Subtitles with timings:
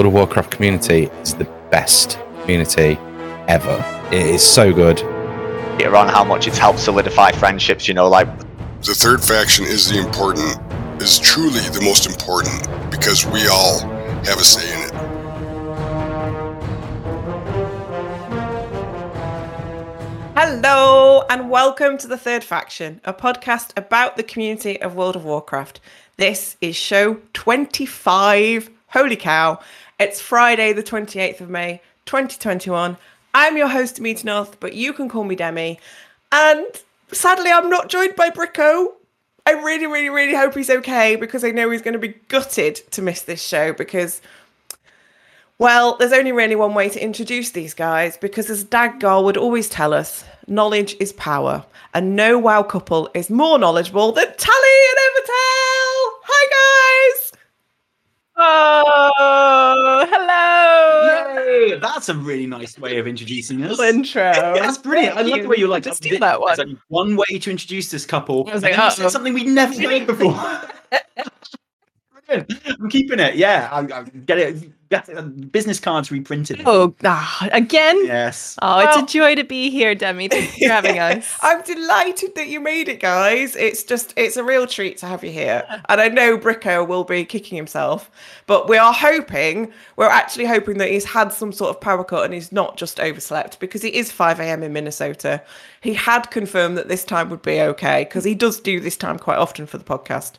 [0.00, 2.96] World of Warcraft community is the best community
[3.48, 3.84] ever.
[4.10, 4.98] It is so good.
[5.78, 8.26] You're on how much it's helped solidify friendships, you know, like
[8.82, 10.58] The third faction is the important,
[11.02, 13.80] is truly the most important because we all
[14.24, 14.92] have a say in it.
[20.34, 25.26] Hello, and welcome to The Third Faction, a podcast about the community of World of
[25.26, 25.78] Warcraft.
[26.16, 28.70] This is show 25.
[28.92, 29.60] Holy cow.
[30.00, 32.96] It's Friday, the 28th of May, 2021.
[33.34, 35.78] I'm your host, Meet North, but you can call me Demi.
[36.32, 36.64] And
[37.12, 38.94] sadly, I'm not joined by Bricko.
[39.44, 42.76] I really, really, really hope he's okay because I know he's going to be gutted
[42.92, 44.22] to miss this show because
[45.58, 49.68] well, there's only really one way to introduce these guys because, as Daggar would always
[49.68, 54.98] tell us, knowledge is power, and no WoW couple is more knowledgeable than Tally and
[54.98, 56.20] Evitel.
[56.24, 57.19] Hi, guys.
[58.42, 61.70] Oh, hello.
[61.70, 61.78] Yay!
[61.78, 63.78] That's a really nice way of introducing us.
[63.78, 64.32] Intro.
[64.32, 65.18] That's brilliant.
[65.18, 66.80] I love the way you like Just to do that one.
[66.88, 68.48] One way to introduce this couple.
[68.48, 69.08] I was like, then you said uh-oh.
[69.10, 70.32] something we'd never heard before.
[72.30, 72.80] Brilliant.
[72.80, 73.34] I'm keeping it.
[73.34, 74.72] Yeah, I, I get it.
[74.90, 75.52] Get it.
[75.52, 76.62] Business cards reprinted.
[76.66, 78.04] Oh, ah, again?
[78.04, 78.56] Yes.
[78.60, 80.26] Oh, it's a joy to be here, Demi.
[80.26, 81.38] Thanks for having us.
[81.42, 83.54] I'm delighted that you made it, guys.
[83.54, 85.64] It's just, it's a real treat to have you here.
[85.88, 88.10] And I know Bricko will be kicking himself,
[88.46, 92.24] but we are hoping, we're actually hoping that he's had some sort of power cut
[92.24, 94.64] and he's not just overslept because it is 5 a.m.
[94.64, 95.40] in Minnesota.
[95.82, 99.20] He had confirmed that this time would be okay because he does do this time
[99.20, 100.32] quite often for the podcast.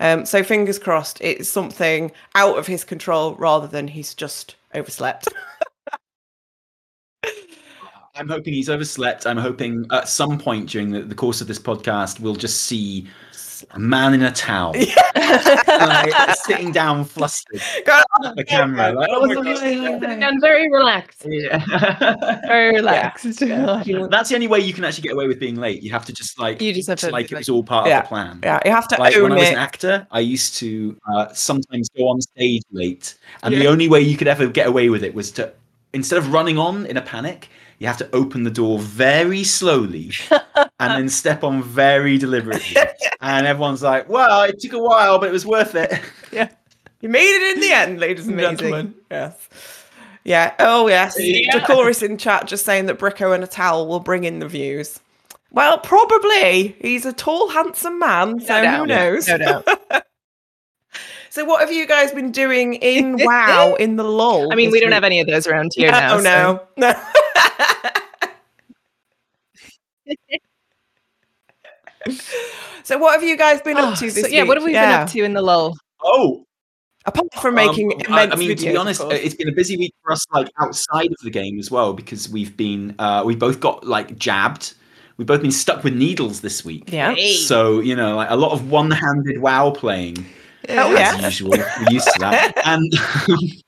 [0.00, 5.28] Um, so fingers crossed, it's something out of his control rather than he's just overslept.
[8.16, 9.26] I'm hoping he's overslept.
[9.26, 13.06] I'm hoping at some point during the, the course of this podcast, we'll just see
[13.70, 14.72] a man in a towel
[15.16, 18.92] like, sitting down flustered God, at the camera.
[18.92, 21.24] Like, oh and very relaxed.
[21.26, 21.64] Yeah.
[22.46, 23.24] Very relaxed.
[23.24, 23.38] That's
[24.28, 25.82] the only way you can actually get away with being late.
[25.82, 27.98] You have to just like You just have to, like it was all part Yeah.
[27.98, 28.40] of the plan.
[28.42, 31.28] yeah, you have to Like own when I was an actor, I used to uh,
[31.32, 35.04] sometimes go on stage late, and the only way you could ever get away with
[35.04, 35.52] it was to
[35.92, 37.48] instead of running on in a panic,
[37.80, 42.76] you have to open the door very slowly and then step on very deliberately.
[43.20, 45.92] and everyone's like, "Well, it took a while, but it was worth it."
[46.32, 46.48] Yeah.
[47.00, 48.94] You made it in the end, ladies and gentlemen.
[49.10, 49.48] Yes.
[50.22, 50.54] Yeah.
[50.60, 51.16] Oh, yes.
[51.18, 51.58] Yeah.
[51.58, 54.46] The chorus in chat just saying that Bricko and a towel will bring in the
[54.46, 55.00] views.
[55.50, 56.76] Well, probably.
[56.80, 58.88] He's a tall, handsome man, so who doubt.
[58.88, 59.26] knows?
[59.26, 59.66] No doubt.
[61.32, 64.52] So, what have you guys been doing in WoW in the lull?
[64.52, 64.94] I mean, we don't week?
[64.94, 66.14] have any of those around here now.
[66.14, 67.02] Oh so- no, no.
[72.82, 74.48] so, what have you guys been Oh, up to so, this yeah, week?
[74.48, 74.86] what have we Yeah.
[74.86, 75.76] been up to in the lull?
[76.02, 76.44] Oh,
[77.06, 79.74] Apart from making Um, I, I mean, to be honest, uh, it's been a busy
[79.78, 83.34] week for us, like outside of the game as well, because we've been uh, we
[83.34, 84.74] both got like jabbed.
[85.16, 86.92] We've both been stuck with needles this week.
[86.92, 87.14] yeah.
[87.46, 90.24] So you know, like a lot of one-handed WoW playing.
[90.68, 91.24] Oh, as yeah.
[91.26, 91.50] usual.
[91.52, 92.52] We're used to that.
[92.66, 92.92] and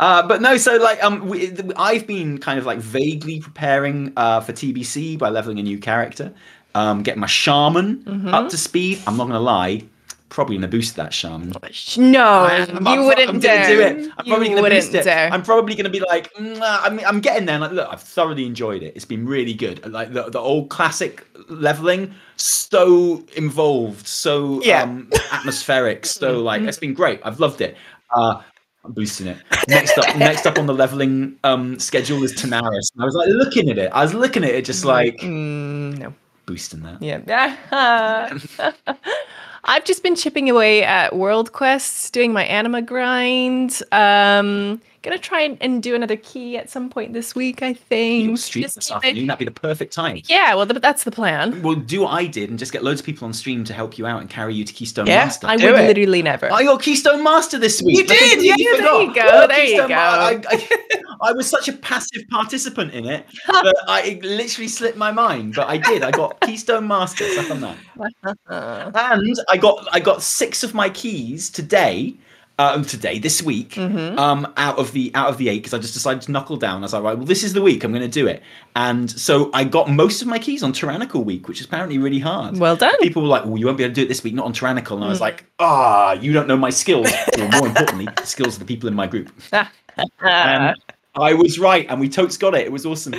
[0.00, 4.40] uh, but no, so like um, we, I've been kind of like vaguely preparing uh,
[4.40, 6.32] for TBC by leveling a new character,
[6.74, 8.28] um, getting my shaman Mm-hmm.
[8.34, 9.00] up to speed.
[9.06, 9.82] I'm not gonna lie,
[10.28, 11.52] probably gonna boost that shaman.
[11.98, 12.68] No, am.
[12.68, 13.62] you I'm wouldn't I'm dare.
[13.62, 14.12] gonna do it.
[14.18, 15.04] I'm probably you gonna boost it.
[15.04, 15.30] dare.
[15.32, 17.58] I'm probably gonna be like, "Mm, I mean, I'm getting there.
[17.58, 18.94] Like, look, I've thoroughly enjoyed it.
[18.96, 19.84] It's been really good.
[19.90, 24.82] Like the, the old classic leveling, so involved, so Yeah.
[24.82, 27.20] um, atmospheric, so like it's been great.
[27.24, 27.76] I've loved it.
[28.14, 28.42] Uh,
[28.86, 29.36] I'm boosting it.
[29.68, 32.92] Next up, next up on the leveling um, schedule is Tanaris.
[32.94, 33.90] And I was like looking at it.
[33.92, 36.14] I was looking at it, just like Mm, no.
[36.46, 37.02] boosting that.
[37.02, 38.38] Yeah.
[39.68, 43.82] I've just been chipping away at World Quests, doing my anima grind.
[43.90, 48.24] Um, gonna try and, and do another key at some point this week, I think.
[48.24, 49.26] You'll stream Just this keep it- afternoon.
[49.26, 50.20] That'd be the perfect time.
[50.26, 51.62] Yeah, well, th- that's the plan.
[51.62, 53.98] Well, do what I did and just get loads of people on stream to help
[53.98, 55.46] you out and carry you to Keystone Yeah, Master.
[55.46, 55.86] I Do would it.
[55.88, 56.52] literally never.
[56.52, 57.96] I got Keystone Master this week.
[57.98, 59.00] You I did, completely yeah, there forgot.
[59.00, 60.48] you go, Yeah, there you Keystone Ma- I, go.
[60.50, 65.10] I, I was such a passive participant in it that I it literally slipped my
[65.12, 66.02] mind, but I did.
[66.02, 67.26] I got Keystone Master.
[67.32, 67.76] Suck on that.
[68.48, 72.14] And I got I got six of my keys today.
[72.58, 74.18] Um, today, this week, Mm-hmm.
[74.18, 76.78] um, out of the out of the eight, because I just decided to knuckle down.
[76.78, 77.84] I was like, right, well, this is the week.
[77.84, 78.42] I'm going to do it,
[78.74, 82.18] and so I got most of my keys on Tyrannical week, which is apparently really
[82.18, 82.96] hard well done.
[83.02, 84.54] people were like, "Well, you won't be able to do it this week, not on
[84.54, 85.08] Tyrannical." And Mm.
[85.08, 88.60] I was like, "Ah, you don't know my skills." or more importantly, the skills of
[88.60, 89.30] the people in my group.
[89.52, 90.74] And
[91.14, 92.64] I was right, and we totes got it.
[92.66, 93.14] It was awesome.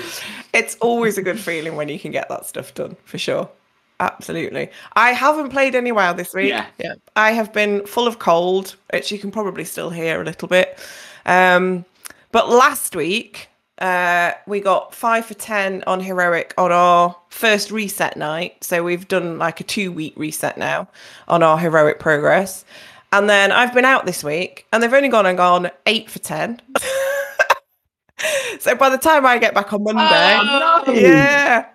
[0.53, 3.49] It's always a good feeling when you can get that stuff done, for sure.
[3.99, 4.69] Absolutely.
[4.93, 6.49] I haven't played any WoW this week.
[6.49, 6.67] Yeah.
[6.77, 6.93] Yeah.
[7.15, 10.79] I have been full of cold, which you can probably still hear a little bit.
[11.25, 11.85] Um,
[12.31, 13.49] but last week,
[13.79, 18.63] uh, we got five for 10 on Heroic on our first reset night.
[18.63, 20.87] So we've done like a two week reset now
[21.27, 22.65] on our Heroic progress.
[23.13, 26.19] And then I've been out this week and they've only gone and gone eight for
[26.19, 26.59] 10.
[28.59, 30.93] so by the time I get back on Monday, Oh, no.
[30.93, 31.67] yeah,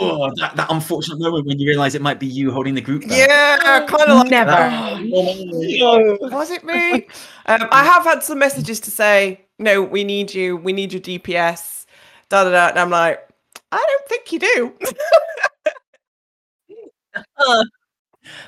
[0.00, 3.02] Oh, that, that unfortunate moment when you realise it might be you holding the group.
[3.02, 3.12] back.
[3.28, 4.50] yeah, kind of like Never.
[4.52, 6.28] Oh, no.
[6.30, 7.06] Was it me?
[7.46, 10.56] um, I have had some messages to say, no, we need you.
[10.56, 11.86] We need your DPS.
[12.28, 12.68] Da da da.
[12.70, 13.26] And I'm like,
[13.70, 14.74] I don't think you do.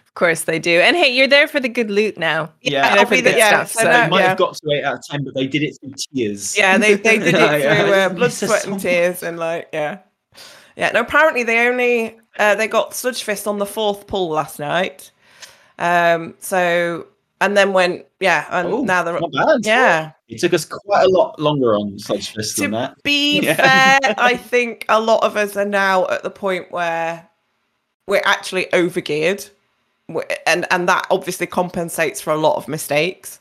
[0.07, 0.79] Of course they do.
[0.81, 2.53] And hey, you're there for the good loot now.
[2.61, 2.71] Yeah.
[2.71, 3.73] You're there for I'll the be the- yeah, stuff.
[3.73, 4.29] so So, So might yeah.
[4.29, 6.59] have got to eight out of ten, but they did it through tears.
[6.59, 7.83] yeah, they, they did it Yeah, yeah.
[7.85, 10.01] through uh, blood, sweat, and tears, and like, yeah,
[10.81, 10.91] yeah.
[10.93, 15.13] No, apparently they only uh, they got Sludgefist on the fourth pull last night.
[15.79, 17.07] Um, so
[17.43, 19.61] and then went, yeah, and Oh, now they're not bad.
[19.65, 20.13] yeah.
[20.29, 23.03] It took us quite a lot longer on Sludgefist than To that.
[23.03, 23.55] be Yeah.
[23.55, 27.27] fair, I think a lot of us are now at the point where
[28.07, 29.49] we're actually overgeared,
[30.47, 33.39] and and that obviously compensates for a lot of mistakes.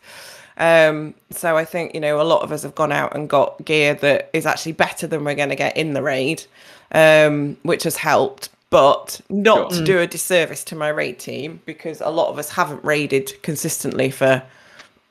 [0.58, 3.64] Um, so I think you know a lot of us have gone out and got
[3.66, 6.44] gear that is actually better than we're going to get in the raid,
[6.92, 8.50] um, which has helped.
[8.72, 9.80] But not Sure.
[9.80, 13.34] to do a disservice to my raid team because a lot of us haven't raided
[13.42, 14.44] consistently for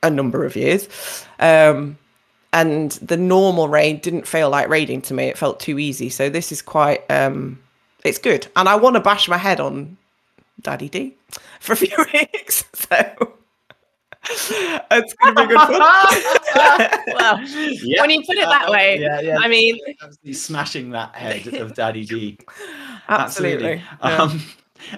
[0.01, 0.87] a number of years.
[1.41, 1.97] Um,
[2.53, 5.25] and the normal raid didn't feel like raiding to me.
[5.25, 6.09] It felt too easy.
[6.09, 7.59] So this is quite um
[8.05, 8.47] it's good.
[8.55, 9.97] And I want to bash my head on
[10.61, 11.13] Daddy D
[11.59, 12.63] for a few weeks.
[12.89, 13.33] So
[14.91, 15.79] it's gonna be good fun.
[17.13, 17.41] well,
[17.83, 18.01] Yeah.
[18.01, 19.37] when you put it that way, yeah, yeah.
[19.39, 22.37] I mean, Absolutely smashing that head of Daddy D.
[23.07, 23.81] Absolutely.
[24.03, 24.15] Yeah.
[24.23, 24.41] Um,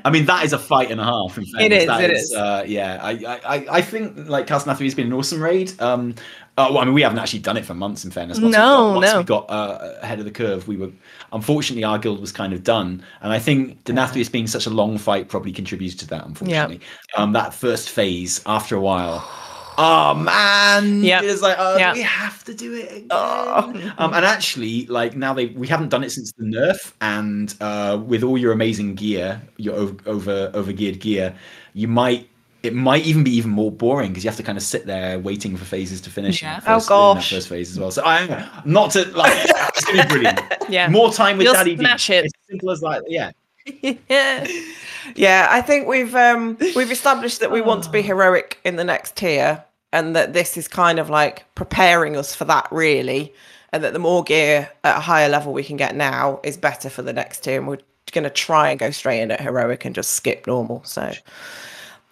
[0.06, 1.38] I mean, that is a fight and a half.
[1.38, 1.82] In fairness.
[1.82, 2.34] is, That it is.
[2.34, 5.74] Uh, yeah, I, I, I- I think like Castle Nathria has been an awesome raid.
[5.82, 6.14] Um,
[6.58, 8.04] uh, well, I mean, we haven't actually done it for months.
[8.06, 9.18] In fairness, once we No, got, once no.
[9.20, 10.92] we got uh, ahead of the curve, we were
[11.32, 14.98] unfortunately our guild was kind of done, and I think Denathrius being such a long
[14.98, 16.26] fight probably contributed to that.
[16.26, 16.82] Unfortunately,
[17.18, 19.28] um, that first phase after a while.
[19.78, 21.02] Oh man!
[21.02, 21.24] Yep.
[21.24, 21.94] It's like, oh, Yep.
[21.96, 23.08] we have to do it again.
[23.12, 23.94] Oh.
[23.98, 27.98] Um, and actually, like now they we haven't done it since the nerf, and uh,
[28.06, 31.34] with all your amazing gear, your over over over geared gear,
[31.74, 32.28] you might
[32.64, 35.18] it might even be even more boring because you have to kind of sit there
[35.20, 36.42] waiting for phases to finish.
[36.42, 36.60] Yeah.
[36.68, 37.30] Oh, first, that gosh.
[37.32, 37.92] first phase as well.
[37.92, 40.42] So I'm not to like it's gonna be brilliant.
[40.70, 40.88] yeah.
[40.90, 41.84] More time with You'll Daddy D.
[41.84, 42.26] it.
[42.26, 43.32] It's simple as like yeah.
[44.10, 44.48] yeah.
[45.16, 48.84] Yeah, I think we've um we've established that we want to be heroic in the
[48.84, 53.34] next tier and that this is kind of like preparing us for that really
[53.74, 56.88] and that the more gear at a higher level we can get now is better
[56.88, 57.80] for the next tier and we're
[58.12, 60.84] going to try and go straight in at heroic and just skip normal.
[60.84, 61.14] So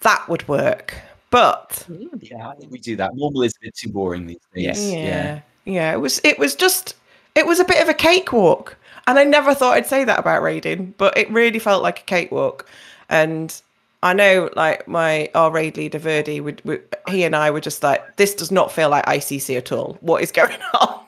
[0.02, 0.96] that would work.
[1.30, 1.86] But
[2.20, 3.16] Yeah, I think we do that.
[3.16, 4.92] Normal is a bit too boring these days.
[4.92, 5.42] yeah.
[5.66, 6.96] Yeah, it was it was just
[7.36, 8.76] it was a bit of a cakewalk.
[9.08, 12.04] And I never thought I'd say that about raiding, but it really felt like a
[12.04, 12.68] cakewalk.
[13.10, 13.60] And
[14.02, 17.84] I know like my our raid leader Verdi would, would he and I were just
[17.84, 19.98] like, this does not feel like ICC at all.
[20.02, 21.06] What is going on?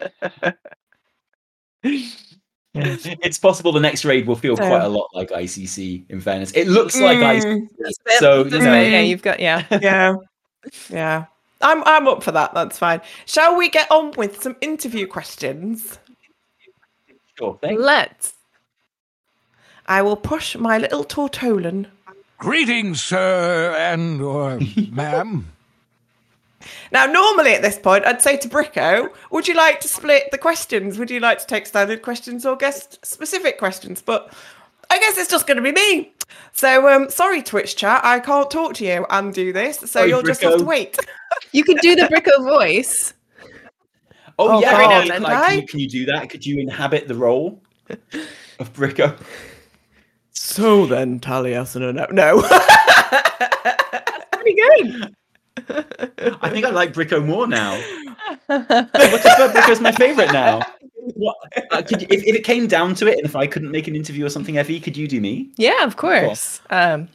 [3.22, 6.04] It's possible the next raid will feel So- quite a lot like ICC.
[6.08, 7.68] In fairness, it looks like ICC.
[7.78, 9.64] Mm, So you know, yeah, you've got yeah.
[9.82, 10.16] yeah.
[10.90, 11.24] Yeah.
[11.60, 12.54] I'm I'm up for that.
[12.54, 13.00] That's fine.
[13.26, 15.98] Shall we get on with some interview questions?
[17.38, 17.80] sure thing.
[17.80, 18.34] Let's.
[19.86, 21.86] I will push my little Tortollan
[22.38, 24.60] Greetings, sir and or
[24.92, 25.52] ma'am.
[26.92, 30.38] Now, normally at this point, I'd say to Bricko, would you like to split the
[30.38, 30.98] questions?
[30.98, 34.02] Would you like to take standard questions or guest specific questions?
[34.02, 34.32] But
[34.90, 36.12] I guess it's just going to be me.
[36.52, 39.78] So, um, sorry, Twitch chat, I can't talk to you and do this.
[39.80, 40.96] So Sorry, you'll just have to wait.
[41.52, 43.12] You can do the Bricko voice.
[44.38, 45.46] Oh, Oh, yeah, God, like, can like, I?
[45.48, 46.30] can, you, can you do that?
[46.30, 47.62] Could you inhabit the role
[48.58, 49.18] of Bricko?
[50.32, 52.06] So then, Taliesin, no.
[52.12, 52.40] No.
[52.42, 55.14] That's pretty good.
[56.42, 57.80] I think I like Bricko more now.
[58.48, 60.62] Bricko's my favorite now?
[61.14, 61.36] What,
[61.70, 63.96] uh, you, if, if it came down to it, and if I couldn't make an
[63.96, 65.50] interview or something, Effie, could you do me?
[65.56, 66.60] Yeah, of course.
[66.70, 67.08] Um,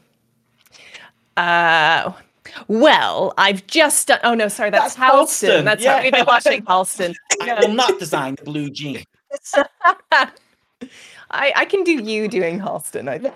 [1.37, 2.11] uh,
[2.67, 4.19] well, I've just done.
[4.23, 5.49] Oh no, sorry, that's, That's Halston.
[5.49, 5.97] Halston, That's yeah.
[5.97, 7.15] how we've been watching Halston.
[7.41, 9.03] I will not design the blue jean.
[11.31, 13.07] I, I can do you doing Halston.
[13.07, 13.33] I think.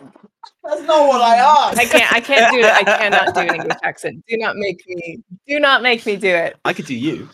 [0.63, 1.79] That's not what I asked.
[1.79, 2.13] I can't.
[2.13, 2.65] I can't do it.
[2.65, 4.23] I cannot do an English accent.
[4.27, 5.19] Do not make me.
[5.47, 6.57] Do not make me do it.
[6.65, 7.29] I could do you.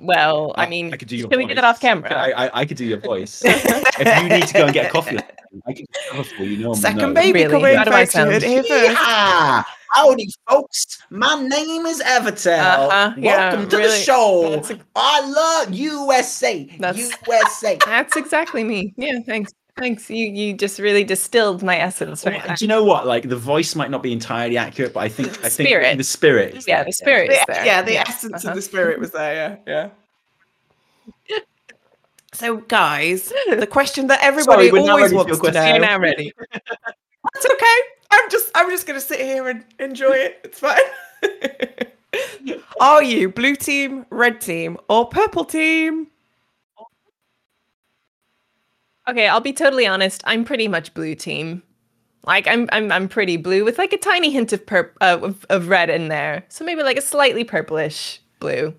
[0.00, 2.12] Well, I I- mean, I could do your can we do that off camera?
[2.14, 3.42] I, I, I could do your voice.
[3.44, 5.18] if you need to go and get a coffee,
[5.66, 6.58] I can cover for you.
[6.58, 7.14] No Second know.
[7.14, 7.50] baby Really?
[7.50, 8.12] coming How do I folks.
[8.12, 8.30] sound?
[8.30, 8.92] Heard it here first.
[8.92, 9.64] Yeah!
[9.94, 11.02] Howdy, folks.
[11.10, 12.58] My name is Evitel.
[12.88, 14.50] Uh-huh, yeah, Welcome to the show.
[14.52, 15.28] That's a- I
[15.64, 16.64] love USA.
[16.78, 17.76] That's- USA.
[17.84, 18.94] That's exactly me.
[18.96, 19.52] Yeah, thanks.
[19.76, 20.10] Thanks.
[20.10, 23.06] You you just really distilled my essence right Well, do you know what?
[23.06, 25.96] Like the voice might not be entirely accurate, but I think I think Spirit.
[25.96, 26.54] the spirit.
[26.54, 27.66] is Yeah, the spirit is The- there.
[27.66, 28.50] yeah, the Yeah, essence uh-huh.
[28.50, 29.60] of the spirit was there.
[29.66, 29.90] Yeah,
[31.28, 31.38] yeah.
[32.34, 35.62] So, guys, the question that everybody we're always wants to question.
[35.62, 35.68] know.
[35.68, 36.32] You're now ready.
[36.52, 37.76] That's okay.
[38.10, 40.40] I'm just I'm just gonna sit here and enjoy it.
[40.44, 40.80] It's fine.
[42.80, 46.08] Are you blue team, red team, or purple team?
[49.08, 50.22] Okay, I'll be totally honest.
[50.26, 51.62] I'm pretty much blue team.
[52.24, 55.44] Like I'm I'm I'm pretty blue with like a tiny hint of purp uh, of,
[55.50, 56.44] of red in there.
[56.48, 58.74] So maybe like a slightly purplish blue.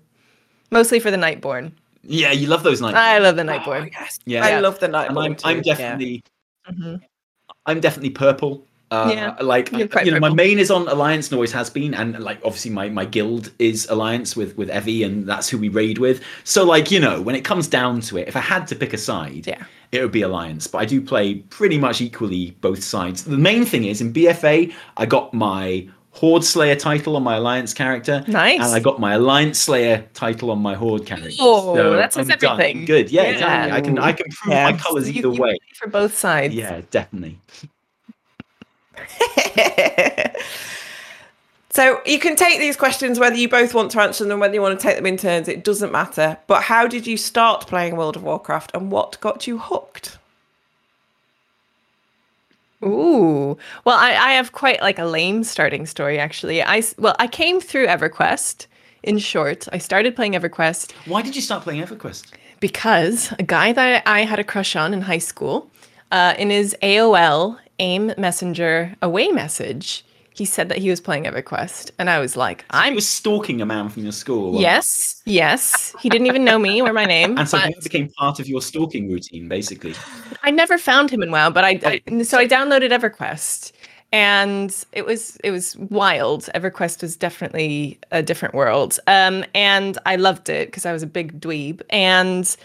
[0.70, 1.72] Mostly for the Nightborne.
[2.02, 2.96] Yeah, you love those nights.
[2.96, 3.90] I love the Oh, Nightborne.
[3.92, 4.18] yes.
[4.24, 4.44] Yeah.
[4.44, 5.08] I love the night.
[5.10, 6.22] and I'm, I'm definitely
[6.70, 7.00] Mhm.
[7.66, 8.66] I'm definitely purple.
[8.94, 12.18] Uh, Yeah, like quite know, my main is on Alliance and always has been, and
[12.20, 15.98] like obviously my my guild is Alliance with with Evie, and that's who we raid
[15.98, 16.22] with.
[16.44, 18.92] So like you know, when it comes down to it, if I had to pick
[18.92, 19.64] a side, Yeah.
[19.92, 20.66] it would be Alliance.
[20.66, 23.24] But I do play pretty much equally both sides.
[23.24, 27.74] The main thing is in BFA, I got my Horde Slayer title on my Alliance
[27.74, 28.60] character, Nice.
[28.62, 31.30] and I got my Alliance Slayer title on my Horde character.
[31.40, 32.52] Oh, that says I'm done.
[32.60, 32.84] everything.
[32.84, 33.28] Good, yeah, Yeah.
[33.30, 33.72] exactly.
[33.72, 34.70] I can I can prove Yeah.
[34.70, 35.58] my colours You- either you way.
[35.74, 36.54] for both sides.
[36.54, 37.38] Yeah, definitely.
[41.70, 44.62] so you can take these questions whether you both want to answer them, whether you
[44.62, 45.48] want to take them in turns.
[45.48, 46.38] It doesn't matter.
[46.46, 50.18] But how did you start playing World of Warcraft, and what got you hooked?
[52.82, 53.56] Ooh.
[53.84, 56.62] Well, I, I have quite like a lame starting story actually.
[56.62, 58.66] I, well, I came through EverQuest.
[59.02, 62.32] In short, I started playing EverQuest Why did you start playing EverQuest?
[62.64, 65.70] because a guy that I had a crush on in high school,
[66.10, 71.92] uh, in his AOL AIM Messenger away message, he said that he was playing EverQuest,
[71.98, 74.60] and I was like, I "I'm was stalking a man from your school.
[74.60, 77.38] yes, yes." He didn't even know me or my name.
[77.38, 79.94] And so but- it became part of your stalking routine, basically.
[80.42, 83.72] I never found him in WoW, but I, I so I downloaded EverQuest,
[84.12, 86.48] and it was it was wild.
[86.54, 91.06] EverQuest was definitely a different world, um, and I loved it because I was a
[91.08, 91.80] big dweeb.
[91.90, 92.56] And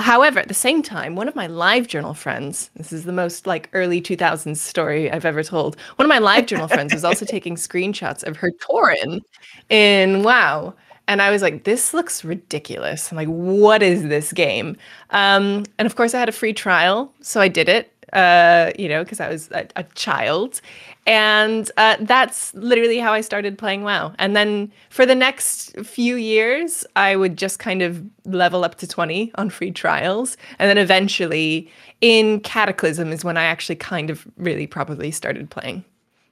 [0.00, 3.46] however, at the same time, one of my live journal friends, this is the most
[3.46, 5.76] like early 2000s story I've ever told.
[5.96, 9.20] One of my live journal friends was also taking screenshots of her Tauren
[9.68, 10.74] in WoW.
[11.08, 13.10] And I was like, this looks ridiculous.
[13.10, 14.76] I'm like, what is this game?
[15.10, 17.12] Um, and of course, I had a free trial.
[17.20, 20.60] So I did it, uh, you know, because I was a, a child.
[21.06, 24.14] And uh, that's literally how I started playing WoW.
[24.18, 28.86] And then for the next few years, I would just kind of level up to
[28.86, 30.36] 20 on free trials.
[30.60, 31.68] And then eventually
[32.00, 35.84] in Cataclysm is when I actually kind of really probably started playing.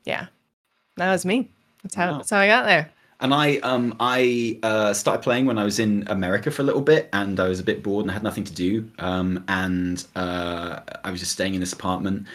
[0.05, 0.27] Yeah.
[0.97, 1.49] That was me.
[1.83, 2.17] That's how, Wow.
[2.19, 2.91] that's how I got there.
[3.23, 6.81] And I um I uh, started playing when I was in America for a little
[6.81, 8.91] bit, and I was a bit bored and I had nothing to do.
[8.99, 12.27] Um, and uh, I was just staying in this apartment,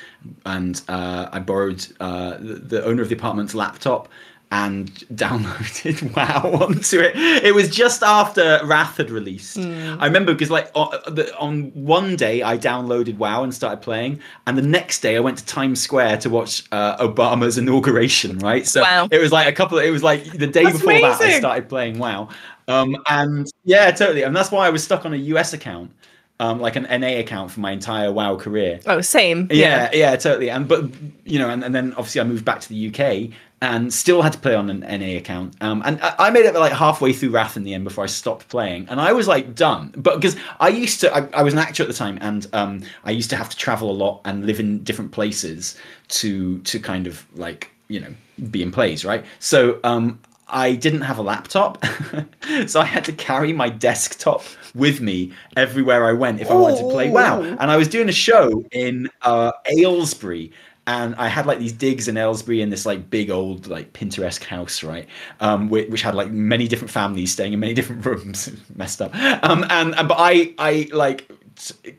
[0.45, 4.09] and uh, I borrowed uh, the, the owner of the apartment's laptop
[4.55, 7.13] and downloaded WoW onto it.
[7.43, 9.57] It was just after Wrath had released.
[9.57, 14.61] I remember because like on, one day I downloaded WoW and started playing, and the
[14.61, 18.39] next day I went to Times Square to watch uh, Obama's inauguration.
[18.39, 19.09] Right, so Wow.
[19.11, 19.77] it was like a couple.
[19.77, 22.29] It was like the day That's before that I started playing WoW,
[22.69, 25.91] um, and yeah, totally, and that's why I was stuck on a US account,
[26.39, 28.79] um, like an NA account for my entire WoW career.
[28.85, 29.49] Oh, same.
[29.51, 30.49] Yeah, yeah, totally.
[30.49, 30.85] And but
[31.25, 34.33] you know, and, and then obviously I moved back to the UK and still had
[34.33, 35.55] to play on an NA account.
[35.61, 38.07] Um, and I, I made it like halfway through Wrath in the end before I
[38.07, 39.93] stopped playing, and I was like done.
[39.95, 42.83] But because I used to, I, I was an actor at the time, and um,
[43.03, 45.77] I used to have to travel a lot and live in different places
[46.09, 48.13] to to kind of like you know
[48.51, 49.25] be in plays, right?
[49.39, 50.19] So um,
[50.49, 51.83] I didn't have a laptop,
[52.67, 54.43] so I had to carry my desktop
[54.75, 57.41] with me everywhere I went if I wanted to play WoW.
[57.41, 60.51] And I was doing a show in uh, Aylesbury,
[60.87, 64.43] and I had like these digs in Aylesbury in this like big old like Pinteresque
[64.43, 65.07] house, right?
[65.39, 69.13] Um, which, which had like many different families staying in many different rooms, messed up.
[69.43, 71.29] Um, and, and but I I like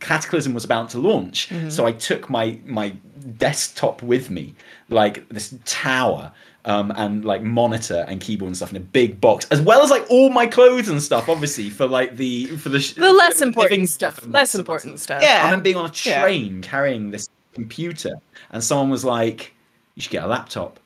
[0.00, 2.90] Cataclysm was about to launch, so I took my my
[3.38, 4.54] desktop with me,
[4.88, 6.32] like this tower.
[6.68, 9.90] Um, and like monitor and keyboard and stuff in a big box, as well as
[9.90, 13.40] like all my clothes and stuff, obviously for like the for the sh- The less
[13.40, 14.26] important stuff.
[14.26, 15.22] Less important stuff.
[15.22, 15.44] Yeah.
[15.44, 16.22] And then being on a Yeah.
[16.22, 18.14] train carrying this computer,
[18.50, 19.52] and someone was like,
[19.94, 20.78] "You should get a laptop."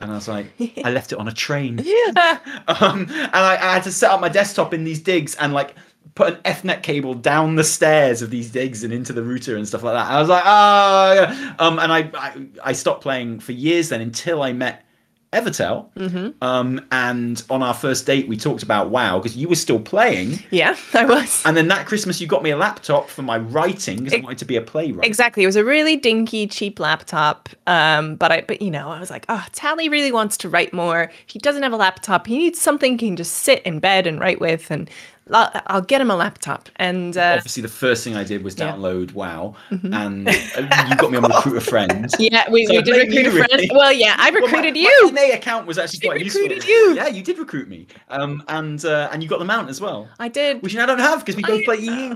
[0.00, 0.46] And I was like,
[0.84, 1.78] I left it on a train.
[2.68, 5.74] um, and I, I had to set up my desktop in these digs and like
[6.14, 9.66] put an Ethernet cable down the stairs of these digs and into the router and
[9.66, 10.10] stuff like that.
[10.10, 11.54] I was like, ah, yeah.
[11.58, 14.84] um, and I, I I stopped playing for years then until I met
[15.32, 15.90] Evitel.
[15.94, 16.42] Mm-hmm.
[16.42, 20.42] Um, and on our first date, we talked about WoW because you were still playing.
[20.50, 21.42] Yeah, I was.
[21.44, 24.38] And then that Christmas, you got me a laptop for my writing because I wanted
[24.38, 25.06] to be a playwright.
[25.06, 25.42] Exactly.
[25.42, 27.48] It was a really dinky, cheap laptop.
[27.66, 30.72] Um, but I, but you know, I was like, oh, Tally really wants to write
[30.72, 31.10] more.
[31.26, 32.26] He doesn't have a laptop.
[32.26, 34.70] He needs something he can just sit in bed and write with.
[34.70, 34.88] And
[35.32, 36.68] I'll, I'll get him a laptop.
[36.76, 38.72] And uh, Obviously, the first thing I did was Yeah.
[38.72, 38.82] Mm-hmm.
[38.82, 42.10] download WoW, and uh, you got me on Recruit a Friend.
[42.18, 43.48] yeah, we, So we did recruit a friend.
[43.52, 43.70] really.
[43.72, 45.10] Well, yeah, I Well, my- recruited my you.
[45.12, 46.42] NA account was actually quite useful.
[46.42, 46.94] recruited you.
[46.94, 50.08] Yeah, you did recruit me, um, and uh, and you got the mount as well,
[50.18, 50.62] I did.
[50.62, 52.14] which I don't have because we both play EU.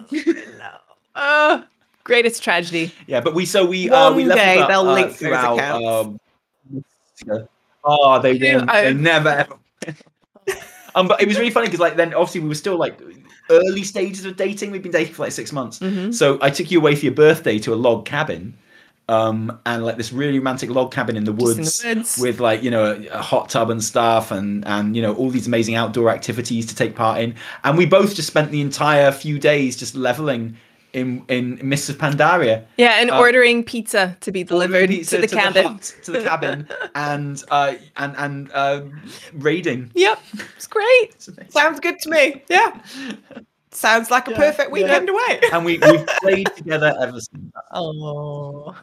[1.15, 1.65] Oh,
[2.05, 2.93] greatest tragedy.
[3.07, 5.59] yeah, but we so we uh, we One day up, they'll uh, link those throughout.
[5.59, 6.19] accounts.
[7.31, 7.49] Um,
[7.85, 8.31] oh, they.
[8.55, 9.57] I- They never ever.
[10.95, 12.99] Um, but it was really funny because like then obviously we were still like
[13.51, 14.71] early stages of dating.
[14.71, 15.79] We've been dating for like six months.
[15.81, 16.15] Mhm.
[16.15, 18.55] So I took you away for your birthday to a log cabin,
[19.09, 22.19] um, and like this really romantic log cabin in the Just in woods, the woods.
[22.19, 25.31] with like you know a, a hot tub and stuff, and and you know all
[25.31, 27.35] these amazing outdoor activities to take part in.
[27.65, 30.57] And we both just spent the entire few days just leveling
[30.93, 31.59] in in
[31.89, 35.65] of Pandaria, Yeah, and Uh, ordering pizza to be delivered pizza to the cabin.
[35.67, 38.83] hut, to the cabin, and uh, and and uh,
[39.35, 39.91] raiding.
[39.95, 40.21] Yep,
[40.57, 41.15] it's great.
[41.15, 41.29] It's.
[41.53, 42.43] Sounds good to me.
[42.49, 42.79] Yeah.
[43.71, 44.73] Sounds like a Yeah, perfect yeah.
[44.75, 45.41] weekend away.
[45.53, 47.53] And we we've played together ever since.
[47.73, 48.77] Oh,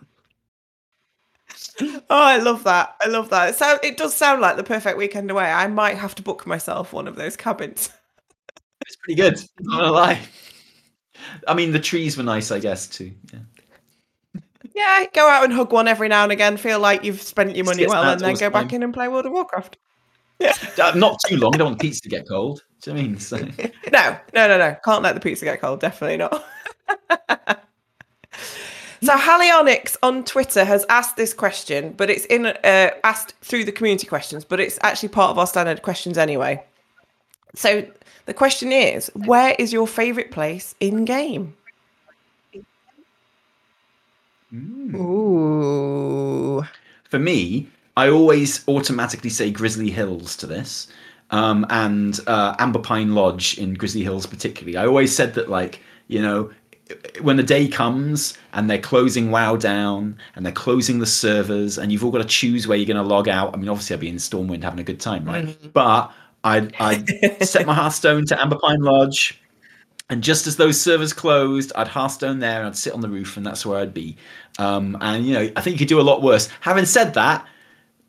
[1.82, 2.96] Oh, I love that.
[3.02, 3.50] I love that.
[3.52, 5.46] It, sound, it does sound like the perfect weekend away.
[5.50, 7.90] I might have to book myself one of those cabins.
[8.86, 9.40] It's pretty good.
[9.62, 10.20] Not gonna lie.
[11.48, 13.12] I mean, the trees were nice, I guess, too.
[13.34, 13.40] Yeah.
[14.76, 16.56] Yeah, go out and hug one every now and again.
[16.56, 19.26] Feel like you've spent your money well, and then go back in and play World
[19.26, 19.78] of Warcraft.
[20.40, 20.54] Yeah,
[20.96, 21.54] Not too long.
[21.54, 22.64] I don't want the pizza to get cold.
[22.82, 23.20] Do you know what I mean?
[23.20, 23.38] So,
[23.92, 24.76] No, no, no, no.
[24.86, 25.82] Can't let the pizza get cold.
[25.82, 26.46] Definitely not.
[29.02, 33.72] so Halionics on Twitter has asked this question, but it's in uh, asked through the
[33.74, 36.64] community questions, but it's actually part of our standard questions anyway.
[37.56, 37.86] So
[38.26, 41.56] the question is, where is your favourite place in game?
[44.54, 46.64] ooh,
[47.10, 50.88] for me, I always automatically say Grizzly Hills to this,
[51.32, 54.78] um, and uh, Amberpine Lodge in Grizzly Hills, particularly.
[54.78, 56.52] I always said that, like, you know,
[57.22, 61.92] when the day comes and they're closing WoW down and they're closing the servers, and
[61.92, 63.54] you've all got to choose where you're going to log out.
[63.54, 65.74] I mean, obviously, I'd be in Stormwind having a good time, right?
[65.74, 66.12] But
[66.44, 69.42] I'd, I'd set my Hearthstone to Amberpine Lodge.
[70.12, 73.38] And just as those servers closed, I'd Hearthstone there and I'd sit on the roof,
[73.38, 74.18] and that's where I'd be.
[74.58, 76.50] Um, and you know, I think you could do a lot worse.
[76.62, 77.46] Having said that,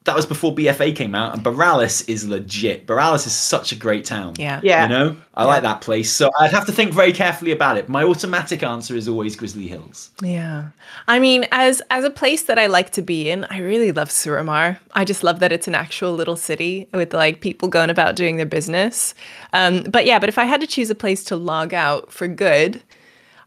[0.05, 2.87] that was before BFA came out, and Boralus is legit.
[2.87, 4.35] Boralus is such a great town.
[4.39, 4.59] yeah.
[4.63, 6.11] Yeah, You know, I like that place.
[6.11, 7.89] So I'd have to think very carefully about it.
[7.89, 10.11] My automatic answer is always Grizzly Hills.
[10.23, 10.71] Yeah.
[11.07, 14.09] I mean, as as a place that I like to be in, I really love
[14.09, 14.79] Suramar.
[14.95, 18.37] I just love that it's an actual little city with like people going about doing
[18.39, 19.15] their business.
[19.53, 22.27] Um, but yeah, but if I had to choose a place to log out for
[22.27, 22.83] good,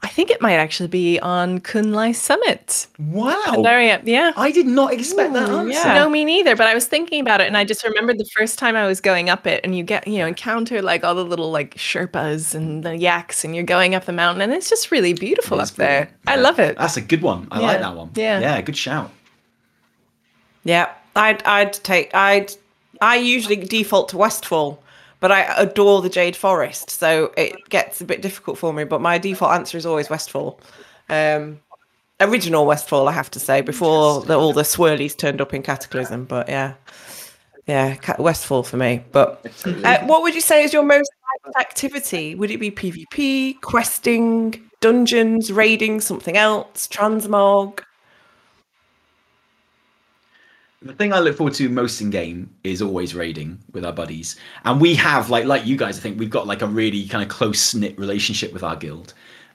[0.03, 2.87] I think it might actually be on Kun-Lai Summit.
[2.99, 3.41] Wow.
[3.47, 4.01] Pandaria.
[4.03, 4.33] Yeah.
[4.35, 5.71] I did not expect that answer.
[5.71, 5.93] yeah.
[5.95, 6.57] No, me neither.
[6.57, 8.99] But I was thinking about it, and I just remembered the first time I was
[8.99, 12.53] going up it, and you get, you know, encounter like all the little like Sherpas
[12.53, 15.61] and the yaks, and you're going up the mountain, and it's just really beautiful It
[15.61, 16.09] up is there.
[16.25, 16.27] brilliant.
[16.27, 16.77] I love it.
[16.77, 17.47] That's a good one.
[17.49, 18.11] I like that one.
[18.15, 18.39] Yeah.
[18.41, 19.09] Yeah, good shout.
[20.65, 20.91] yeah.
[21.15, 22.51] I'd, I'd take, I'd,
[22.99, 24.82] I usually default to Westfall,
[25.23, 28.83] but I adore the Jade Forest, so it gets a bit difficult for me.
[28.83, 30.59] But my default answer is always Westfall.
[31.07, 31.61] Um,
[32.19, 36.25] original Westfall, I have to say, before the, all the swirlies turned up in Cataclysm.
[36.25, 36.73] But yeah,
[37.67, 39.01] yeah, Westfall for me.
[39.13, 41.09] But uh, what would you say is your most
[41.45, 42.35] liked activity?
[42.35, 47.79] Would it be PvP, questing, dungeons, raiding, something else, transmog?
[50.83, 54.35] The thing I look forward to most in game is always raiding with our buddies,
[54.65, 55.97] and we have like like you guys.
[55.97, 59.13] I think we've got like a really kind of close knit relationship with our guild,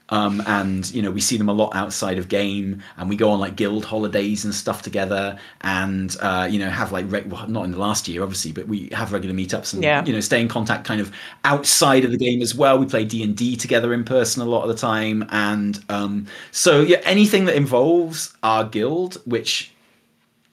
[0.09, 3.29] um, and you know we see them a lot outside of game, and we go
[3.29, 7.47] on like guild holidays and stuff together, and uh, you know have like re- well,
[7.47, 10.03] not in the last year obviously, but we have regular meetups and Yeah.
[10.05, 11.11] you know stay in contact kind of
[11.45, 12.79] outside of the game as well.
[12.79, 16.25] We play D and D together in person a lot of the time, and um,
[16.49, 19.73] so yeah, anything that involves our guild, which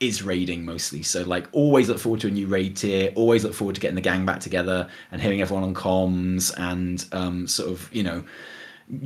[0.00, 1.02] is raiding mostly.
[1.02, 3.94] So like always look forward to a new raid tier, always look forward to getting
[3.94, 8.24] the gang back together and hearing everyone on comms and um, sort of, you know,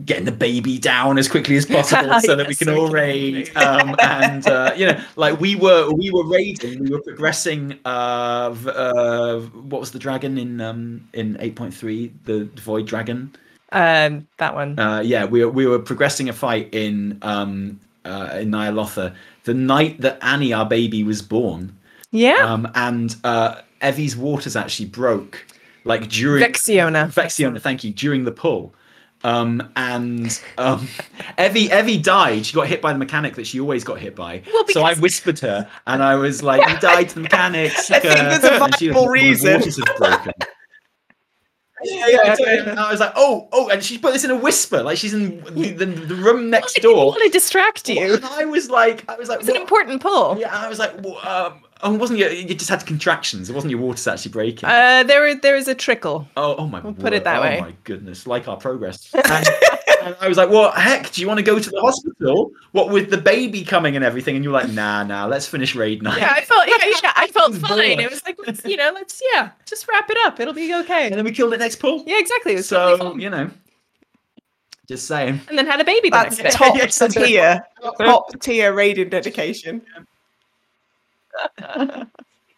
[0.04, 3.54] getting the baby down as quickly as possible so that we can so all raid.
[3.56, 7.78] Um, and uh, you know, like we were we were raiding, we were progressing.
[7.84, 12.12] Uh, uh, what was the dragon in um, in eight point three?
[12.24, 13.34] The void dragon.
[13.72, 14.78] Um, that one.
[14.78, 19.54] Uh, yeah, we were, we were progressing a fight in um, uh, in Ny'alotha the
[19.54, 21.76] night that Annie, our baby, was born.
[22.10, 22.36] yeah.
[22.52, 25.46] Um, and uh, Evie's waters actually broke,
[25.84, 27.12] like during Vexiona.
[27.12, 28.74] Vexiona, thank you, during the pull.
[29.22, 30.88] Um, and um,
[31.38, 32.46] Evie Evie died.
[32.46, 34.42] She got hit by the mechanic that she always got hit by.
[34.52, 38.00] Well, so I whispered her, and I was like, "You died to the mechanic." I
[38.00, 40.32] think there's a and she was viable reason." waters have broken.
[41.82, 44.30] Yeah, yeah, I, told and I was like, oh, oh, and she put this in
[44.30, 46.80] a whisper, like she's in the, the, the room next door.
[46.80, 47.06] I didn't door.
[47.06, 48.14] want to distract you.
[48.14, 50.38] And I was like, I was like, It's an important pull.
[50.38, 53.48] Yeah, I was like, well, um, oh, it wasn't your, you just had contractions.
[53.50, 54.68] It wasn't your waters actually breaking.
[54.68, 56.28] Uh, there, there is a trickle.
[56.36, 57.24] oh, oh my, we'll put it word.
[57.24, 57.60] that oh way.
[57.60, 59.12] my goodness, like our progress.
[59.30, 59.46] And,
[60.02, 62.50] and I was like, well, heck, do you want to go to the hospital?
[62.72, 64.34] What with the baby coming and everything?
[64.36, 66.18] And you're like, nah, nah, let's finish raid night.
[66.18, 67.76] Yeah, I felt, yeah, yeah, I felt It's fine.
[67.76, 68.00] boring.
[68.00, 70.40] It was like, let's, you know, let's, yeah, just wrap it up.
[70.40, 71.06] It'll be okay.
[71.06, 72.04] And then we killed it next pool.
[72.06, 72.52] Yeah, exactly.
[72.52, 73.20] It was So fun.
[73.20, 73.50] you know,
[74.88, 75.40] just saying.
[75.48, 76.98] and then had a baby the That's next top Yes.
[77.14, 77.64] tier,
[77.98, 79.82] top tier raiding dedication.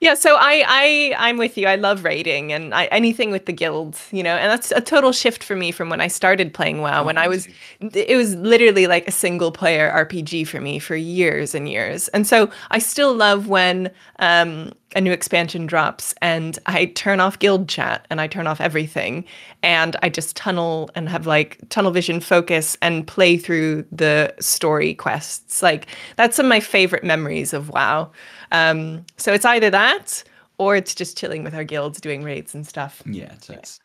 [0.02, 1.68] Yeah, so I, I, I'm with you.
[1.68, 5.12] I love raiding and I, anything with the guild, you know, and that's a total
[5.12, 7.04] shift for me from when I started playing WoW.
[7.06, 7.48] when I was,
[7.80, 12.08] it was literally like a single player RPG for me for years and years.
[12.10, 17.40] And so I still love when um, a new expansion drops and I turn off
[17.40, 19.24] guild chat and I turn off everything
[19.62, 24.94] and I just tunnel and have like tunnel vision focus and play through the story
[24.94, 25.62] quests.
[25.62, 28.10] Like that's some of my favorite memories of WoW.
[28.52, 30.22] Um, so it's either that
[30.58, 33.02] or it's just chilling with our guilds doing raids and stuff.
[33.06, 33.80] Yeah, so it's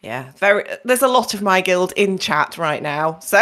[0.00, 0.64] Yeah, very.
[0.84, 3.40] There's a lot of my guild in chat right now, so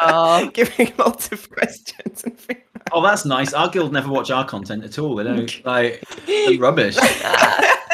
[0.00, 0.48] Oh.
[0.54, 2.64] giving lots of questions and feedback.
[2.92, 3.52] Oh, that's nice.
[3.52, 5.16] Our guild never watch our content at all.
[5.16, 6.96] They don't like they're rubbish.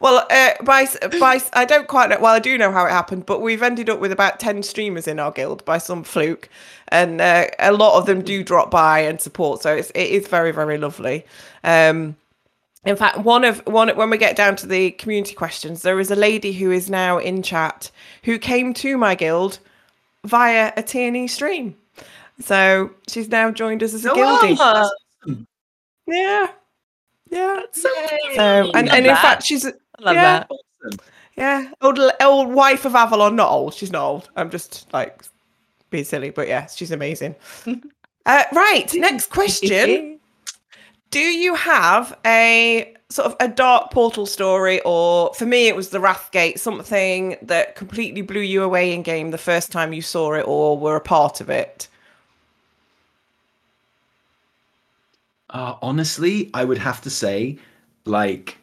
[0.00, 0.86] Well, uh, by
[1.20, 2.18] by, s- I don't quite know.
[2.20, 5.06] Well, I do know how it happened, but we've ended up with about ten streamers
[5.06, 6.48] in our guild by some fluke,
[6.88, 9.60] and uh, a lot of them do drop by and support.
[9.62, 11.26] So it's it is very very lovely.
[11.64, 12.16] Um,
[12.86, 16.10] in fact, one of one when we get down to the community questions, there is
[16.10, 17.90] a lady who is now in chat
[18.24, 19.58] who came to my guild
[20.24, 21.76] via a TNE stream.
[22.40, 24.56] So she's now joined us as a guildie.
[24.58, 24.88] Ah,
[26.06, 26.46] Yeah,
[27.30, 27.60] yeah.
[27.72, 27.88] so
[28.34, 29.20] So and, and in that.
[29.22, 29.66] fact, she's
[30.00, 30.44] I love yeah.
[30.82, 31.00] that.
[31.36, 33.36] yeah, old old wife of Avalon.
[33.36, 33.74] Not old.
[33.74, 34.30] She's not old.
[34.36, 35.24] I'm just like
[35.90, 37.34] being silly, but yeah, she's amazing.
[38.26, 40.18] uh, right, next question.
[41.10, 45.90] Do you have a sort of a dark portal story, or for me, it was
[45.90, 50.34] the Wrathgate, something that completely blew you away in game the first time you saw
[50.34, 51.88] it or were a part of it?
[55.50, 57.58] Uh, honestly, I would have to say,
[58.04, 58.56] like,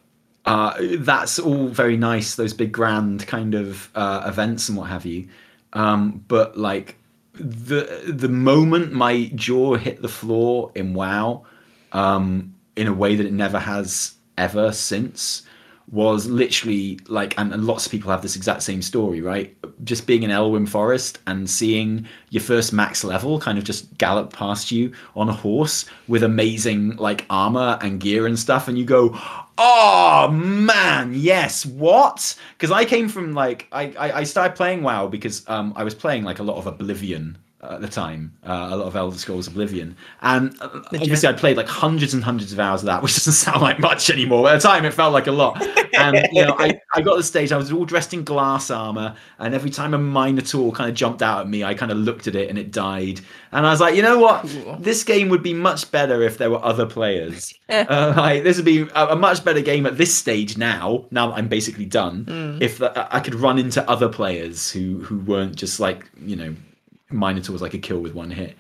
[0.48, 2.36] uh, that's all very nice.
[2.36, 5.28] Those big grand kind of uh, events and what have you.
[5.74, 6.96] Um, but like
[7.34, 11.44] the the moment my jaw hit the floor in WoW,
[11.92, 15.44] um, in a way that it never has ever since,
[15.90, 19.56] was literally like, and, lots of people have this exact same story, right?
[19.84, 24.34] Just being in Elwynn Forest and seeing your first max level kind of just gallop
[24.34, 28.84] past you on a horse with amazing like armor and gear and stuff, and you
[28.84, 29.18] go,
[29.58, 32.36] oh man, yes, what?
[32.58, 35.96] Because I came from like I, I I started playing WoW because um I was
[35.96, 39.48] playing like a lot of Oblivion at the time, uh, a lot of Elder Scrolls
[39.48, 43.16] Oblivion, and uh, obviously I played like hundreds and hundreds of hours of that, which
[43.16, 44.44] doesn't sound like much anymore.
[44.44, 45.66] But at the time, it felt like a lot.
[45.96, 48.70] And you know, I, I got to the stage I was all dressed in glass
[48.70, 51.98] armor, and every time a Minotaur kind of jumped out at me, I kind of
[51.98, 54.44] looked at it and it died, and I was like, you know what,
[54.80, 57.54] this game would be much better if there were other players.
[57.70, 61.06] uh, like this would be a, a much better game at this stage now.
[61.10, 65.18] Now that I'm basically done, if the, I could run into other players who who
[65.20, 66.56] weren't just like you know
[67.10, 68.56] Minotaur was like a kill with one hit.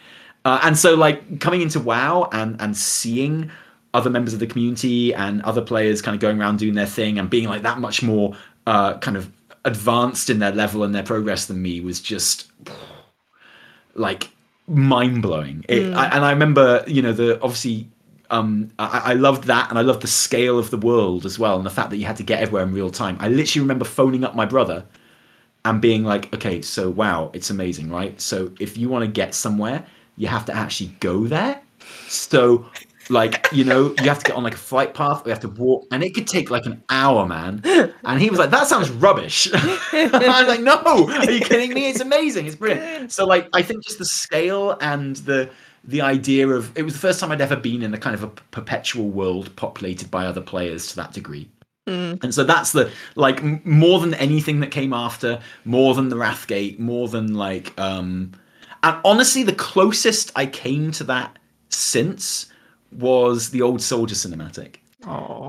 [0.45, 3.51] Uh, and so like coming into WoW and and seeing
[3.93, 7.17] other members of the community and other players kind of going around doing their thing
[7.19, 9.31] and being like that much more uh, kind of
[9.65, 12.51] advanced in their level and their progress than me was just
[13.95, 14.29] like
[14.67, 15.65] mind blowing.
[15.67, 17.89] It I, and I remember you know the obviously.
[18.29, 21.55] Um, I, I loved that, and I loved the scale of the world as well,
[21.55, 23.15] and the fact that you had to get everywhere in real time.
[23.21, 24.83] I literally remember phoning up my brother
[25.65, 28.19] and being like, okay, so wow, it's amazing, right?
[28.21, 31.61] So if you want to get somewhere, you have to actually go there.
[32.07, 32.65] So
[33.09, 35.47] Like, you know, you have to get on like a flight path, we have to
[35.49, 37.61] walk, and it could take like an hour, man.
[38.03, 39.47] And he was like, That sounds rubbish.
[39.53, 41.89] I was like, No, are you kidding me?
[41.89, 42.47] It's amazing.
[42.47, 43.11] It's brilliant.
[43.11, 45.49] So, like, I think just the scale and the
[45.83, 48.23] the idea of it was the first time I'd ever been in a kind of
[48.23, 51.49] a perpetual world populated by other players to that degree.
[51.87, 52.19] Mm.
[52.21, 56.15] And so that's the like m- more than anything that came after, more than the
[56.15, 58.33] Wrathgate, more than like um
[58.83, 61.37] and honestly the closest I came to that
[61.69, 62.47] since
[62.91, 64.77] was the old soldier cinematic.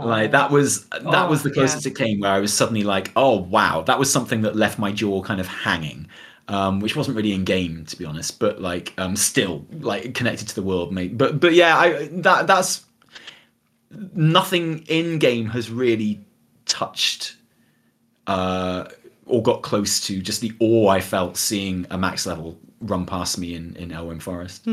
[0.01, 3.12] Like that was that was the Oh, closest it came where I was suddenly like,
[3.16, 6.09] oh wow, that was something that left my jaw kind of hanging.
[6.48, 10.48] Um, which wasn't really in game to be honest, but like um still like connected
[10.48, 11.18] to the world, mate.
[11.18, 12.85] But but yeah, I that that's
[14.14, 16.20] nothing in game has really
[16.68, 17.37] touched
[18.26, 18.85] uh
[19.26, 23.38] or got close to just the awe I felt seeing a max level run past
[23.38, 24.64] me in in Elwynn Forest.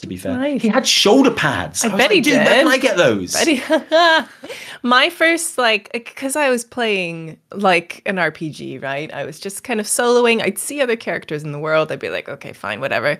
[0.00, 0.60] To be fair, Nice.
[0.60, 1.82] he had shoulder pads.
[1.84, 2.54] I was bet he like, Where did.
[2.58, 3.32] can I get those?
[3.44, 3.62] Betty-
[4.82, 9.80] my first like because i was playing like an rpg right i was just kind
[9.80, 13.16] of soloing i'd see other characters in the world i'd be like okay fine whatever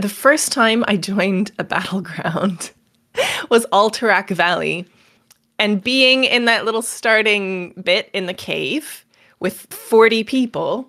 [0.00, 2.70] the first time i joined a battleground
[3.50, 4.86] was alterac valley
[5.58, 9.04] and being in that little starting bit in the cave
[9.40, 10.88] with 40 people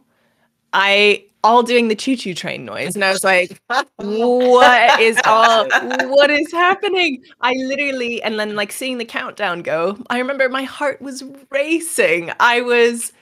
[0.74, 3.62] i all doing the choo-choo train noise and i was like
[3.98, 5.68] what is all
[6.10, 7.22] what is happening?
[7.42, 12.32] I literally and then like seeing the countdown go i remember my heart was racing.
[12.40, 13.14] I was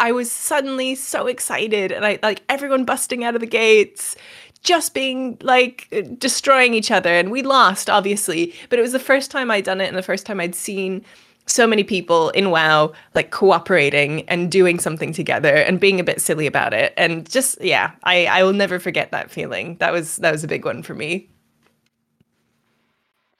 [0.00, 4.16] I was suddenly so excited and i like everyone busting out of the gates
[4.62, 9.30] just being like destroying each other and we lost obviously but it was the first
[9.30, 11.04] time i'd done it and the first time i'd seen
[11.46, 16.20] so many people in WoW like cooperating and doing something together and being a bit
[16.20, 16.94] silly about it.
[16.96, 19.76] And just yeah, I, I will never forget that feeling.
[19.78, 21.28] That was that was a big one for me.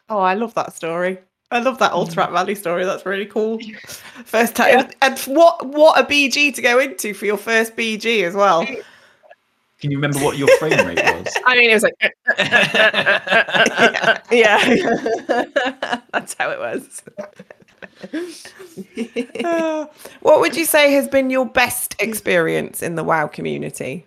[0.08, 1.18] Oh, I love that story.
[1.52, 2.58] I love that Alterac Valley mm.
[2.58, 2.84] story.
[2.84, 3.58] That's really cool.
[4.24, 8.34] First time, and what what a BG to go into for your first BG as
[8.34, 8.66] well.
[9.80, 11.32] Can you remember what your frame rate was?
[11.46, 11.94] I mean, it was like
[14.30, 17.02] yeah, that's how it was.
[19.44, 19.86] Uh,
[20.20, 24.06] what would you say has been your best experience in the WoW community?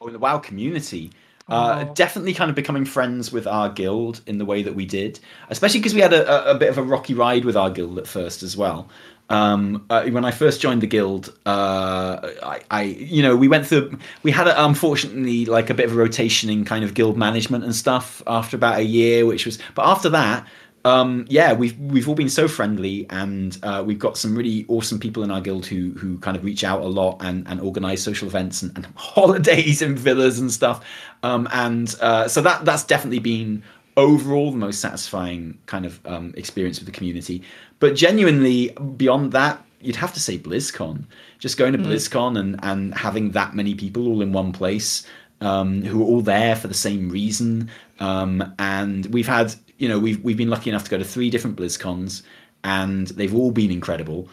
[0.00, 1.10] or in the WoW community.
[1.48, 1.94] Uh, Oh.
[1.94, 5.78] Definitely kind of becoming friends with our guild in the way that we did, especially
[5.78, 8.08] because we had a, a, a bit of a rocky ride with our guild at
[8.08, 8.88] first as well.
[9.28, 13.66] Um, uh, when I first joined the guild, uh, I, I, you know, we went
[13.66, 17.16] through, we had a, unfortunately like a bit of a rotation in kind of guild
[17.16, 20.46] management and stuff after about a year, which was, but after that,
[20.86, 25.00] um, yeah, we've we've all been so friendly, and uh, we've got some really awesome
[25.00, 28.00] people in our guild who who kind of reach out a lot and, and organize
[28.00, 30.84] social events and, and holidays and villas and stuff.
[31.24, 33.64] Um, and uh, so that that's definitely been
[33.96, 37.42] overall the most satisfying kind of um, experience with the community.
[37.78, 41.04] But genuinely, beyond that, you'd have to say BlizzCon.
[41.38, 45.06] Just going to BlizzCon and and having that many people all in one place
[45.40, 47.70] um, who are all there for the same reason.
[48.00, 51.30] Um, and we've had, you know, we've we've been lucky enough to go to three
[51.30, 52.22] different BlizzCons,
[52.64, 54.28] and they've all been incredible.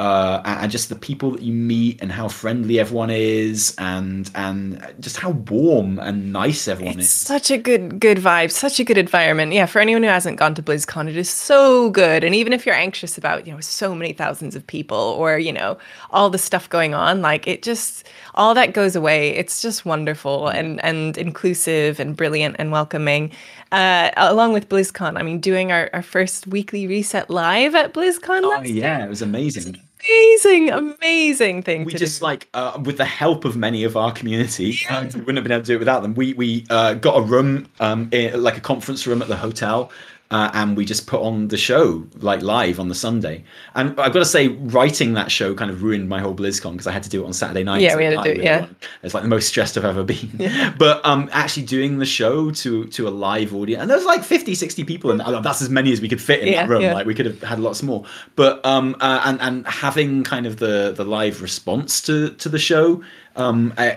[0.00, 4.80] Uh, and just the people that you meet and how friendly everyone is, and and
[4.98, 7.12] just how warm and nice everyone It's is.
[7.12, 9.52] such a good good vibe, such a good environment.
[9.52, 12.24] Yeah, for anyone who hasn't gone to BlizzCon, it is so good.
[12.24, 15.52] And even if you're anxious about, you know, so many thousands of people or, you
[15.52, 15.76] know,
[16.12, 19.36] all the stuff going on, like it just all that goes away.
[19.36, 23.32] It's just wonderful and and inclusive and brilliant and welcoming.
[23.70, 28.40] Uh, along with BlizzCon, I mean, doing our, our first weekly reset live at BlizzCon.
[28.44, 29.76] Oh yeah, it was amazing.
[30.04, 32.24] Amazing, amazing thing we just do.
[32.24, 35.52] like uh, with the help of many of our community uh, we wouldn't have been
[35.52, 38.56] able to do it without them we we uh, got a room um in, like
[38.56, 39.90] a conference room at the hotel
[40.30, 43.42] uh, and we just put on the show like live on the Sunday.
[43.74, 46.86] And I've got to say, writing that show kind of ruined my whole BlizzCon because
[46.86, 47.82] I had to do it on Saturday night.
[47.82, 48.66] Yeah, we had to do it, yeah.
[49.02, 50.30] It's like the most stressed I've ever been.
[50.78, 54.22] But um, actually doing the show to to a live audience, and there was like
[54.22, 56.82] 50, 60 people, and that's as many as we could fit in Yeah, that room.
[56.82, 56.94] yeah.
[56.94, 58.04] Like we could have had lots more.
[58.36, 62.58] But um, uh, and and having kind of the the live response to to the
[62.58, 63.02] show
[63.36, 63.92] um uh,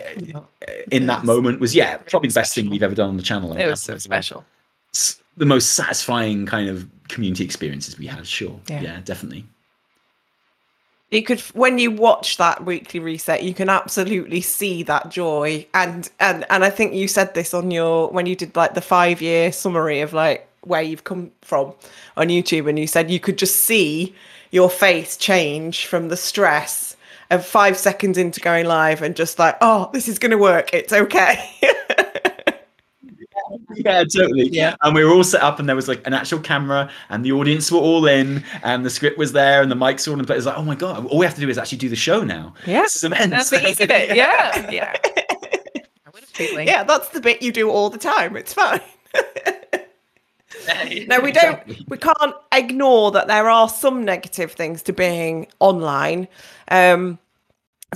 [0.91, 3.55] in that moment was yeah probably the best thing we've ever done on the channel.
[3.55, 4.45] It was so special.
[5.33, 8.25] It's the most satisfying kind of community experiences we had.
[8.27, 8.81] Sure, Yeah.
[8.81, 9.45] yeah, definitely.
[11.11, 16.09] you could when you watch that weekly reset you can absolutely see that joy and
[16.19, 19.21] and and i think you said this on your when you did like the five
[19.21, 21.71] year summary of like where you've come from
[22.17, 24.15] on youtube and you said you could just see
[24.49, 26.95] your face change from the stress
[27.29, 30.73] of five seconds into going live and just like oh this is going to work
[30.73, 31.47] it's okay
[33.75, 34.49] yeah, totally.
[34.49, 34.75] Yeah.
[34.81, 37.31] And we were all set up, and there was like an actual camera, and the
[37.31, 40.19] audience were all in, and the script was there, and the mics were on.
[40.19, 41.89] And it was like, oh my god, all we have to do is actually do
[41.89, 42.53] the show now.
[42.65, 42.83] Yeah.
[42.83, 43.31] This is immense.
[43.31, 44.15] That's the easy bit.
[44.15, 44.71] Yeah.
[44.71, 44.95] Yeah.
[46.33, 46.67] Feeling.
[46.67, 48.35] Yeah, that's the bit you do all the time.
[48.35, 48.81] It's fine.
[51.07, 51.61] no, we don't.
[51.61, 51.85] Exactly.
[51.87, 56.27] We can't ignore that there are some negative things to being online.
[56.69, 57.19] Um,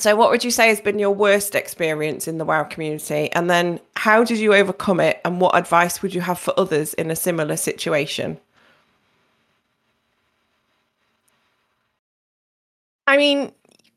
[0.02, 3.32] so, what would you say has been your worst experience in the WoW community?
[3.32, 5.22] And then, how did you overcome it?
[5.24, 8.40] And what advice would you have for others in a similar situation?
[13.08, 13.52] I mean,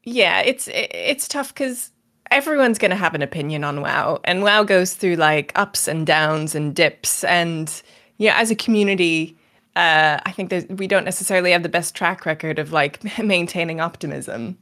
[0.04, 1.90] yeah, it's it's tough because
[2.30, 6.06] everyone's going to have an opinion on WoW, and WoW goes through like ups and
[6.06, 7.82] downs and dips, and
[8.18, 9.36] yeah, as a community,
[9.76, 13.80] uh, I think that we don't necessarily have the best track record of like maintaining
[13.80, 14.56] optimism.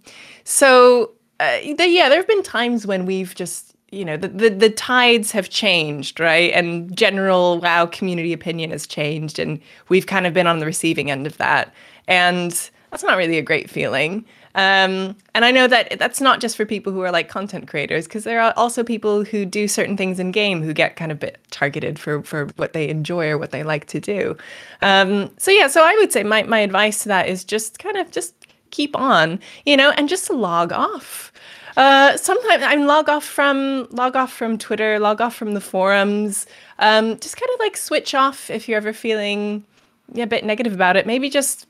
[0.45, 4.71] So, uh, yeah, there have been times when we've just you know the, the the
[4.71, 6.53] tides have changed right?
[6.53, 11.11] And general wow community opinion has changed and we've kind of been on the receiving
[11.11, 11.73] end of that.
[12.07, 12.53] And
[12.91, 14.25] that's not really a great feeling.
[14.55, 18.09] Um, and i know that that's not just for people who are like content creators
[18.09, 21.21] because there are also people who do certain things in game who get kind of
[21.21, 24.37] bit targeted for for what they enjoy or what they like to do.
[24.83, 27.99] Um, so yeah so i would say my, my advice to that is just kind
[27.99, 28.38] of just
[28.71, 31.33] keep on you know and just log off
[31.79, 36.45] uh, sometimes I'm log off from log off from Twitter, log off from the forums.
[36.81, 39.63] Um, just kind of like switch off if you're ever feeling
[40.17, 41.07] a bit negative about it.
[41.07, 41.67] Maybe just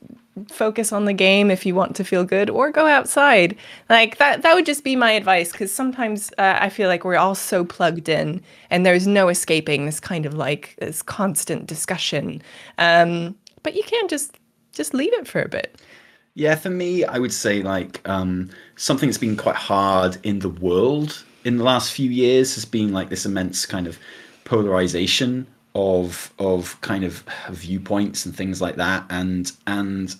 [0.47, 3.55] focus on the game if you want to feel good, or go outside.
[3.87, 4.41] Like that.
[4.41, 7.63] That would just be my advice because sometimes uh, I feel like we're all so
[7.63, 12.41] plugged in, and there's no escaping this kind of like this constant discussion.
[12.79, 14.39] Um, but you can just
[14.71, 15.79] just leave it for a bit.
[16.39, 20.47] Yeah, for me, I would say like um, something that's been quite hard in the
[20.47, 23.99] world in the last few years has been like this immense kind of
[24.45, 30.15] polarization of of kind of viewpoints and things like that, and and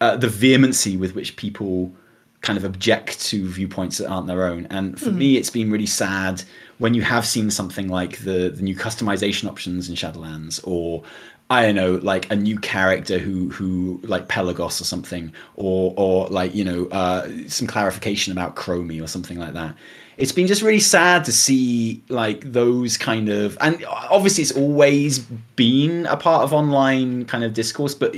[0.00, 1.92] uh, the vehemency with which people
[2.40, 4.66] kind of object to viewpoints that aren't their own.
[4.70, 6.42] And for me, it's been really sad
[6.78, 11.02] when you have seen something like the the new customization options in Shadowlands, or
[11.48, 16.26] I don't know, like a new character who who like Pelagos or something, or or
[16.26, 19.76] like you know uh, some clarification about Chromie or something like that.
[20.16, 25.18] It's been just really sad to see like those kind of, and obviously it's always
[25.18, 28.14] been a part of online kind of discourse, but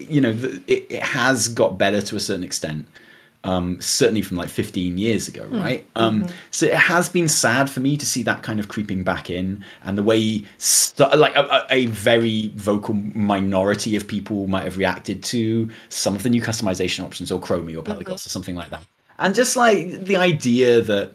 [0.00, 0.30] you know
[0.66, 2.88] it, it has got better to a certain extent
[3.44, 5.86] um, certainly from like 15 years ago, right?
[5.96, 9.30] Um, So it has been sad for me to see that kind of creeping back
[9.30, 14.76] in, and the way st- like a, a- very vocal minority of people might have
[14.76, 18.70] reacted to some of the new customization options, or Chromie, or Pelagos, or something like
[18.70, 18.82] that.
[19.20, 21.12] And just like the idea that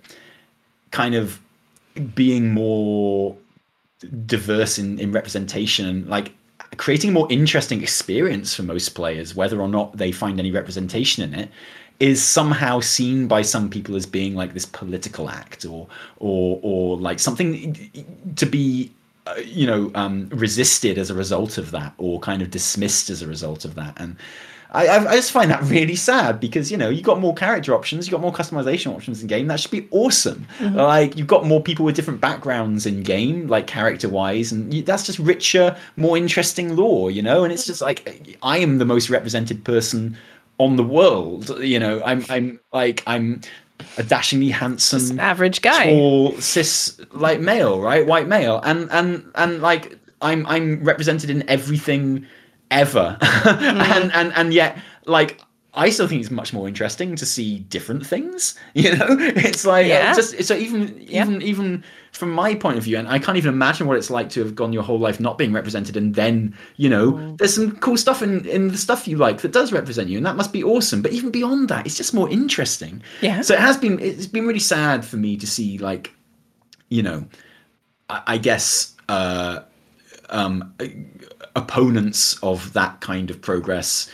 [0.91, 1.39] kind of
[2.15, 3.35] being more
[4.25, 6.33] diverse in, in representation like
[6.77, 11.23] creating a more interesting experience for most players, whether or not they find any representation
[11.23, 11.49] in it,
[12.03, 15.87] is somehow seen by some people as being like this political act or
[16.17, 17.89] or or like something
[18.35, 18.91] to be
[19.25, 23.21] uh, you know um, resisted as a result of that or kind of dismissed as
[23.21, 24.17] a result of that and
[24.73, 28.07] I, I just find that really sad because you know you got more character options,
[28.07, 29.47] you got more customization options in game.
[29.47, 30.47] That should be awesome.
[30.59, 34.81] Like you've got more people with different backgrounds in game, like character wise, and you,
[34.81, 37.11] that's just richer, more interesting lore.
[37.11, 40.17] You know, and it's just like I am the most represented person
[40.57, 41.59] on the world.
[41.59, 43.41] You know, I'm I'm like I'm
[43.97, 45.85] a dashingly handsome Average guy.
[45.85, 51.47] tall cis like male right white male and and and like i'm i'm represented in
[51.49, 52.25] everything
[52.71, 55.41] ever and and and yet like
[55.75, 58.55] I still think it's much more interesting to see different things.
[58.75, 60.13] You know, it's like uh, Yeah.
[60.13, 63.87] just so even even even from my point of view, and I can't even imagine
[63.87, 66.89] what it's like to have gone your whole life not being represented, and then you
[66.89, 70.17] know, there's some cool stuff in in the stuff you like that does represent you,
[70.17, 71.01] and that must be awesome.
[71.01, 73.01] But even beyond that, it's just more interesting.
[73.21, 73.41] Yeah.
[73.41, 76.13] So it has been it's been really sad for me to see like,
[76.89, 77.25] you know,
[78.09, 79.61] I, I guess uh,
[80.29, 80.73] um,
[81.55, 84.09] opponents of that kind of progress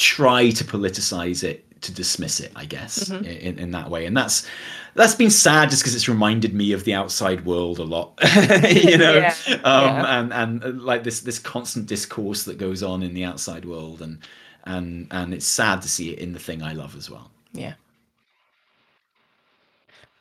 [0.00, 3.24] try to politicize it to dismiss it i guess Mm-hmm.
[3.24, 4.46] in, in that way and that's
[4.94, 8.18] that's been sad just because it's reminded me of the outside world a lot
[8.70, 9.34] you know Yeah,
[9.64, 10.18] um yeah.
[10.20, 14.02] and and uh, like this this constant discourse that goes on in the outside world
[14.02, 14.18] and
[14.64, 17.74] and and it's sad to see it in the thing i love as well Yeah.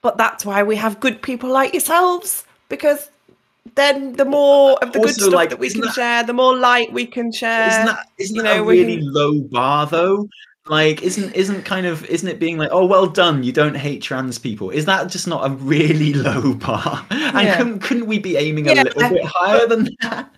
[0.01, 3.09] But that's why we have good people like yourselves, because
[3.76, 6.55] then the more of the good stuff like, that we can that- share, the more
[6.55, 7.67] light we can share.
[7.70, 10.28] isn't that isn't you that know, a really can- low bar though
[10.67, 14.03] Like, isn't isn't kind of isn't it being like, oh, well done, you don't hate
[14.03, 14.70] trans people?
[14.70, 17.05] Is that just not a really low bar?
[17.09, 17.57] And Yeah.
[17.57, 20.30] couldn't, couldn't we be aiming a little I- bit higher than that?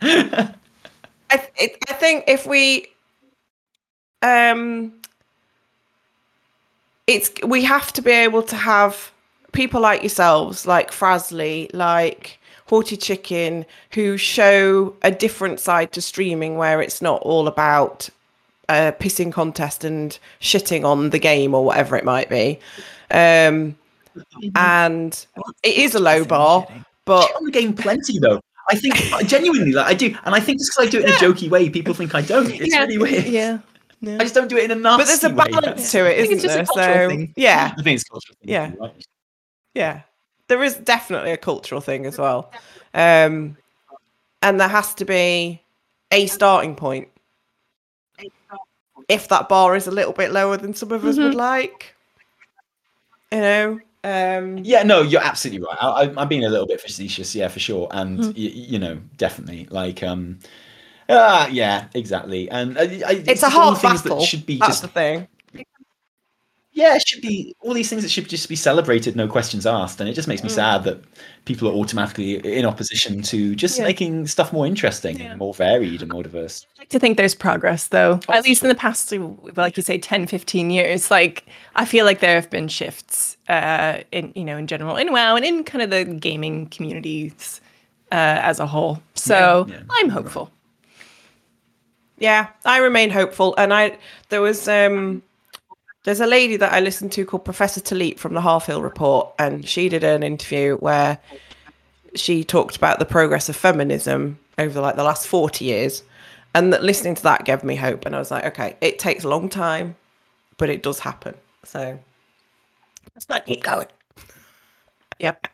[1.30, 2.88] I, th- I think if we
[4.22, 4.94] um
[7.08, 9.12] it's we have to be able to have
[9.52, 12.40] people like yourselves like Frasley like
[12.72, 18.10] Haughty Chicken who show a different side to streaming where it's not all about
[18.70, 22.58] a pissing contest and shitting on the game or whatever it might be
[23.12, 23.76] um
[24.56, 25.26] and
[25.64, 26.66] it is a low bar
[27.04, 28.40] but Shit on the game plenty though.
[28.70, 28.96] I think
[29.28, 31.50] genuinely, like I do, and I think just because I do it in a jokey
[31.50, 32.50] way, people think I don't.
[32.50, 32.82] It's Yeah.
[32.86, 33.26] really weird.
[33.26, 33.58] Yeah.
[34.08, 35.52] I just don't do it in a nasty but there's a way.
[35.52, 37.34] balance to it I think it's isn't just a there cultural so thing.
[37.36, 38.72] yeah I think it's a cultural thing, Yeah.
[38.80, 39.06] right?
[39.74, 40.02] Yeah,
[40.52, 42.52] there is definitely a cultural thing as well,
[42.94, 43.56] um,
[44.42, 45.62] and there has to be
[46.12, 47.08] a starting point.
[49.08, 51.96] If that bar is a little bit lower than some of us would like,
[53.32, 55.78] you know, um, Yeah, no, you're absolutely right.
[55.82, 57.88] I, I, I'm being a little bit facetious, yeah, for sure.
[57.92, 58.32] And Hmm.
[58.32, 60.40] y- you know, definitely, like, um,
[61.08, 62.50] ah, yeah, exactly.
[62.52, 64.18] And uh, I, it's a hard things battle.
[64.18, 65.28] that should be That's just the thing.
[66.74, 70.00] Yeah, it should be all these things that should just be celebrated, no questions asked.
[70.00, 71.04] And it just makes me sad that
[71.46, 73.84] people are automatically in opposition to just Yeah.
[73.86, 75.32] making stuff more interesting Yeah.
[75.32, 76.66] and more varied and more diverse.
[76.78, 79.12] I like to think there's progress though Oh, at least in the past
[79.56, 81.46] like you say 10 15 years like
[81.76, 85.36] i feel like there have been shifts uh in you know in general in wow
[85.36, 87.60] and in kind of the gaming communities
[88.12, 89.82] uh as a whole so Yeah, yeah.
[90.00, 90.52] i'm hopeful
[92.18, 93.98] Yeah, I remain hopeful, and I
[94.30, 95.22] there was um
[96.04, 99.30] there's a lady that I listened to called Professor Talit from the Half Hill Report,
[99.38, 101.20] and she did an interview where
[102.16, 106.04] she talked about the progress of feminism over like the last 40 years
[106.54, 109.24] and that listening to that gave me hope and i was like okay it takes
[109.24, 109.96] a long time
[110.58, 111.34] but it does happen
[111.64, 111.98] so
[113.16, 113.88] let's not keep going.
[115.20, 115.48] Yep.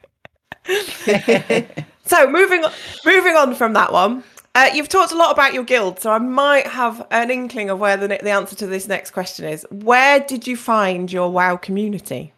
[2.08, 2.64] So moving
[3.06, 4.24] moving on from that one
[4.58, 7.80] uh, you've talked a lot about your guild so i might have an inkling of
[7.80, 11.56] where the, the answer to this next question is where did you find your wow
[11.56, 12.34] community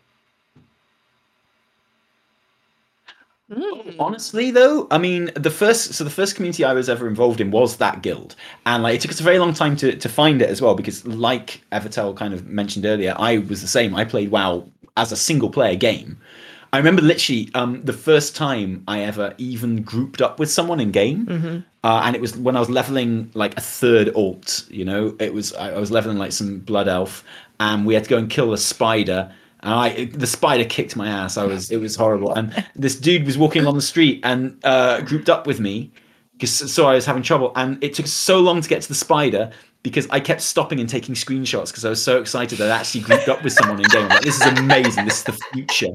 [3.97, 7.49] Honestly, though, I mean, the first so the first community I was ever involved in
[7.49, 8.35] was that guild,
[8.67, 10.75] and like it took us a very long time to to find it as well
[10.75, 13.95] because, like Evitel kind of mentioned earlier, I was the same.
[13.95, 16.19] I played WoW as a single player game.
[16.71, 20.91] I remember literally um, the first time I ever even grouped up with someone in
[20.91, 21.25] game,
[21.83, 24.65] uh, and it was when I was leveling like a third alt.
[24.69, 27.23] You know, it was I, I was leveling like some blood elf,
[27.59, 29.31] and we had to go and kill a spider.
[29.61, 31.37] And I, the spider kicked my ass.
[31.37, 32.33] I was, it was horrible.
[32.33, 35.91] And this dude was walking on the street and uh, grouped up with me
[36.33, 37.51] because so I was having trouble.
[37.55, 39.51] And it took so long to get to the spider
[39.83, 43.01] because I kept stopping and taking screenshots because I was so excited that I actually
[43.01, 44.07] grouped up with someone in game.
[44.07, 45.05] Like, this is amazing.
[45.05, 45.91] This is the future.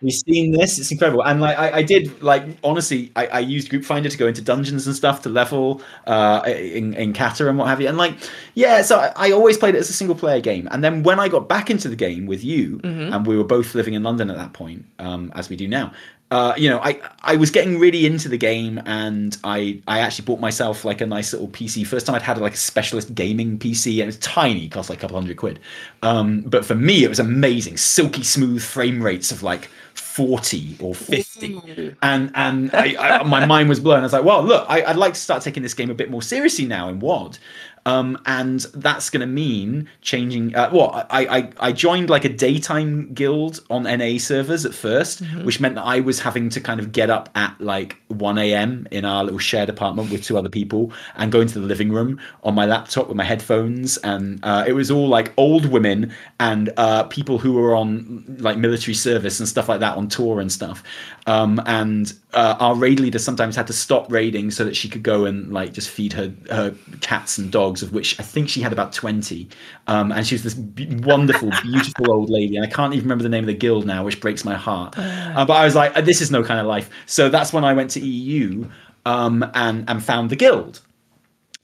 [0.00, 1.24] We've seen this; it's incredible.
[1.24, 4.40] And like I, I did, like honestly, I, I used Group Finder to go into
[4.42, 7.88] dungeons and stuff to level uh, in in Cata and what have you.
[7.88, 8.14] And like,
[8.54, 10.68] yeah, so I, I always played it as a single player game.
[10.70, 13.74] And then when I got back into the game with you, and we were both
[13.74, 15.92] living in London at that point, um, as we do now.
[16.30, 20.26] Uh, you know, I I was getting really into the game, and I I actually
[20.26, 21.86] bought myself like a nice little PC.
[21.86, 24.98] First time I'd had like a specialist gaming PC, and it was tiny, cost like
[24.98, 25.58] a couple hundred quid.
[26.02, 29.70] Um, but for me, it was amazing, silky smooth frame rates of like
[30.00, 34.00] 40 or 50 and and I, I, my mind was blown.
[34.00, 36.10] I was like well look I, i'd like to start taking this game a bit
[36.10, 37.38] more seriously now in WoD
[37.86, 40.54] um, and that's going to mean changing.
[40.54, 45.44] Uh, well, I, I I joined like a daytime guild on NA servers at 1st
[45.44, 48.86] which meant that I was having to kind of get up at like 1 a.m.
[48.90, 52.20] in our little shared apartment with two other people and go into the living room
[52.44, 56.70] on my laptop with my headphones, and uh, it was all like old women and
[56.76, 60.52] uh, people who were on like military service and stuff like that on tour and
[60.52, 60.82] stuff.
[61.28, 65.02] Um, and uh, our raid leader sometimes had to stop raiding so that she could
[65.02, 68.62] go and like just feed her her cats and dogs, of which I think she
[68.62, 69.46] had about twenty.
[69.88, 73.24] Um, and she was this b- wonderful, beautiful old lady, and I can't even remember
[73.24, 74.94] the name of the guild now, which breaks my heart.
[74.96, 76.88] Uh, but I was like, this is no kind of life.
[77.04, 78.66] So that's when I went to EU
[79.04, 80.80] um, and and found the guild,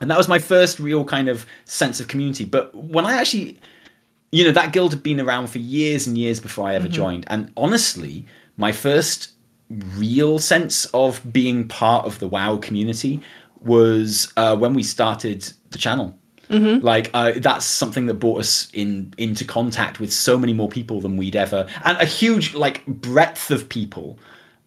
[0.03, 2.45] and that was my first real kind of sense of community.
[2.45, 3.59] But when I actually
[4.31, 7.25] you know that guild had been around for years and years before I ever joined,
[7.29, 8.27] and honestly,
[8.59, 9.31] my first
[9.71, 13.21] real sense of being part of the WoW community
[13.61, 16.17] was uh, when we started the channel.
[16.81, 21.01] Like uh, that's something that brought us in into contact with so many more people
[21.01, 24.19] than we'd ever, and a huge like breadth of people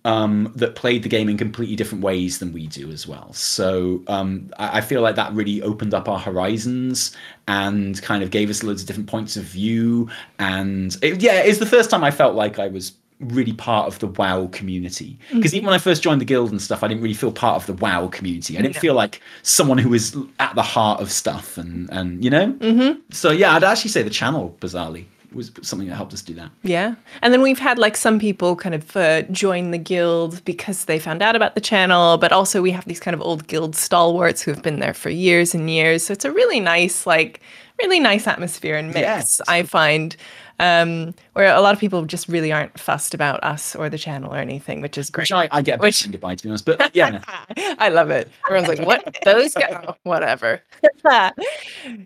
[0.07, 3.31] um, that played the game in completely different ways than we do as well.
[3.33, 7.15] So um, I, I feel like that really opened up our horizons
[7.47, 10.09] and kind of gave us loads of different points of view.
[10.39, 13.99] And it, yeah, it's the first time I felt like I was really part of
[13.99, 15.17] the WoW community.
[15.33, 17.55] Because even when I first joined the guild and stuff, I didn't really feel part
[17.55, 18.57] of the WoW community.
[18.57, 22.29] I didn't feel like someone who was at the heart of stuff, and and you
[22.29, 22.53] know.
[22.53, 22.99] Mm-hmm.
[23.11, 26.51] So yeah, I'd actually say the channel, bizarrely, was something that helped us do that.
[26.63, 26.95] Yeah.
[27.21, 30.99] And then we've had like some people kind of uh, join the guild because they
[30.99, 34.41] found out about the channel, but also we have these kind of old guild stalwarts
[34.41, 36.03] who have been there for years and years.
[36.03, 37.41] So it's a really nice, like,
[37.79, 39.41] really nice atmosphere and mix, Yes.
[39.47, 40.15] I find.
[40.59, 44.33] Um, where a lot of people just really aren't fussed about us or the channel
[44.33, 45.23] or anything, which is great.
[45.23, 47.21] Which I, I get a Which- bit goodbye to be honest, but yeah,
[47.77, 48.29] I love it.
[48.49, 49.17] Everyone's like, "What?
[49.23, 49.85] Those guys?
[49.87, 50.63] Oh, whatever."
[51.05, 51.31] yeah,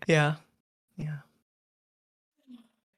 [0.08, 0.36] yeah.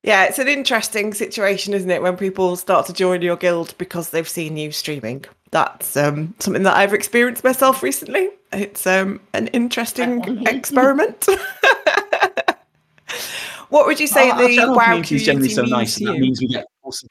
[0.01, 4.09] Yeah, it's an interesting situation, isn't it, when people start to join your guild because
[4.09, 5.23] they've seen you streaming.
[5.51, 8.29] That's um, something that I've experienced myself recently.
[8.51, 11.27] It's um, an interesting experiment.
[13.73, 15.97] What would you say our, our the channel WoW community is generally so means nice,
[15.97, 17.09] and that means we get awesome.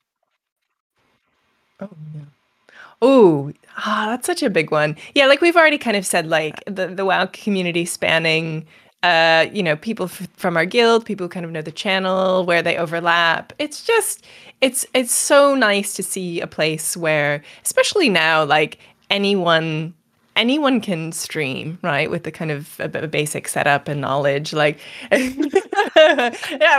[3.04, 4.96] Oh, ah, that's such a big one.
[5.16, 8.64] Yeah, like we've already kind of said, like the the WoW community spanning,
[9.02, 12.46] uh, you know, people f- from our guild, people who kind of know the channel,
[12.46, 13.52] where they overlap.
[13.58, 14.24] It's just,
[14.60, 18.78] it's it's so nice to see a place where, especially now, like
[19.10, 19.94] anyone
[20.36, 24.78] anyone can stream right with the kind of a, of basic setup and knowledge like
[25.12, 26.30] yeah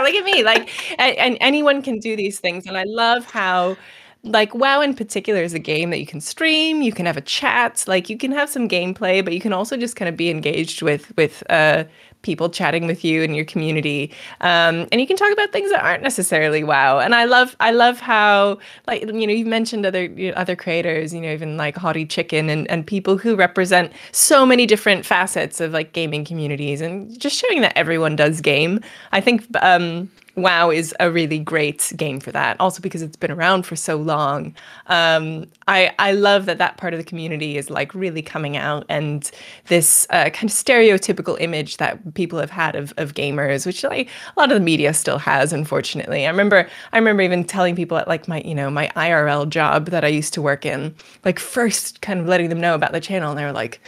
[0.02, 0.68] look at me like
[1.00, 3.76] and, and anyone can do these things and i love how
[4.24, 7.20] like WoW in particular is a game that you can stream, you can have a
[7.20, 10.30] chat, like you can have some gameplay, but you can also just kind of be
[10.30, 11.84] engaged with with uh,
[12.22, 14.10] people chatting with you and your community,
[14.40, 16.98] um, and you can talk about things that aren't necessarily WoW.
[16.98, 20.56] And I love I love how like you know you've mentioned other you know, other
[20.56, 25.04] creators, you know even like Hottie Chicken and and people who represent so many different
[25.04, 28.80] facets of like gaming communities, and just showing that everyone does game.
[29.12, 29.44] I think.
[29.60, 32.56] Um, WoW is a really great game for that.
[32.58, 34.54] Also because it's been around for so long.
[34.86, 38.84] Um, I I love that that part of the community is like really coming out,
[38.88, 39.30] and
[39.66, 44.08] this uh, kind of stereotypical image that people have had of, of gamers, which like
[44.36, 46.26] a lot of the media still has, unfortunately.
[46.26, 49.86] I remember I remember even telling people at like my you know my IRL job
[49.86, 53.00] that I used to work in, like first kind of letting them know about the
[53.00, 53.80] channel, and they were like,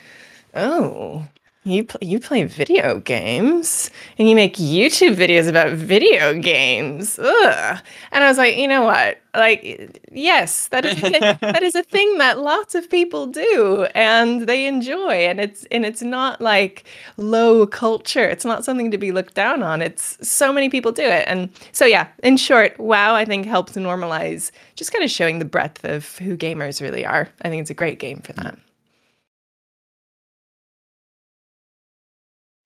[0.54, 1.26] oh
[1.66, 7.18] you pl- you play video games and you make YouTube videos about video games.
[7.18, 7.78] Ugh.
[8.12, 9.18] And I was like, you know what?
[9.34, 14.42] Like, yes, that is a, that is a thing that lots of people do and
[14.42, 15.26] they enjoy.
[15.26, 16.84] And it's and it's not like
[17.16, 18.24] low culture.
[18.24, 19.82] It's not something to be looked down on.
[19.82, 21.24] It's so many people do it.
[21.26, 25.44] And so yeah, in short, WoW I think helps normalize just kind of showing the
[25.44, 27.28] breadth of who gamers really are.
[27.42, 28.56] I think it's a great game for that.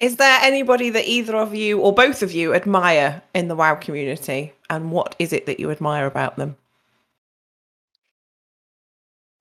[0.01, 3.75] Is there anybody that either of you or both of you admire in the WoW
[3.75, 4.55] community?
[4.71, 6.57] And what is it that you admire about them?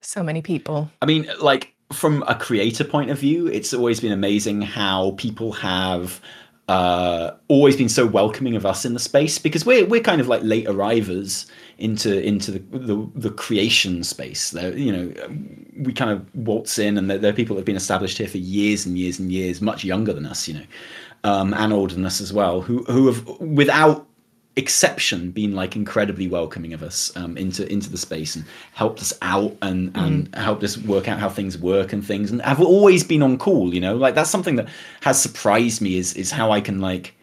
[0.00, 0.88] So many people.
[1.02, 5.50] I mean, like from a creator point of view, it's always been amazing how people
[5.52, 6.20] have
[6.68, 10.28] uh, always been so welcoming of us in the space because we're we're kind of
[10.28, 11.46] like late arrivers
[11.78, 14.50] into into the the, the creation space.
[14.50, 15.12] There, you know,
[15.76, 18.28] we kind of waltz in, and there, there are people that have been established here
[18.28, 20.66] for years and years and years, much younger than us, you know,
[21.24, 24.06] um, and older than us as well, who who have without
[24.58, 29.12] exception been like incredibly welcoming of us um, into into the space and helped us
[29.20, 33.04] out and and helped us work out how things work and things and have always
[33.04, 34.66] been on call you know like that's something that
[35.02, 37.14] has surprised me is is how i can like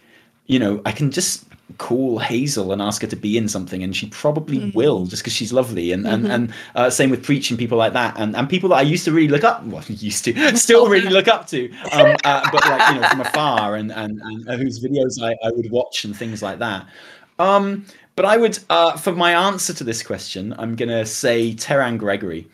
[0.46, 1.44] you know i can just
[1.78, 5.34] call hazel and ask her to be in something and she probably will just because
[5.34, 8.70] she's lovely and and, and uh, same with preaching people like that and and people
[8.70, 11.72] that i used to really look up well used to still really look up to
[11.94, 15.36] um uh, but like you know from afar and and, and uh, whose videos I,
[15.46, 16.88] I would watch and things like that.
[17.40, 17.86] Um,
[18.16, 22.48] but I would, uh, for my answer to this question, I'm gonna say Terran Gregory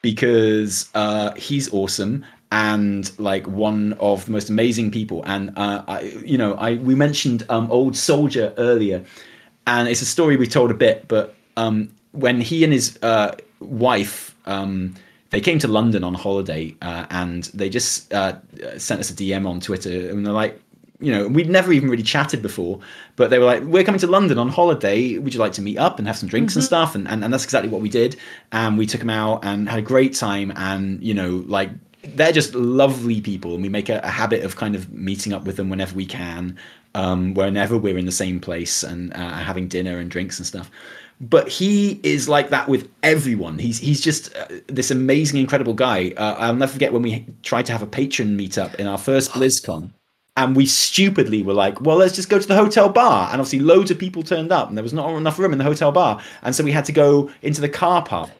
[0.00, 5.24] because uh, he's awesome and like one of the most amazing people.
[5.24, 9.02] And uh, I, you know, I we mentioned um, Old Soldier earlier,
[9.66, 11.08] and it's a story we told a bit.
[11.08, 14.94] But um, when he and his uh, wife um,
[15.30, 18.36] they came to London on holiday, uh, and they just uh,
[18.76, 20.60] sent us a DM on Twitter, and they're like,
[21.00, 22.80] you know, we'd never even really chatted before,
[23.16, 25.16] but they were like, "We're coming to London on holiday.
[25.16, 27.32] Would you like to meet up and have some drinks and stuff?" And, and and
[27.32, 28.16] that's exactly what we did.
[28.52, 30.52] And we took them out and had a great time.
[30.54, 31.70] And you know, like
[32.04, 35.44] they're just lovely people, and we make a, a habit of kind of meeting up
[35.44, 36.58] with them whenever we can,
[36.94, 40.70] um, whenever we're in the same place and uh, having dinner and drinks and stuff.
[41.22, 43.58] but he is like that with everyone.
[43.58, 46.12] He's he's just uh, this amazing, incredible guy.
[46.16, 49.30] Uh, I'll never forget when we tried to have a patron meetup in our first
[49.30, 49.92] BlizzCon,
[50.36, 53.60] and we stupidly were like, "Well, let's just go to the hotel bar." And obviously,
[53.60, 56.20] loads of people turned up, and there was not enough room in the hotel bar,
[56.42, 58.30] and so we had to go into the car park.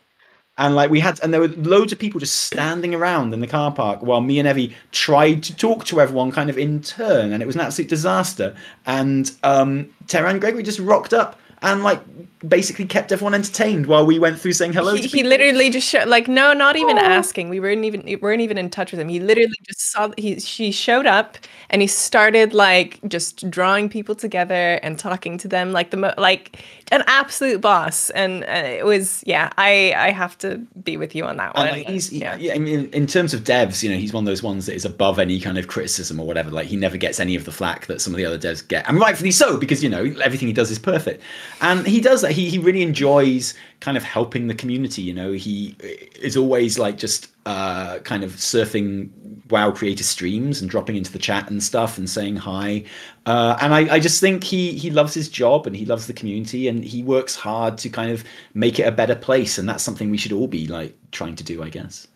[0.59, 3.47] And like we had, and there were loads of people just standing around in the
[3.47, 7.33] car park while me and Evie tried to talk to everyone kind of in turn,
[7.33, 8.55] and it was an absolute disaster.
[8.85, 12.01] And um, Terran Gregory just rocked up and like
[12.47, 14.95] basically kept everyone entertained while we went through saying hello.
[14.95, 17.49] He, to he literally just showed, like no, not even asking.
[17.49, 19.09] We weren't even we weren't even in touch with him.
[19.09, 21.39] He literally just saw he she showed up
[21.71, 26.15] and he started like just drawing people together and talking to them like the mo-
[26.19, 28.11] like an absolute boss.
[28.11, 31.69] And uh, it was yeah, I I have to be with you on that one.
[31.69, 32.37] Like he's yeah.
[32.37, 32.55] yeah.
[32.55, 34.85] I mean, in terms of devs, you know, he's one of those ones that is
[34.85, 36.51] above any kind of criticism or whatever.
[36.51, 38.89] Like he never gets any of the flack that some of the other devs get,
[38.89, 41.23] and rightfully so because you know everything he does is perfect,
[41.61, 42.33] and he does that.
[42.33, 45.03] He he really enjoys kind of helping the community.
[45.03, 45.77] You know, he
[46.21, 49.11] is always like just uh, kind of surfing
[49.51, 52.85] WoW creator streams and dropping into the chat and stuff and saying hi.
[53.27, 56.13] Uh, and I, I just think he he loves his job and he loves the
[56.13, 58.23] community and he works hard to kind of
[58.55, 59.59] make it a better place.
[59.59, 62.07] And that's something we should all be like trying to do, I guess.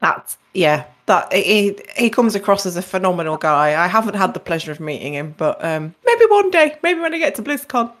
[0.00, 0.86] That's yeah.
[1.04, 3.82] That he he comes across as a phenomenal guy.
[3.82, 7.14] I haven't had the pleasure of meeting him, but um, maybe one day, maybe when
[7.14, 7.92] I get to BlizzCon.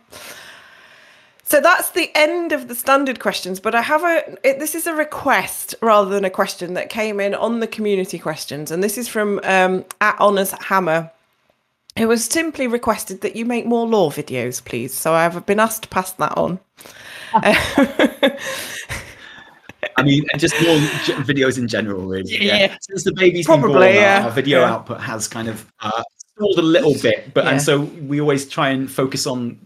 [1.48, 3.58] So that's the end of the standard questions.
[3.58, 7.20] But I have a it, this is a request rather than a question that came
[7.20, 11.10] in on the community questions, and this is from um, at Honors Hammer.
[11.96, 14.92] It was simply requested that you make more lore videos, please.
[14.92, 16.60] So I've been asked to pass that on.
[19.96, 20.76] I mean, just more
[21.24, 22.44] videos in general, really.
[22.44, 22.76] Yeah.
[22.82, 24.24] Since the baby's been Probably, born, our- yeah.
[24.26, 24.74] our, video Yeah.
[24.74, 26.02] output has kind of uh,
[26.36, 27.50] stalled a little bit, but Yeah.
[27.52, 29.58] and so we always try and focus on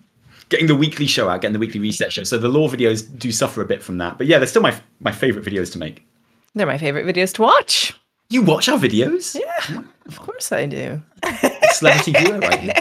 [0.48, 2.24] getting the weekly show out, getting the weekly reset show.
[2.24, 4.74] So the lore videos do suffer a bit from that, but yeah, they're still my
[5.00, 6.06] my favorite videos to make.
[6.54, 7.94] They're my favorite videos to watch.
[8.28, 9.38] You watch our videos?
[9.38, 11.02] Yeah, of course I do.
[11.72, 12.74] Celebrity viewer right here.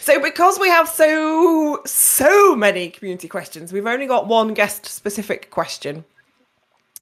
[0.00, 5.50] So because we have so so many community questions, we've only got one guest specific
[5.50, 6.04] question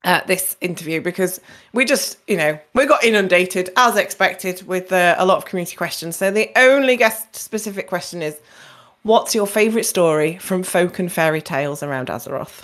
[0.07, 1.41] at this interview because
[1.75, 5.77] we just, you know, we got inundated as expected with uh, a lot of community
[5.77, 6.17] questions.
[6.17, 8.39] So the only guest specific question is
[9.03, 12.63] what's your favorite story from folk and fairy tales around Azeroth?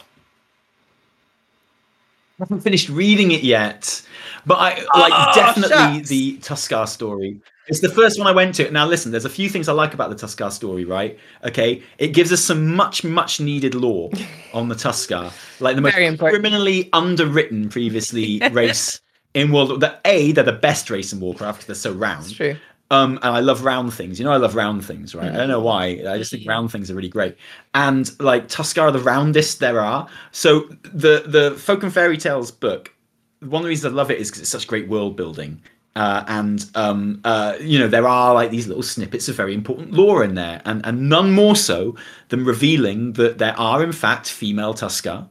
[2.41, 4.01] I haven't finished reading it yet,
[4.47, 6.09] but I like Oh, definitely shucks.
[6.09, 7.41] the Tuskarr story.
[7.69, 8.71] It's the first one I went to.
[8.71, 11.19] Now, listen, there's a few things I like about the Tuskarr story, right?
[11.45, 14.11] Okay, it gives us some much, much needed lore
[14.53, 19.01] on the Tuskarr, like the most criminally underwritten previously race
[19.35, 19.81] in World.
[19.81, 22.27] That a they're the best race in Warcraft because they're so round.
[22.27, 22.57] It's true.
[22.91, 24.19] Um, and I love round things.
[24.19, 25.33] You know, I love round things, right?
[25.33, 26.03] I don't know why.
[26.07, 27.39] I just think round things are really great.
[27.73, 30.07] And like Tuskarr are the roundest there are.
[30.31, 32.93] So the the folk and fairy tales book,
[33.41, 35.63] one of the reasons I love it is because it's such great world building.
[35.95, 39.93] Uh, and um, uh, you know there are like these little snippets of very important
[39.93, 41.95] lore in there, and and none more so
[42.29, 45.29] than revealing that there are in fact female Tuskarr,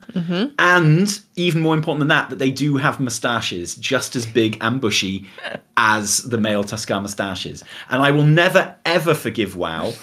[0.60, 4.80] and even more important than that, that they do have moustaches just as big and
[4.80, 5.28] bushy
[5.78, 7.64] as the male Tuskarr moustaches.
[7.90, 9.94] And I will never ever forgive WoW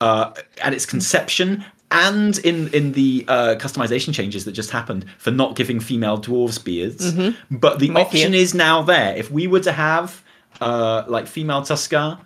[0.00, 5.30] uh, at its conception and in in the uh, customization changes that just happened for
[5.30, 7.12] not giving female dwarves beards.
[7.50, 7.96] But the you.
[7.96, 9.16] option is now there.
[9.16, 10.22] If we were to have
[10.60, 12.12] uh, like female Tuskarr.
[12.18, 12.20] and-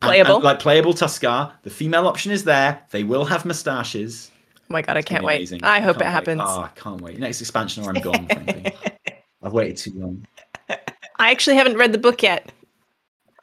[0.00, 0.34] Playable.
[0.36, 2.82] and, like playable Tuskarr, the female option is there.
[2.90, 4.30] They will have moustaches.
[4.58, 5.36] Oh my god, I can't wait.
[5.36, 5.62] amazing.
[5.64, 6.10] I hope it wait.
[6.10, 6.40] happens.
[6.44, 7.18] Oh, I can't wait.
[7.18, 8.74] Next expansion or I'm gone, frankly.
[9.42, 10.26] I've waited too long.
[10.68, 12.50] I actually haven't read the book yet.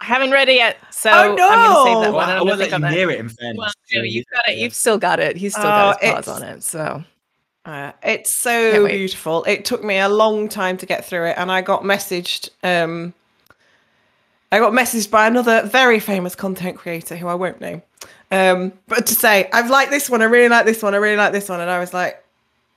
[0.01, 2.13] I haven't read it yet, so Oh, I'm gonna save that no!
[2.13, 2.29] one.
[2.29, 3.57] I I'm gonna won't think let on you near it, in fairness.
[3.59, 4.57] Well, no, you've got it.
[4.57, 5.35] You've still got it.
[5.37, 6.63] He's still Oh, got his paws on it.
[6.63, 7.03] So
[7.65, 9.43] Uh, it's so beautiful.
[9.43, 12.49] It took me a long time to get through it, and I got messaged.
[12.63, 13.13] Um,
[14.51, 17.83] I got messaged by another very famous content creator who I won't name,
[18.31, 20.21] um, but to say I've liked this one.
[20.21, 20.93] I really like this one.
[20.93, 22.23] I really like this one, and I was like,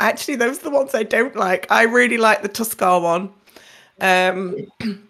[0.00, 1.66] actually, those are the ones I don't like.
[1.70, 3.30] I really like the Tuskarr one,
[4.00, 4.56] um,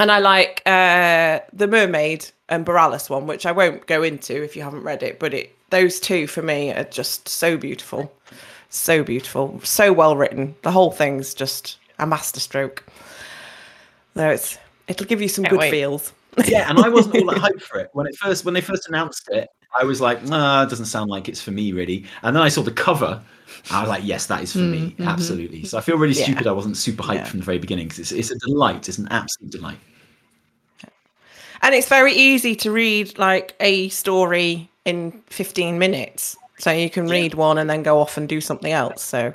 [0.00, 4.56] and I like uh, the Mermaid and Borealis one, which I won't go into if
[4.56, 5.18] you haven't read it.
[5.20, 8.12] But it those two for me are just so beautiful
[8.70, 10.54] so beautiful, so well written.
[10.62, 12.84] The whole thing's just a masterstroke.
[14.14, 15.70] So it's it'll give you some Can't good wait.
[15.72, 16.12] feels.
[16.46, 18.88] yeah, and I wasn't all that hyped for it when it first when they first
[18.88, 19.48] announced it.
[19.76, 22.04] I was like, nah, it doesn't sound like it's for me, really.
[22.22, 23.20] And then I saw the cover.
[23.70, 25.64] I was like, yes, that is for me, absolutely.
[25.64, 26.24] So I feel really Yeah.
[26.24, 26.46] stupid.
[26.46, 27.24] I wasn't super hyped Yeah.
[27.24, 28.88] from the very beginning because it's, it's a delight.
[28.88, 29.78] It's an absolute delight.
[31.62, 36.36] And it's very easy to read like a story in 15 minutes.
[36.58, 39.02] So you can read one and then go off and do something else.
[39.02, 39.32] So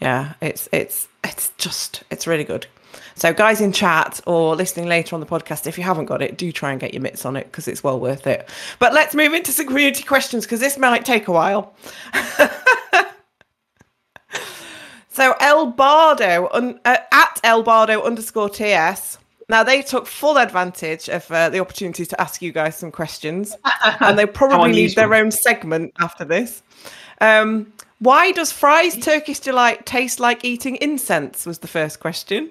[0.00, 2.66] yeah, it's it's it's just it's really good.
[3.14, 6.36] So guys in chat or listening later on the podcast, if you haven't got it,
[6.36, 8.48] do try and get your mitts on it because it's well worth it.
[8.78, 11.74] But let's move into some community questions because this might take a while.
[15.16, 19.16] So El Bardo un, uh, at El Bardo underscore TS.
[19.48, 23.56] Now they took full advantage of uh, the opportunity to ask you guys some questions,
[24.00, 26.62] and they probably need their own segment after this.
[27.20, 31.46] Um, why does Fry's Turkish delight taste like eating incense?
[31.46, 32.50] Was the first question.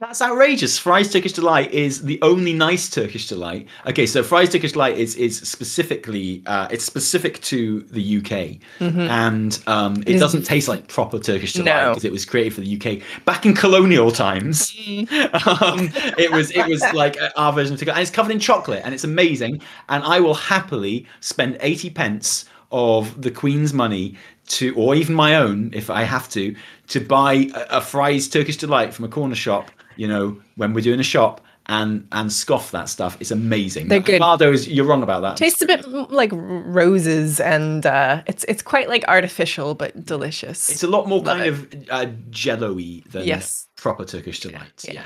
[0.00, 0.78] That's outrageous.
[0.78, 3.68] Fry's Turkish Delight is the only nice Turkish delight.
[3.86, 9.62] Okay, so Fry's Turkish Delight is is specifically uh, it's specific to the UK, and
[9.66, 11.90] um, it doesn't taste like proper Turkish delight No.
[11.90, 14.70] because it was created for the UK back in colonial times.
[14.88, 18.80] um, it was it was like our version of Turkish, and it's covered in chocolate,
[18.86, 19.60] and it's amazing.
[19.90, 24.16] And I will happily spend eighty pence of the Queen's money
[24.50, 26.54] to, or even my own if I have to,
[26.88, 29.70] to buy a, a Fry's Turkish Delight from a corner shop.
[29.96, 33.16] You know, when we're doing a shop and and scoff that stuff.
[33.20, 33.88] It's amazing.
[33.88, 34.20] They're good.
[34.20, 35.36] Bardo's, you're wrong about that.
[35.36, 40.70] Tastes a bit like roses, and uh, it's it's quite like artificial but delicious.
[40.70, 41.42] It's a lot more Love kind
[41.74, 41.88] it.
[41.88, 43.68] of uh, jello-y than Yes.
[43.76, 44.86] proper Turkish delights.
[44.88, 45.04] yeah.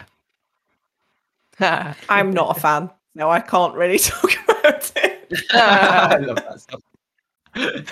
[1.61, 1.95] Yeah.
[2.09, 2.91] I'm not a fan.
[3.15, 5.29] No, I can't really talk about it.
[5.53, 6.81] I love that stuff.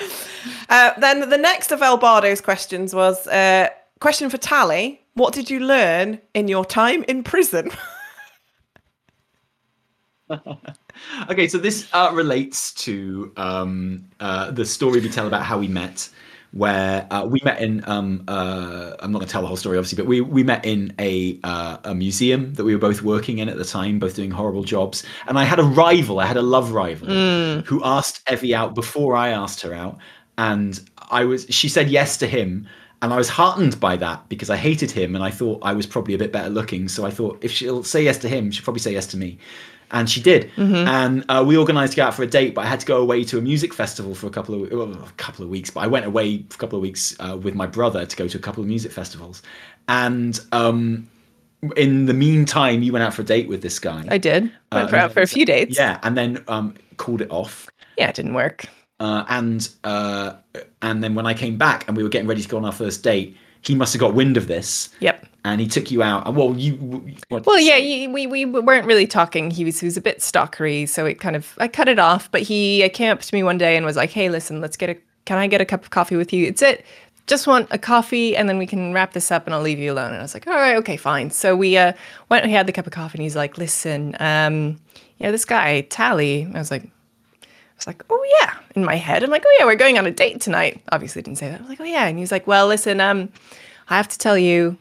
[0.68, 3.68] Uh, then the next of El Bardo's questions was uh,
[4.00, 5.02] question for Tally.
[5.14, 7.70] What did you learn in your time in prison?
[11.28, 15.68] Okay, so this uh, relates to um, uh, the story we tell about how we
[15.68, 16.08] met,
[16.52, 17.82] where uh, we met in.
[17.88, 20.64] Um, uh, I'm not going to tell the whole story, obviously, but we we met
[20.64, 24.14] in a uh, a museum that we were both working in at the time, both
[24.14, 25.04] doing horrible jobs.
[25.26, 27.08] And I had a rival, I had a love rival,
[27.62, 29.98] who asked Evie out before I asked her out,
[30.38, 30.78] and
[31.10, 31.46] I was.
[31.50, 32.68] She said yes to him.
[33.00, 35.88] And I was heartened by that because I hated him and I thought I was
[35.88, 36.86] probably a bit better looking.
[36.86, 39.38] So I thought if she'll say yes to him, she'll probably say yes to me
[39.92, 40.50] and she did.
[40.56, 43.00] And uh, we organised to go out for a date, but I had to go
[43.00, 45.70] away to a music festival for a couple of well, a couple of weeks.
[45.70, 48.26] But I went away for a couple of weeks uh, with my brother to go
[48.28, 49.42] to a couple of music festivals.
[49.88, 51.08] And um,
[51.76, 54.04] in the meantime, you went out for a date with this guy.
[54.08, 54.50] I did.
[54.72, 55.76] I went Uh, for, out for a few dates.
[55.78, 57.68] yeah, and then um, called it off.
[57.98, 58.66] Yeah, it didn't work.
[59.00, 60.34] Uh, and uh,
[60.80, 62.72] and then when I came back and we were getting ready to go on our
[62.72, 64.88] first date, he must have got wind of this.
[65.00, 65.26] Yep.
[65.44, 66.32] And he took you out.
[66.34, 66.74] Well, you.
[67.28, 69.50] What, Well, yeah, y- we we weren't really talking.
[69.50, 72.30] He was he was a bit stalkery, so it kind of I cut it off.
[72.30, 74.76] But he uh, came up to me one day and was like, "Hey, listen, let's
[74.76, 74.96] get a.
[75.24, 76.46] Can I get a cup of coffee with you?
[76.46, 76.84] It's it.
[77.26, 79.92] Just want a coffee, and then we can wrap this up, and I'll leave you
[79.92, 81.92] alone." And I was like, "All right, okay, fine." So we uh,
[82.28, 82.46] went.
[82.46, 84.78] He had the cup of coffee, and he's like, "Listen, um,
[85.18, 86.84] you know this guy Tally." I was like.
[86.84, 89.24] I was like, oh yeah, in my head.
[89.24, 90.80] I'm like, oh yeah, we're going on a date tonight.
[90.92, 91.58] Obviously didn't say that.
[91.58, 92.06] I was like, oh yeah.
[92.06, 93.28] And he's like, well, listen, um,
[93.88, 94.76] I have to tell you,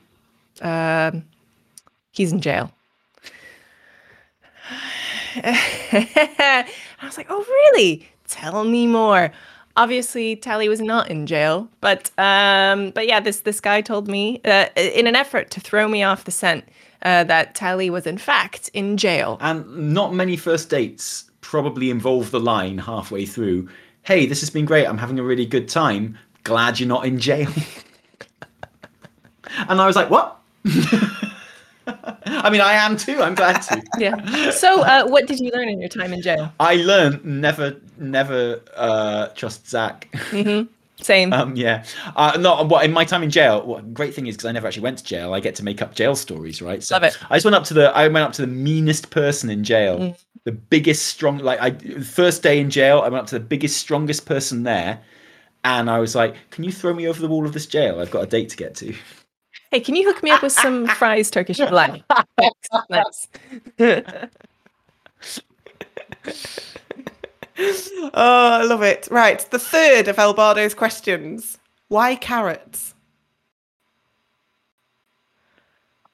[0.61, 1.25] um,
[2.11, 2.71] he's in jail.
[5.43, 6.65] I
[7.03, 8.07] was like, oh, really?
[8.27, 9.31] Tell me more.
[9.77, 14.41] Obviously, Tally was not in jail, but um, but yeah, this this guy told me
[14.43, 16.65] uh, in an effort to throw me off the scent
[17.03, 19.37] uh, that Tally was in fact in jail.
[19.39, 23.69] And not many first dates probably involve the line halfway through.
[24.03, 24.85] Hey, this has been great.
[24.85, 26.17] I'm having a really good time.
[26.43, 27.49] Glad you're not in jail.
[29.69, 30.40] and I was like, what?
[32.25, 33.21] I mean, I am too.
[33.21, 33.81] I'm glad to.
[33.97, 34.51] Yeah.
[34.51, 36.51] So, uh, what did you learn in your time in jail?
[36.59, 40.07] I learned never, never uh, trust Zach.
[41.01, 41.33] Same.
[41.33, 41.83] Um, yeah.
[42.15, 43.65] Uh, not what in my time in jail.
[43.65, 45.33] What great thing is because I never actually went to jail.
[45.33, 46.83] I get to make up jail stories, right?
[46.83, 47.17] So Love it.
[47.31, 47.89] I just went up to the.
[47.95, 50.17] I went up to the meanest person in jail, Mm.
[50.43, 51.39] the biggest, strong.
[51.39, 54.99] Like I first day in jail, I went up to the biggest, strongest person there,
[55.63, 57.99] and I was like, "Can you throw me over the wall of this jail?
[57.99, 58.93] I've got a date to get to."
[59.71, 62.03] Hey, can you hook me up with some Fry's Turkish delight?
[62.37, 62.67] Thanks.
[67.59, 69.07] oh, I love it.
[69.09, 71.57] Right, the third of El Bardo's questions.
[71.87, 72.93] Why carrots?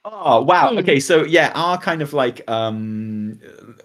[0.05, 0.70] Oh wow.
[0.72, 0.78] Hmm.
[0.78, 3.39] Okay, so yeah, our kind of like um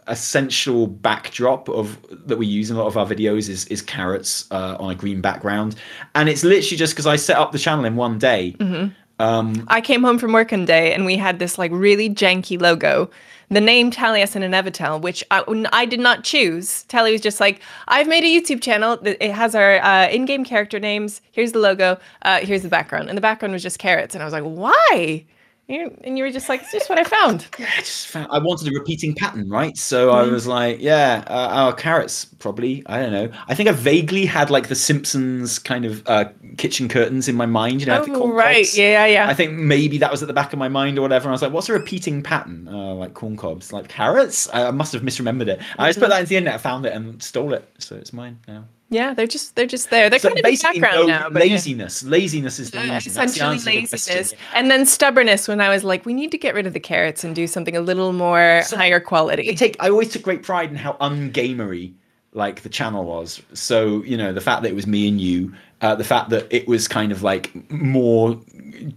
[0.07, 4.47] essential backdrop of that we use in a lot of our videos is is carrots
[4.53, 5.77] uh, on a green background,
[6.15, 8.55] and it's literally just because I set up the channel in one day.
[8.59, 8.93] Mm-hmm.
[9.19, 12.61] Um, I came home from work one day and we had this like really janky
[12.61, 13.11] logo.
[13.51, 16.85] The name Taliesin and Evitel, which I, I did not choose.
[16.85, 18.99] Tally was just like, I've made a YouTube channel.
[19.03, 21.21] It has our uh, in game character names.
[21.33, 21.99] Here's the logo.
[22.23, 23.11] Uh, here's the background.
[23.11, 24.15] And the background was just carrots.
[24.15, 25.25] And I was like, why?
[25.73, 27.47] You- And you were just like, it's just what I found.
[27.59, 29.77] Yeah, I just found I wanted a repeating pattern, right?
[29.77, 32.83] So I was like, yeah, uh, oh, carrots probably.
[32.87, 33.31] I don't know.
[33.49, 36.25] I think I vaguely had like the Simpsons kind of uh,
[36.57, 37.81] kitchen curtains in my mind.
[37.81, 38.75] You know, the Oh, corn right.
[38.75, 39.29] Yeah, yeah.
[39.29, 41.25] I think maybe that was at the back of my mind or whatever.
[41.25, 42.69] And I was like, what's a repeating pattern?
[42.69, 44.49] Uh, like corn cobs, like carrots.
[44.53, 45.61] I, I must have misremembered it.
[45.79, 47.69] I just put that into the internet, found it, and stole it.
[47.79, 48.65] So it's mine now.
[48.93, 50.11] Yeah, they're just they're just there.
[50.11, 51.31] They're So kind of in the background no, now.
[51.31, 51.55] But yeah.
[51.55, 52.03] laziness.
[52.03, 53.13] Laziness is the Uh, reason.
[53.15, 56.55] The essentially the laziness and then stubbornness when i was like we need to get
[56.55, 59.89] rid of the carrots and do something a little more higher I quality take I
[59.89, 61.95] always took great pride in how ungamery
[62.35, 63.43] like the channel was.
[63.55, 65.53] So you know the fact that it was me and you,
[65.83, 68.37] uh, the fact that it was kind of like more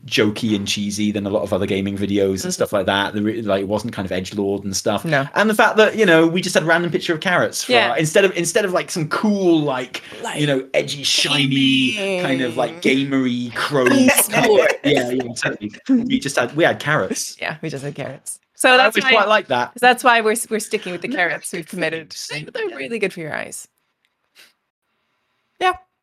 [0.06, 3.14] jokey and cheesy than a lot of other gaming videos and stuff like that.
[3.14, 5.04] The like it wasn't kind of edge lord and stuff.
[5.06, 5.28] No.
[5.36, 7.64] and the fact that you know we just had a random picture of carrots.
[7.64, 7.92] For Yeah.
[7.92, 10.02] our- instead of instead of like some cool like,
[10.36, 13.86] you know edgy shiny kind of like gamery crow.
[14.86, 15.72] Yeah, yeah, totally.
[15.90, 17.38] We just had we had carrots.
[17.42, 19.74] yeah we just had carrots so that's always why, quite like that.
[19.82, 22.16] that's why we're, we're sticking with the carrots we've committed
[22.54, 23.68] they're, really good for your eyes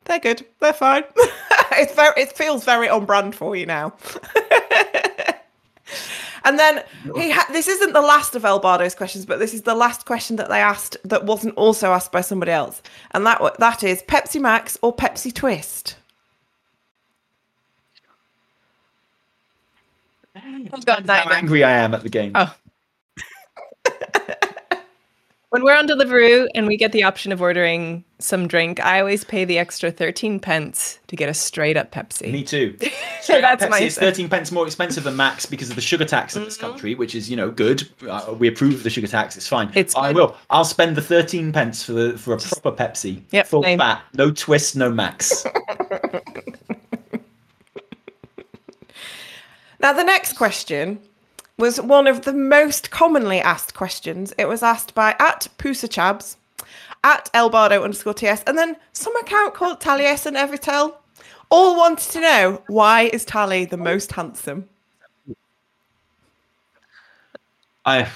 [0.05, 0.45] they're good.
[0.61, 1.05] They're fine.
[1.73, 2.21] it's very.
[2.21, 3.95] It feels very on brand for you now.
[6.45, 6.83] and then
[7.17, 10.37] he ha- this isn't the last of Elbardo's questions, but this is the last question
[10.37, 12.83] that they asked that wasn't also asked by somebody else,
[13.13, 15.97] and that that is Pepsi Max or Pepsi Twist.
[20.85, 22.33] God, How angry I am at the game.
[22.35, 22.53] Oh.
[25.53, 29.23] When we're on Deliveroo and we get the option of ordering some drink, I always
[29.23, 32.33] pay the extra 13 pence to get a straight up Pepsi.
[32.33, 32.77] Me too.
[33.23, 36.05] So that's Pepsi my is 13 pence more expensive than Max because of the sugar
[36.05, 37.89] tax in this country, which is, you know, good.
[38.05, 39.37] Uh, we approve of the sugar tax.
[39.37, 39.71] It's fine.
[39.77, 40.17] It's I good.
[40.17, 40.37] will.
[40.51, 43.23] I'll spend the 13 pence for the for a proper Pepsi.
[43.31, 43.79] Yep, Full same.
[43.79, 45.47] fat, no twist, no Max.
[49.83, 51.01] Now, the next question
[51.63, 54.35] was one of the most commonly asked questions.
[54.37, 56.35] It was asked by at Pusachabs,
[57.05, 60.97] at Elbardo underscore TS, and then some account called Taliesin Evitel.
[61.51, 64.69] All wanted to know why is Tally the most handsome?
[67.85, 68.09] I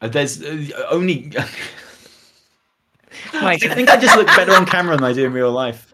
[0.00, 1.30] there's uh, only.
[3.34, 5.92] I think I just look better on camera than I do in real life.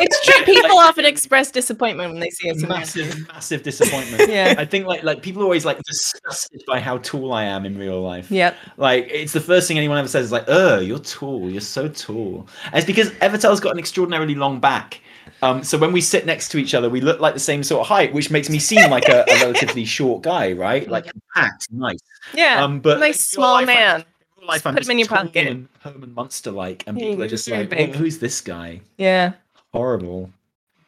[0.00, 0.44] It's true.
[0.44, 2.56] People often express disappointment when they see us.
[2.62, 4.30] in real Massive, massive disappointment.
[4.30, 4.54] Yeah.
[4.58, 7.78] I think like like people are always like disgusted by how tall I am in
[7.78, 8.30] real life.
[8.30, 11.50] Yeah, Like it's the first thing anyone ever says is like, "Oh, you're tall.
[11.50, 15.00] You're so tall." And it's because Evitel's got an extraordinarily long back.
[15.42, 17.80] Um, so when we sit next to each other, we look like the same sort
[17.82, 20.88] of height, which makes me seem like a, a relatively short guy, right?
[20.88, 21.04] Like
[21.34, 21.98] compact, nice.
[22.32, 22.64] Yeah.
[22.64, 24.00] Um, but nice in small life, man.
[24.00, 24.06] In
[24.38, 25.46] real life, I'm put him just in your tall pocket.
[25.46, 27.90] and Herman Munster like, and people are you're just like, big.
[27.90, 29.32] "Oh, "Who's this guy?" Yeah.
[29.76, 30.30] Horrible.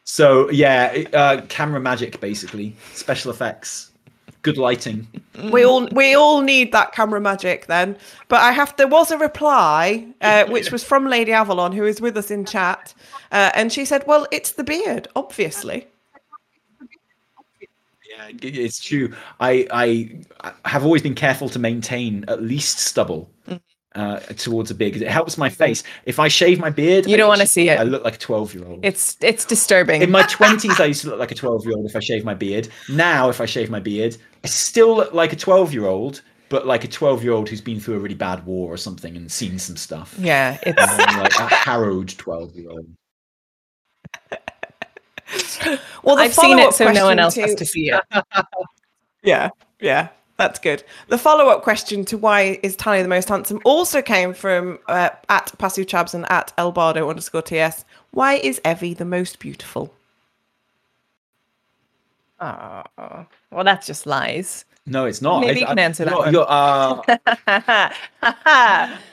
[0.05, 3.93] So yeah, uh, camera magic basically, special effects,
[4.41, 5.07] good lighting.
[5.53, 7.99] We all we all need that camera magic then.
[8.29, 12.01] But I have there was a reply uh, which was from Lady Avalon who is
[12.01, 12.95] with us in chat,
[13.31, 15.87] uh, and she said, "Well, it's the beard, obviously."
[18.11, 19.13] Yeah, it's true.
[19.39, 23.31] I I have always been careful to maintain at least stubble
[23.95, 25.83] uh, towards a beard because it helps my face.
[26.05, 27.81] If I shave my beard, You I don't wanna see it.
[27.81, 28.85] I look like a twelve-year-old.
[28.85, 30.03] It's it's disturbing.
[30.03, 32.69] In my twenties, I used to look like a twelve-year-old if I shaved my beard.
[32.91, 36.89] Now, if I shave my beard, I still look like a twelve-year-old, but like a
[36.89, 40.15] twelve-year-old who's been through a really bad war or something and seen some stuff.
[40.19, 40.59] yeah.
[40.63, 42.87] It's like a harrowed twelve-year-old.
[46.03, 48.01] Well, the I've seen it, so no one question else has to- to see it.
[49.25, 50.09] Yeah, yeah,
[50.39, 50.83] that's good.
[51.09, 55.11] The follow up question to why is Tally the most handsome also came from uh,
[55.29, 57.85] at Pasu Chabs and at Elbardo underscore TS.
[58.13, 59.93] Why is Evie the most beautiful?
[62.41, 62.85] Oh,
[63.51, 64.65] well, that's just lies.
[64.87, 65.41] No, it's not.
[65.41, 66.33] Maybe I- you can I- answer that you're- one.
[66.33, 67.91] you're, uh,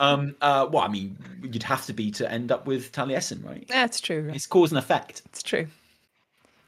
[0.00, 3.66] um, uh, well, I mean, you'd have to be to end up with Taliesin, right?
[3.68, 4.22] That's true.
[4.22, 4.36] right?
[4.36, 5.22] It's cause and effect.
[5.26, 5.66] It's true.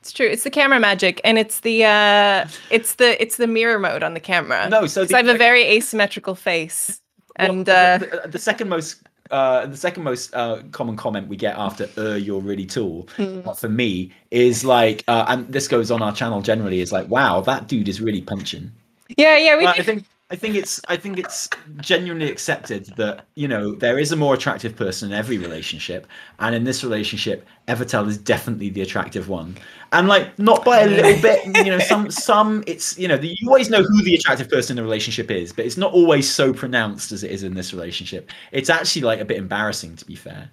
[0.00, 0.26] It's true.
[0.26, 4.14] It's the camera magic, and it's the uh, it's the it's the mirror mode on
[4.14, 4.68] the camera.
[4.68, 7.00] No, so the- I have a very asymmetrical face,
[7.38, 11.28] Well, and the- uh, the, the second most uh, the second most uh, common comment
[11.28, 15.66] we get after "uh, you're really tall" uh, for me is like, uh, and this
[15.68, 18.70] goes on our channel generally, is like, "Wow, that dude is really punching."
[19.16, 21.48] yeah, yeah, we Well, I think I think it's I think it's
[21.78, 26.06] genuinely accepted that you know there is a more attractive person in every relationship,
[26.38, 29.56] and in this relationship, Evitel is definitely the attractive one,
[29.92, 31.46] and like not by a little bit.
[31.46, 34.72] You know, some some it's you know the, you always know who the attractive person
[34.76, 37.72] in the relationship is, but it's not always so pronounced as it is in this
[37.72, 38.30] relationship.
[38.52, 40.50] It's actually like a bit embarrassing to be fair.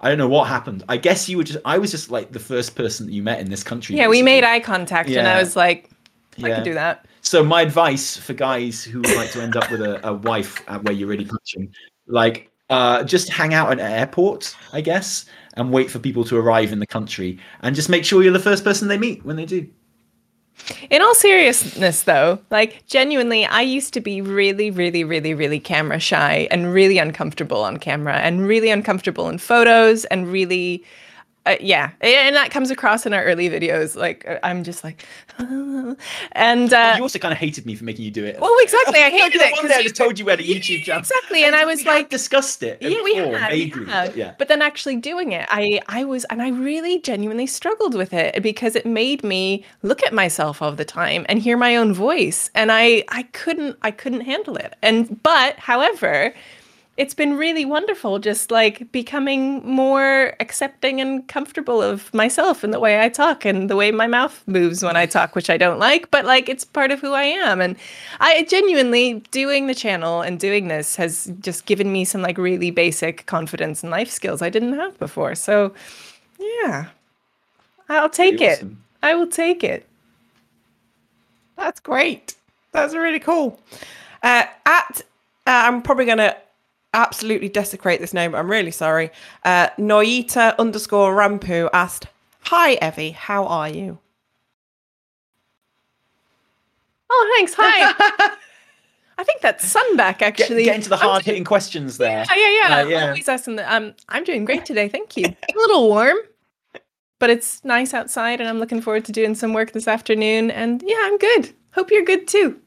[0.00, 0.82] I don't know what happened.
[0.88, 3.38] I guess you were just I was just like the first person that you met
[3.38, 3.94] in this country.
[3.96, 5.88] yeah, we made eye contact, and I was like,
[6.42, 6.56] I Yeah.
[6.56, 7.06] could do that.
[7.24, 10.62] So my advice for guys who would like to end up with a, a wife
[10.82, 11.72] where you're really punching,
[12.06, 16.36] like uh, just hang out at an airport, I guess, and wait for people to
[16.36, 19.36] arrive in the country, and just make sure you're the first person they meet when
[19.36, 19.66] they do.
[20.90, 25.98] In all seriousness, though, like genuinely, I used to be really, really, really, really camera
[25.98, 30.84] shy and really uncomfortable on camera and really uncomfortable in photos and really
[31.46, 33.96] uh, yeah, and that comes across in our early videos.
[33.96, 35.04] Like uh, I'm just like,
[35.38, 38.40] and uh, you also kind of hated me for making you do it.
[38.40, 39.00] Well, exactly.
[39.00, 39.52] I hated it.
[39.56, 41.00] One day I just told you we had a YouTube channel.
[41.00, 42.80] Exactly, and I was we like, discussed it.
[42.80, 44.08] Yeah, we had, vaguely, we had.
[44.08, 44.34] but yeah.
[44.38, 48.42] But then actually doing it, I I was, and I really genuinely struggled with it
[48.42, 52.50] because it made me look at myself all the time and hear my own voice,
[52.54, 54.74] and I I couldn't I couldn't handle it.
[54.80, 56.32] And but however
[56.96, 62.78] it's been really wonderful just like becoming more accepting and comfortable of myself and the
[62.78, 65.80] way I talk and the way my mouth moves when I talk, which I don't
[65.80, 67.60] like, but like it's part of who I am.
[67.60, 67.76] And
[68.20, 72.70] I genuinely doing the channel and doing this has just given me some like really
[72.70, 75.34] basic confidence and life skills I didn't have before.
[75.34, 75.74] So
[76.38, 76.86] yeah,
[77.88, 78.58] I'll take Pretty it.
[78.58, 78.84] awesome.
[79.02, 79.86] I will take it.
[81.56, 82.36] That's great.
[82.70, 83.60] That's really cool.
[84.22, 85.02] Uh, at
[85.46, 86.36] uh, I'm probably going to
[86.94, 88.34] absolutely desecrate this name.
[88.34, 89.10] I'm really sorry.
[89.44, 92.06] Uh, Noita underscore Rampu asked,
[92.44, 93.98] "Hi Evie, how are you?"
[97.10, 97.54] Oh, thanks.
[97.56, 98.34] Hi.
[99.18, 100.64] I think that's Sunback Get, actually.
[100.64, 102.24] get into the hard hitting questions there.
[102.28, 102.76] Yeah, yeah, yeah.
[102.82, 103.06] Uh, yeah.
[103.08, 103.72] Always asking that.
[103.72, 104.88] Um, I'm doing great today.
[104.88, 105.26] Thank you.
[105.26, 106.16] A little warm,
[107.20, 110.50] but it's nice outside, and I'm looking forward to doing some work this afternoon.
[110.50, 111.52] And yeah, I'm good.
[111.74, 112.58] Hope you're good too.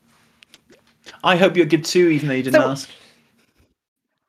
[1.23, 2.89] I hope you're good too, even though you didn't So- ask.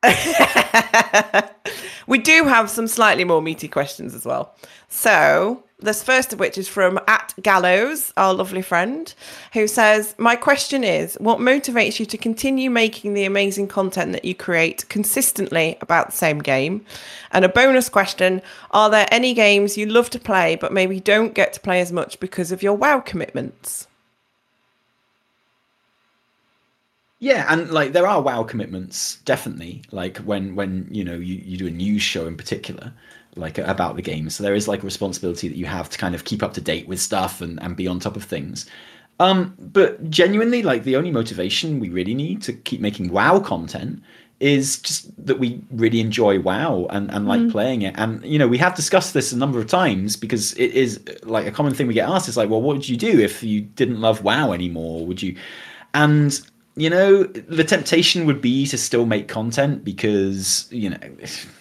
[2.07, 4.55] we do have some slightly more meaty questions as well.
[4.87, 9.13] So, this first of which is from at Gallows, our lovely friend,
[9.53, 14.25] who says, My question is, what motivates you to continue making the amazing content that
[14.25, 16.85] you create consistently about the same game?
[17.31, 18.41] And a bonus question
[18.71, 21.91] Are there any games you love to play but maybe don't get to play as
[21.91, 23.88] much because of your WoW commitments?
[27.19, 29.83] Yeah, and like there are WoW commitments, definitely.
[29.91, 32.93] Like when when you know you, you do a news show in particular,
[33.35, 34.29] like about the game.
[34.29, 36.61] So there is like a responsibility that you have to kind of keep up to
[36.61, 38.65] date with stuff and, and be on top of things.
[39.19, 44.01] Um, but genuinely, like the only motivation we really need to keep making WoW content
[44.39, 47.93] is just that we really enjoy WoW and, and like playing it.
[47.97, 51.45] And you know, we have discussed this a number of times because it is like
[51.45, 53.59] a common thing we get asked is like, well, what would you do if you
[53.59, 55.05] didn't love WoW anymore?
[55.05, 55.35] Would you
[55.93, 56.39] and
[56.79, 60.97] you know, the temptation would be to still make content because, you know,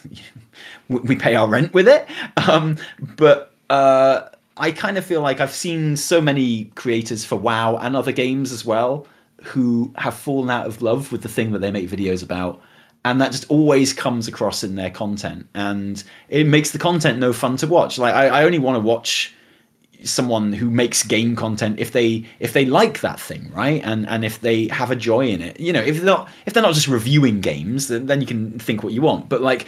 [0.88, 2.06] we- pay our rent with it.
[2.48, 2.76] Um,
[3.16, 7.96] but uh, I kind of feel like I've seen so many creators for WoW and
[7.96, 9.06] other games as well
[9.42, 12.60] who have fallen out of love with the thing that they make videos about.
[13.04, 15.48] And that just always comes across in their content.
[15.54, 17.98] And it makes the content no fun to watch.
[17.98, 19.34] Like, I, I only want to watch
[20.04, 23.82] someone who makes game content if they if they like that thing right?
[23.84, 26.54] And and if they have a joy in it you know if they're not if
[26.54, 29.28] they're not just reviewing games then, then you can think what you want.
[29.28, 29.66] But like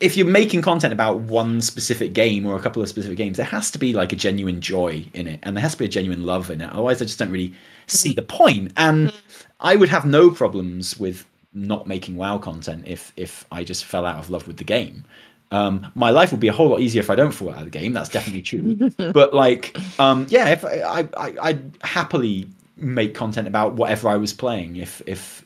[0.00, 3.46] if you're making content about one specific game or a couple of specific games there
[3.46, 5.88] has to be like a genuine joy in it and there has to be a
[5.88, 6.70] genuine love in it.
[6.70, 7.54] Otherwise i just don't really
[7.86, 8.72] see the point.
[8.76, 9.12] And
[9.60, 14.04] i would have no problems with not making wow content if if i just fell
[14.04, 15.04] out of love with the game
[15.50, 17.64] um, my life would be a whole lot easier if I don't fall out of
[17.64, 17.92] the game.
[17.92, 18.90] That's definitely true.
[19.12, 24.32] but like, um, yeah, if I, I, I'd happily make content about whatever I was
[24.32, 24.76] playing.
[24.76, 25.44] If, if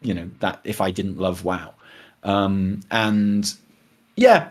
[0.00, 1.74] you know that, if I didn't love WoW,
[2.22, 3.52] um, and
[4.16, 4.50] yeah,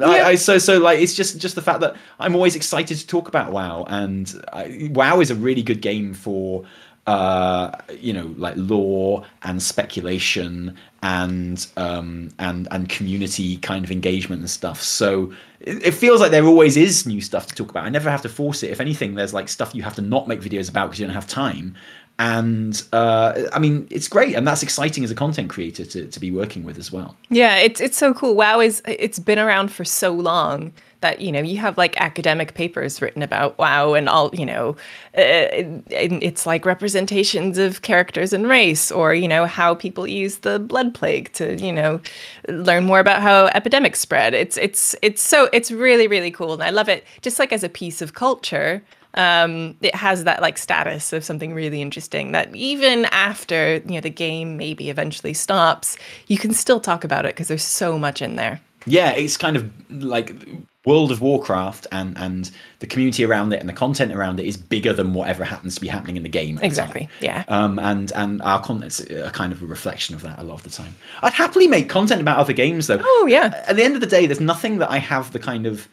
[0.00, 3.06] I, I so so like it's just just the fact that I'm always excited to
[3.06, 6.64] talk about WoW, and I, WoW is a really good game for
[7.06, 14.40] uh you know like lore and speculation and um and and community kind of engagement
[14.40, 14.80] and stuff.
[14.80, 17.84] So it, it feels like there always is new stuff to talk about.
[17.84, 18.70] I never have to force it.
[18.70, 21.14] If anything there's like stuff you have to not make videos about because you don't
[21.14, 21.74] have time.
[22.18, 26.20] And uh i mean it's great and that's exciting as a content creator to, to
[26.20, 27.16] be working with as well.
[27.30, 28.36] Yeah, it's it's so cool.
[28.36, 30.72] WoW is it's been around for so long
[31.02, 34.70] that you know you have like academic papers written about WoW and all you know,
[35.16, 35.52] uh,
[35.90, 40.94] it's like representations of characters and race, or you know how people use the blood
[40.94, 42.00] plague to you know
[42.48, 44.34] learn more about how epidemics spread.
[44.34, 47.04] It's it's it's so it's really really cool, and I love it.
[47.20, 48.82] Just like as a piece of culture,
[49.14, 54.00] um, it has that like status of something really interesting that even after you know
[54.00, 55.96] the game maybe eventually stops,
[56.28, 58.60] you can still talk about it because there's so much in there.
[58.86, 60.34] yeah it's kind of like
[60.84, 64.56] World of Warcraft and and the community around it and the content around it is
[64.56, 66.56] bigger than whatever happens to be happening in the game.
[66.56, 66.66] at the.
[66.66, 67.08] Exactly.
[67.20, 67.44] Yeah.
[67.48, 70.62] Um, and and our content's a kind of a reflection of that a lot of
[70.64, 70.96] the time.
[71.22, 73.00] I'd happily make content about other games though.
[73.00, 73.62] Oh yeah.
[73.66, 75.88] At the end of the day, there's nothing that I have the kind of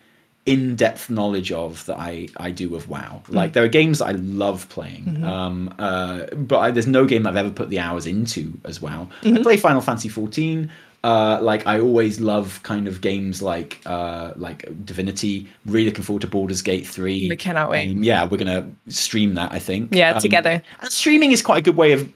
[0.45, 3.21] in-depth knowledge of that I I do of WoW.
[3.29, 7.35] Like there are games I love playing, um, uh, but I, there's no game I've
[7.35, 9.07] ever put the hours into as WoW.
[9.23, 10.71] I play Final Fantasy 14.
[11.03, 15.47] Uh, like I always love kind of games like uh, like Divinity.
[15.65, 17.29] Really looking forward to Baldur's Gate 3.
[17.29, 17.91] We cannot wait.
[17.91, 19.51] Um, yeah, we're gonna stream that.
[19.53, 19.93] I think.
[19.95, 20.61] Yeah, Um, together.
[20.81, 22.11] and streaming is quite a good way of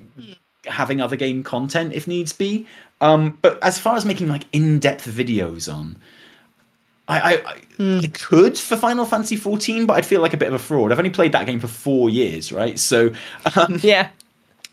[0.65, 2.67] having other game content if needs be.
[3.01, 5.95] Um, but as far as making like in-depth videos on,
[7.07, 10.47] I I, I, I could for Final Fantasy 14, but I'd feel like a bit
[10.49, 10.91] of a fraud.
[10.91, 12.77] I've only played that game for four years, right?
[12.79, 13.11] So,
[13.55, 14.09] um, Yeah.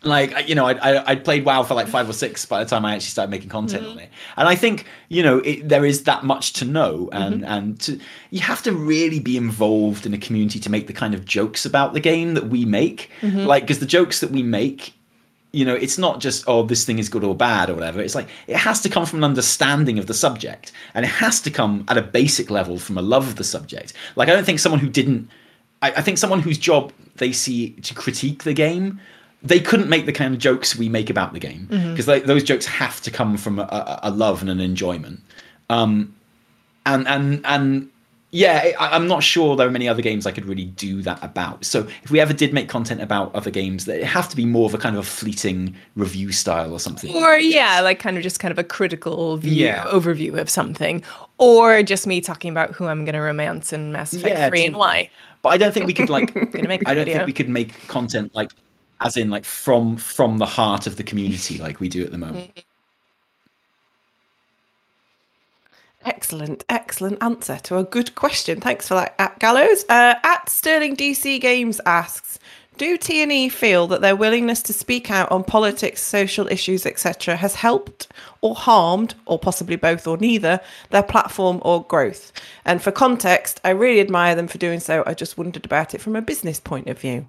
[0.03, 2.69] Like you know, I'd, I- I'd played WoW for like five or six by the
[2.69, 3.91] time I actually started making content mm-hmm.
[3.91, 7.35] on it, and I think you know it, there is that much to know, and
[7.35, 7.51] mm-hmm.
[7.51, 7.99] and to,
[8.31, 11.65] you have to really be involved in a community to make the kind of jokes
[11.65, 13.45] about the game that we make, mm-hmm.
[13.45, 14.93] like because the jokes that we make.
[15.53, 17.99] You know, it's not just oh this thing is good or bad or whatever.
[17.99, 21.41] It's like it has to come from an understanding of the subject, and it has
[21.41, 23.91] to come at a basic level from a love of the subject.
[24.15, 25.29] Like I don't think someone who didn't
[25.81, 28.99] I, I think someone whose job they see to critique the game,
[29.43, 32.65] they couldn't make the kind of jokes we make about the game because those jokes
[32.65, 35.19] have to come from a, a, a love and an enjoyment.
[35.69, 36.15] Um,
[36.85, 37.89] and and and
[38.33, 41.21] yeah, I, I'm not sure there are many other games I could really do that
[41.21, 41.65] about.
[41.65, 44.45] So if we ever did make content about other games, that it have to be
[44.45, 47.13] more of a kind of a fleeting review style or something.
[47.13, 49.83] Or yeah, like kind of just kind of a critical view Yeah.
[49.85, 51.03] overview of something,
[51.39, 54.61] or just me talking about who I'm going to romance in Mass Effect Yeah, Three
[54.61, 55.09] to- and why.
[55.41, 56.33] But I don't think we could like.
[56.53, 57.15] Gonna make a I don't video.
[57.17, 58.51] think we could make content like,
[59.01, 62.17] as in like from from the heart of the community like we do at the
[62.17, 62.63] moment.
[66.03, 68.59] Excellent, excellent answer to a good question.
[68.59, 69.85] Thanks for that, at Gallows.
[69.87, 72.39] Uh, at Sterling DC Games asks,
[72.77, 77.53] do T&E feel that their willingness to speak out on politics, social issues, etc., has
[77.53, 78.07] helped
[78.41, 82.31] or harmed, or possibly both or neither, their platform or growth?
[82.65, 85.03] And for context, I really admire them for doing so.
[85.05, 87.27] I just wondered about it from a business point of view.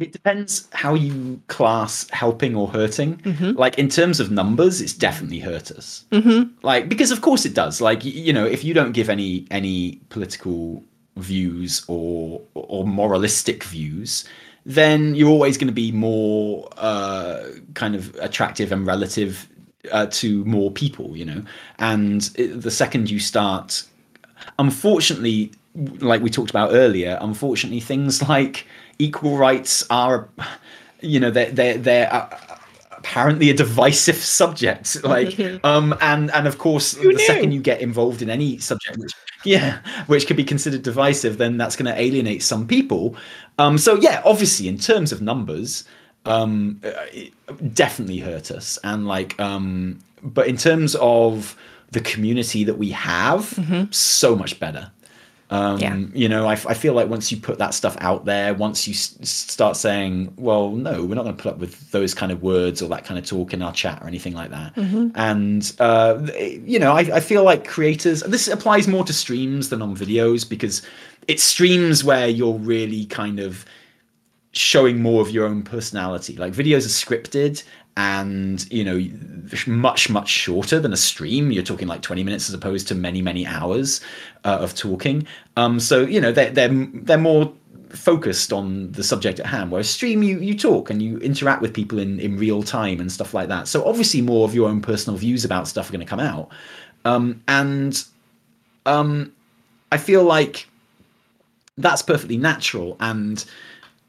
[0.00, 3.16] It depends how you class helping or hurting.
[3.18, 3.58] Mm-hmm.
[3.58, 6.04] Like in terms of numbers, it's definitely hurt us.
[6.12, 6.54] Mm-hmm.
[6.62, 7.80] Like because of course it does.
[7.80, 10.82] Like you know, if you don't give any any political
[11.16, 14.24] views or or moralistic views,
[14.66, 19.48] then you're always going to be more uh, kind of attractive and relative
[19.90, 21.16] uh, to more people.
[21.16, 21.44] You know,
[21.78, 23.84] and it, the second you start
[24.58, 28.66] unfortunately, like we talked about earlier, unfortunately, things like
[28.98, 30.28] equal rights are,
[31.00, 32.38] you know, they're they're, they're uh,
[32.92, 35.02] apparently a divisive subject.
[35.04, 37.18] Like, um, and and of course, the knew?
[37.18, 39.12] second you get involved in any subject, which
[39.44, 43.16] yeah, which could be considered divisive, then that's going to alienate some people.
[43.58, 45.84] Um, so yeah, obviously, in terms of numbers.
[46.24, 47.32] Um, it
[47.74, 51.56] definitely hurt us, and like, um, but in terms of
[51.92, 53.58] the community that we have,
[53.90, 54.90] so much better.
[55.50, 55.96] Um, Yeah.
[56.12, 58.92] You know, I, I feel like once you put that stuff out there, once you
[58.92, 62.42] s- start saying, well, no, we're not going to put up with those kind of
[62.42, 64.76] words or that kind of talk in our chat or anything like that.
[65.14, 69.80] And, uh, you know, I, I feel like creators, this applies more to streams than
[69.80, 70.82] on videos because
[71.28, 73.64] it's streams where you're really kind of
[74.52, 76.36] showing more of your own personality.
[76.36, 77.62] Like videos are scripted
[77.98, 79.04] and you know
[79.66, 81.50] much much shorter than a stream.
[81.50, 84.00] You're talking like 20 minutes as opposed to many many hours
[84.44, 85.26] uh, of talking.
[85.56, 87.52] Um, so you know they're they're they're more
[87.88, 89.72] focused on the subject at hand.
[89.72, 93.10] Whereas stream you you talk and you interact with people in in real time and
[93.10, 93.66] stuff like that.
[93.66, 96.50] So obviously more of your own personal views about stuff are going to come out.
[97.04, 98.00] Um, and
[98.86, 99.32] um,
[99.90, 100.68] I feel like
[101.78, 103.44] that's perfectly natural and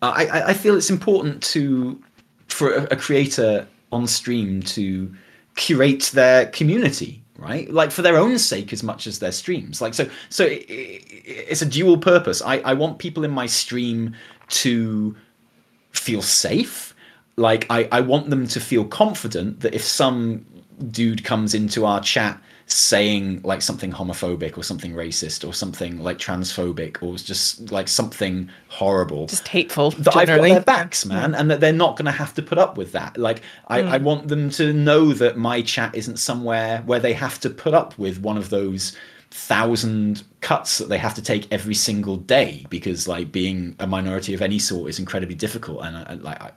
[0.02, 2.02] uh, I, I- feel it's important to
[2.48, 5.14] for a creator on stream to
[5.56, 7.72] curate their community right?
[7.72, 9.82] Like for their own sake as much as their streams.
[9.82, 12.42] Like so so i i it's a dual purpose.
[12.42, 14.16] I, I want people in my stream
[14.50, 15.16] to
[15.92, 16.94] feel safe.
[17.36, 20.46] Like I, I want them to feel confident that if some
[20.92, 26.20] dude comes into our chat saying like something homophobic or something racist or something like
[26.20, 29.90] transphobic or just like something horrible Just hateful.
[29.92, 32.60] that I've got their backs, man, and that they're not going to have to put
[32.60, 33.18] up with that.
[33.18, 34.04] Like, I, I hmm.
[34.04, 37.98] want them to know that my chat isn't somewhere where they have to put up
[37.98, 38.96] with one of those
[39.32, 44.36] thousand cuts that they have to take every single day because, like, being a minority
[44.36, 46.52] of any sort is incredibly difficult, and I, I- like, I,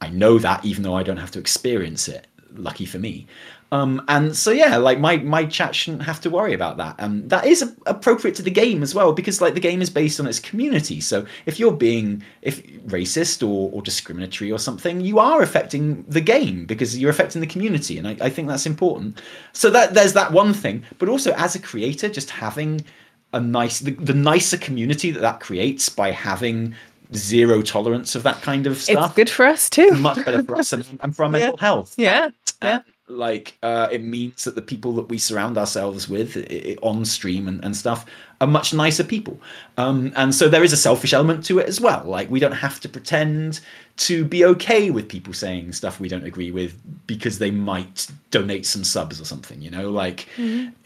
[0.00, 2.26] I know that even though I don't have to experience it
[2.56, 3.26] lucky for me.
[3.74, 7.28] Um, and so yeah, like my my chat shouldn't have to worry about that, and
[7.28, 10.20] that is a- appropriate to the game as well because like the game is based
[10.20, 11.00] on its community.
[11.00, 16.20] So if you're being if racist or, or discriminatory or something, you are affecting the
[16.20, 19.20] game because you're affecting the community, and I, I think that's important.
[19.54, 22.84] So that there's that one thing, but also as a creator, just having
[23.32, 26.76] a nice the, the nicer community that that creates by having
[27.12, 29.06] zero tolerance of that kind of stuff.
[29.06, 29.90] It's good for us too.
[29.96, 32.30] Much better for us and, and for our mental health Yeah.
[32.62, 32.82] Yeah.
[33.06, 37.04] Like uh, it means that the people that we surround ourselves with i- i- on
[37.04, 38.06] stream and, and stuff
[38.40, 39.38] are much nicer people.
[39.76, 42.02] Um, and so there is a selfish element to it as well.
[42.06, 43.60] Like we don't have to pretend
[43.98, 46.74] to be okay with people saying stuff we don't agree with
[47.06, 49.90] because they might donate some subs or something you know?
[49.90, 50.26] Like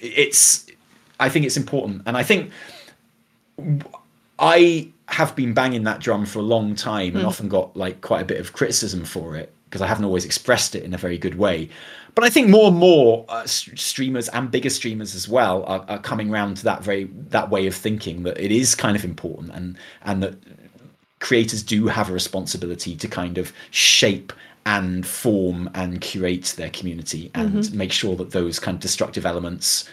[0.00, 0.66] it's
[1.20, 2.02] i think it's important.
[2.06, 2.50] And i think
[4.38, 8.22] I have been banging that drum for a long time and often got like quite
[8.22, 11.18] a bit of criticism for it because I haven't always expressed it in a very
[11.18, 11.68] good way.
[12.14, 15.98] But I think more and more uh, streamers and bigger streamers as well are, are
[15.98, 19.52] coming around to that very that way of thinking that it is kind of important
[19.52, 20.34] and and that
[21.20, 24.32] creators do have a responsibility to kind of shape
[24.66, 29.88] and form and curate their community and make sure that those kind of destructive elements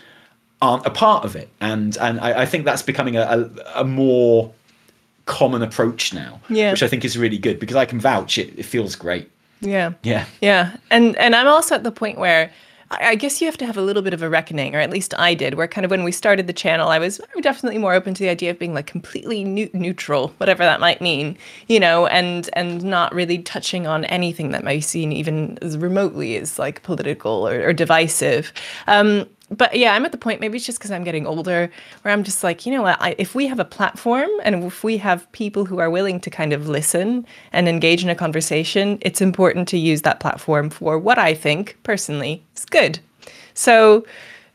[0.61, 1.49] aren't a part of it.
[1.61, 4.51] And and I, I think that's becoming a, a, a more
[5.25, 6.71] common approach now, Yeah.
[6.71, 9.29] which I think is really good because I can vouch it, it feels great.
[9.61, 9.93] Yeah.
[10.03, 10.25] Yeah.
[10.41, 12.51] Yeah, and and I'm also at the point where
[12.91, 15.13] I guess you have to have a little bit of a reckoning, or at least
[15.17, 15.55] I did.
[15.55, 18.29] Where kind of when we started the channel, I was definitely more open to the
[18.29, 21.37] idea of being like completely neu- neutral, whatever that might mean,
[21.67, 25.77] you know, and and not really touching on anything that might be seen even as
[25.77, 28.53] remotely as like political or, or divisive.
[28.87, 30.41] Um, but yeah, I'm at the point.
[30.41, 31.69] Maybe it's just because I'm getting older,
[32.01, 32.97] where I'm just like, you know what?
[32.99, 36.29] I, if we have a platform and if we have people who are willing to
[36.29, 40.97] kind of listen and engage in a conversation, it's important to use that platform for
[40.97, 42.99] what I think personally is good.
[43.53, 44.05] So,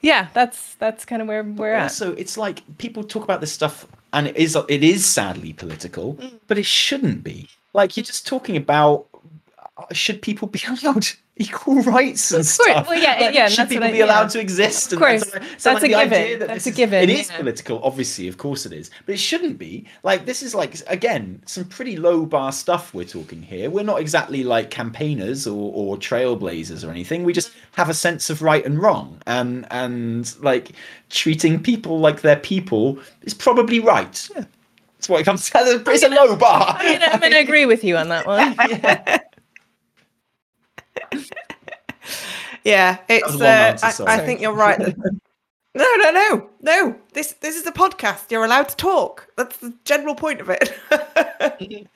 [0.03, 1.83] yeah, that's that's kind of where we're at.
[1.85, 6.15] Also, it's like people talk about this stuff, and it is it is sadly political,
[6.15, 6.41] Mm.
[6.49, 7.49] but it shouldn't be.
[7.73, 9.07] Like you're just talking about
[9.93, 12.87] should people be allowed equal rights and stuff?
[12.89, 14.29] Well, yeah, Like, yeah, should that's people I- be allowed yeah.
[14.29, 14.93] to exist?
[14.93, 15.31] Of and course.
[15.33, 16.39] so, so, That's like, a the idea given.
[16.41, 17.37] that That's a is- given, It is yeah.
[17.39, 19.87] political, obviously, of course it is, but it shouldn't be.
[20.03, 23.71] Like this is like again some pretty low bar stuff we're talking here.
[23.71, 27.25] We're not exactly like campaigners or, or trailblazers or anything.
[27.25, 30.73] We just have a sense of right and wrong, and and like
[31.09, 34.29] treating people like they're people is probably right.
[34.37, 35.83] That's what it comes to.
[35.87, 36.77] It's a low bar.
[36.79, 38.55] I'm I'm gonna agree with you on that one.
[38.69, 39.19] Yeah,
[43.09, 43.33] it's.
[43.33, 44.15] was Uh, I.
[44.15, 44.79] I think you're right.
[45.75, 46.97] no, no, no, no.
[47.13, 48.31] This this is a podcast.
[48.31, 49.29] You're allowed to talk.
[49.37, 50.77] That's the general point of it.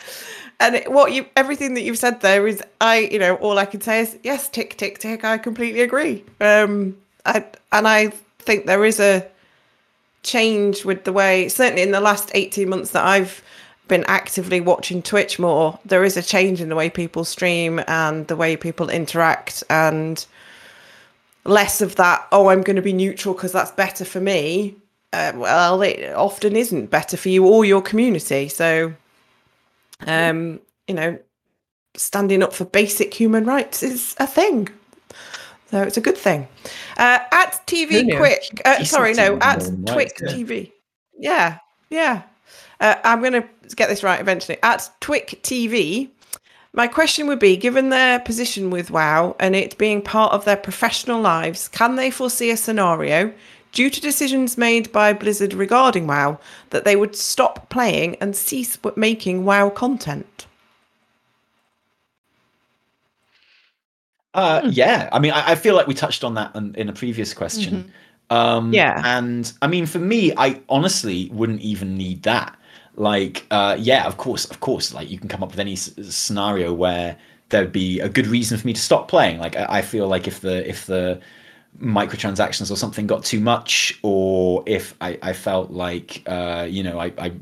[0.60, 3.66] and it, what you everything that you've said there is, I you know, all I
[3.66, 5.24] can say is yes, tick tick tick.
[5.24, 6.24] I completely agree.
[6.40, 8.08] Um, I and I
[8.38, 9.26] think there is a
[10.22, 13.42] change with the way certainly in the last 18 months that I've
[13.88, 18.26] been actively watching Twitch more there is a change in the way people stream and
[18.28, 20.26] the way people interact and
[21.44, 24.76] less of that oh I'm going to be neutral because that's better for me.
[25.12, 28.48] Uh, well it often isn't better for you or your community.
[28.48, 28.94] So
[30.06, 31.18] um you know
[31.96, 34.68] standing up for basic human rights is a thing.
[35.70, 36.48] So it's a good thing.
[36.96, 38.16] Uh, at TV knew?
[38.16, 40.12] quick uh, sorry no at Twitch.
[40.14, 40.72] TV
[41.18, 41.58] yeah
[41.90, 42.22] yeah.
[42.80, 44.58] Uh, I'm going to get this right eventually.
[44.62, 46.10] At Twick TV,
[46.72, 50.56] my question would be given their position with WoW and it being part of their
[50.56, 53.32] professional lives, can they foresee a scenario
[53.72, 56.38] due to decisions made by Blizzard regarding WoW
[56.70, 60.46] that they would stop playing and cease making WoW content?
[64.34, 66.92] Uh, yeah, I mean, I, I feel like we touched on that in, in a
[66.92, 67.92] previous question.
[68.30, 69.00] Um, Yeah.
[69.04, 72.58] and I mean, for me, I honestly wouldn't even need that.
[72.96, 75.92] Like, uh, yeah, of course, of course, like you can come up with any s-
[76.14, 77.16] scenario where
[77.48, 79.38] there'd be a good reason for me to stop playing.
[79.38, 81.20] Like, I, I feel like if the if the
[81.80, 87.00] microtransactions or something got too much, or if I, I felt like, uh, you know,
[87.00, 87.32] I, I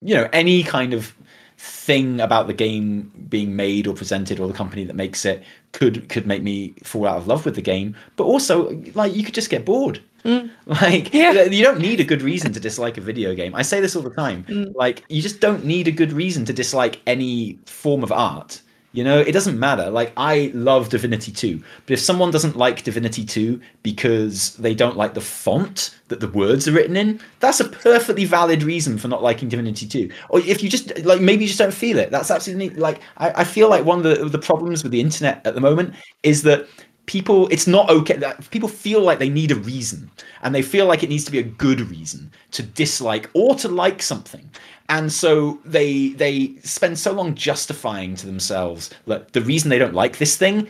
[0.00, 1.14] you know any kind of
[1.58, 5.42] thing about the game being made or presented or the company that makes it
[5.72, 9.22] could could make me fall out of love with the game but also like you
[9.22, 10.50] could just get bored Mm.
[10.66, 11.44] like Yeah.
[11.44, 13.54] you don't need a good reason to dislike a video game.
[13.54, 14.44] I say this all the time.
[14.44, 14.72] Mm.
[14.74, 18.62] Like you just don't need a good reason to dislike any form of art
[18.92, 19.18] you know?
[19.18, 19.90] It doesn't matter.
[19.90, 24.96] Like i love divinity 2 but if someone doesn't like divinity 2 because they don't
[24.96, 29.08] like the font that the words are written in that's a perfectly valid reason for
[29.08, 32.10] not liking divinity 2 or if you just like maybe you just don't feel it.
[32.10, 35.44] That's absolutely like i, I feel like one of the, the problems with the internet
[35.46, 36.68] at the moment is that
[37.06, 40.10] people it's not okay that people feel like they need a reason
[40.42, 43.68] and they feel like it needs to be a good reason to dislike or to
[43.68, 44.48] like something.
[44.88, 49.94] And so they they spend so long justifying to themselves that the reason they don't
[49.94, 50.68] like this thing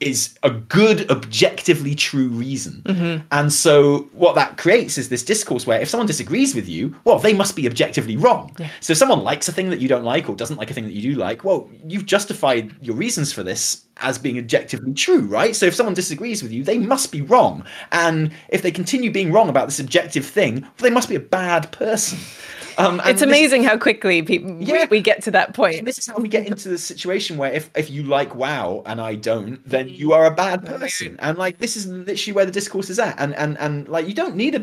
[0.00, 2.82] is a good objectively true reason.
[2.84, 3.26] Mm-hmm.
[3.32, 7.18] And so what that creates is this discourse where if someone disagrees with you well
[7.18, 8.54] they must be objectively wrong.
[8.80, 10.84] So if someone likes a thing that you don't like or doesn't like a thing
[10.84, 15.22] that you do like well you've justified your reasons for this as being objectively true
[15.22, 15.56] right?
[15.56, 17.64] So if someone disagrees with you they must be wrong.
[17.92, 21.20] And if they continue being wrong about this objective thing well, they must be a
[21.20, 22.18] bad person
[22.78, 24.82] um, It's this- amazing how quickly people Yeah.
[24.90, 25.84] we, we get to that point.
[25.84, 29.00] this is how we get into the situation where if, if you like WoW and
[29.00, 31.16] I don't, then you are a bad person.
[31.20, 33.18] And like this is literally where the discourse is at.
[33.18, 34.60] And and and like you don't need a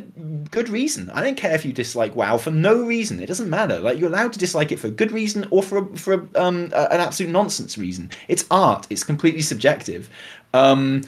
[0.52, 1.10] good reason.
[1.12, 3.20] I don't care if you dislike WoW for no reason.
[3.22, 3.80] It doesn't matter.
[3.80, 6.42] Like you're allowed to dislike it for a good reason or for a, for a,
[6.42, 8.10] um a- an absolute nonsense reason.
[8.28, 8.88] It's art.
[8.90, 10.10] It's completely subjective.
[10.54, 11.04] Um,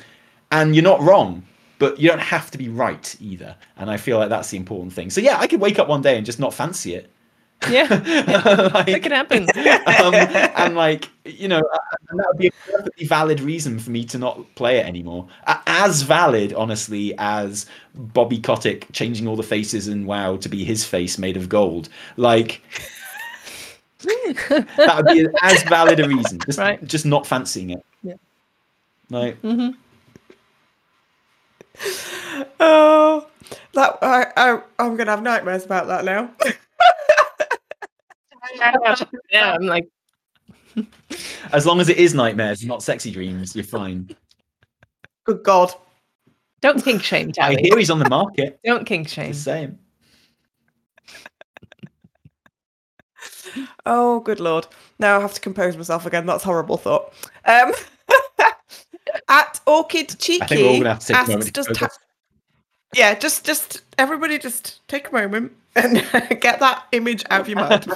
[0.52, 1.44] and you're not wrong.
[1.78, 4.94] But you don't have to be right either, and I feel like that's the important
[4.94, 5.10] thing.
[5.10, 7.10] So yeah, I could wake up one day and just not fancy it,
[7.70, 7.88] Yeah,
[8.74, 9.44] Like- that can happen.
[10.04, 11.62] um, and like you know
[12.10, 15.28] and that would be a perfectly valid reason for me to not play it anymore
[15.66, 17.66] as valid honestly as
[17.96, 21.90] bobby kotick changing all the faces in wow to be his face made of gold
[22.18, 22.62] like
[24.04, 26.84] that would be as valid a reason just, Right.
[26.86, 28.14] just not fancying it Yeah.
[29.10, 29.38] like
[32.60, 33.28] Oh,
[33.74, 36.32] that I, I I'm gonna have nightmares about that now.
[39.32, 39.88] yeah, I'm like,
[41.54, 44.10] as long as it is nightmares not sexy dreams you're fine
[45.26, 45.74] Good God.
[46.62, 47.62] don't kink shame, i Tally.
[47.62, 49.32] hear he's on the market Don't kink shame.
[49.34, 49.78] just saying
[53.86, 54.68] Oh, good lord.
[55.00, 56.26] Now I have to compose myself again.
[56.26, 57.14] That's a horrible thought.
[57.46, 57.72] Um,
[59.30, 61.52] at Orchid Cheeky i think we're all gonna have to take a asks, moment to
[61.52, 61.90] does ta-
[62.96, 65.96] yeah, just just everybody just take a moment and
[66.42, 67.86] get that image out of your mind.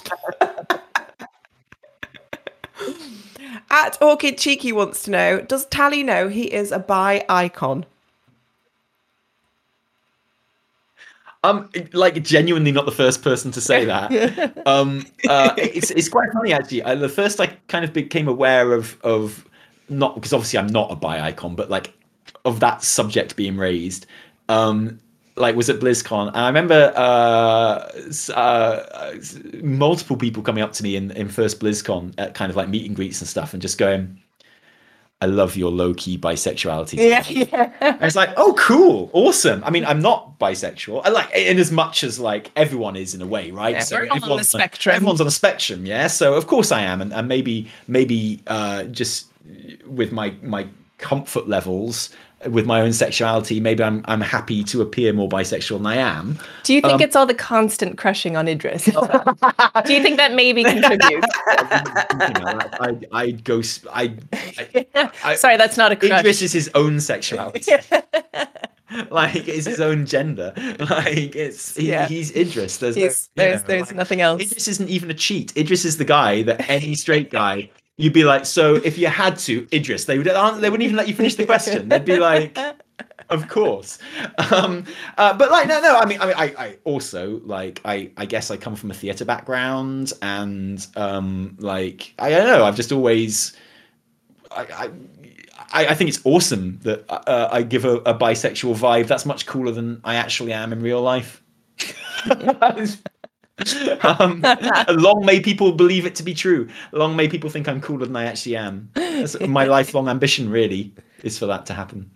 [3.72, 7.86] At Orchid Cheeky wants to know, does Tally know he is a bi icon?
[11.44, 14.12] I'm like genuinely not the first person to say that.
[14.66, 16.84] um, uh, it's it's quite funny actually.
[16.84, 19.46] I, the first I kind of became aware of of
[19.90, 21.94] not because obviously I'm not a bi icon, but like
[22.46, 24.06] of that subject being raised.
[24.48, 25.00] Um,
[25.36, 27.90] like was at BlizzCon, and I remember uh,
[28.34, 29.14] uh,
[29.62, 32.86] multiple people coming up to me in in first BlizzCon at kind of like meet
[32.86, 34.20] and greets and stuff, and just going,
[35.22, 37.72] "I love your low key bisexuality." yeah.
[37.82, 39.64] And it's like, oh, cool, awesome.
[39.64, 41.02] I mean, I'm not bisexual.
[41.06, 43.76] I like in as much as like everyone is in a way, right?
[43.76, 44.96] Yeah, we're all on the everyone's spectrum.
[44.96, 46.08] Everyone's on a spectrum, yeah.
[46.08, 49.29] So of course I am, and, and maybe maybe uh, just
[49.86, 50.68] with my my
[50.98, 52.10] comfort levels
[52.50, 56.40] with my own sexuality, maybe I'm I'm happy to appear more bisexual than I am.
[56.64, 58.86] Do you think Um, it's all the constant crushing on Idris?
[59.86, 61.28] Do you think that maybe contributes?
[62.12, 63.62] you know, I I go
[63.92, 64.14] I,
[65.26, 66.20] I Sorry, that's not a crush.
[66.22, 67.74] Idris is his own sexuality.
[69.12, 70.54] like it's his own gender.
[70.80, 72.08] Like it's he, Yeah.
[72.08, 72.78] he's Idris.
[72.78, 74.42] There's no- He's- you there's know, there's like, nothing else.
[74.42, 75.56] Idris isn't even a cheat.
[75.58, 77.70] Idris is the guy that any straight guy
[78.00, 78.46] you'd be like.
[78.46, 81.46] So if you had to, Idris, they would they wouldn't even let you finish the
[81.46, 81.90] question.
[81.90, 82.58] They'd be like.
[83.30, 84.00] Of course,
[84.52, 84.86] um,
[85.20, 86.00] uh, but like no, no.
[86.00, 88.94] I mean, I mean, I, I also like I, I guess I come from a
[88.96, 92.66] theatre background, and um, like I don't know.
[92.66, 93.56] I've just always,
[94.50, 94.90] I,
[95.72, 99.06] I, I think it's awesome that uh, I give a, a bisexual vibe.
[99.06, 101.44] That's much cooler than I actually am in real life.
[104.20, 104.42] um,
[104.90, 106.68] long may people believe it to be true.
[106.92, 108.90] Long may people think I'm cooler than I actually am.
[108.94, 112.10] That's my lifelong ambition, really, is for that to happen.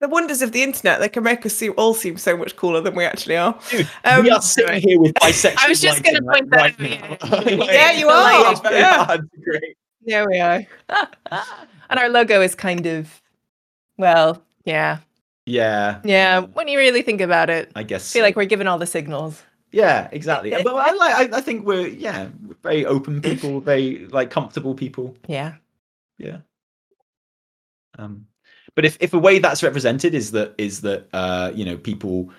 [0.00, 2.80] The wonders of the internet, they can make us seem all seem so much cooler
[2.80, 3.58] than we actually are.
[3.68, 5.56] Dude, Um, we are sitting here with bisexual.
[5.58, 7.92] I was just gonna lighting, point that like, out, right yeah.
[7.92, 8.22] you are.
[8.42, 9.04] light It's very Yeah.
[9.04, 9.76] hard to create.
[10.06, 10.66] There we are.
[11.90, 13.20] and our logo is kind of,
[13.98, 14.98] well, yeah,
[15.50, 16.40] Yeah, yeah.
[16.40, 18.10] When you really think about it, I guess.
[18.10, 19.42] I feel like we're given all the signals.
[19.72, 20.50] Yeah, exactly.
[20.50, 21.32] but I like.
[21.32, 22.28] I, I think we're yeah,
[22.62, 25.16] very open people, very like comfortable people.
[25.26, 25.54] Yeah.
[26.18, 26.38] Yeah.
[27.98, 28.26] Um,
[28.74, 32.30] but if if a way that's represented is that is that uh you know people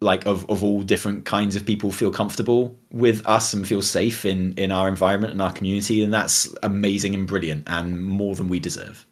[0.00, 4.24] like of of all different kinds of people feel comfortable with us and feel safe
[4.24, 8.48] in in our environment and our community, then that's amazing and brilliant and more than
[8.48, 9.05] we deserve.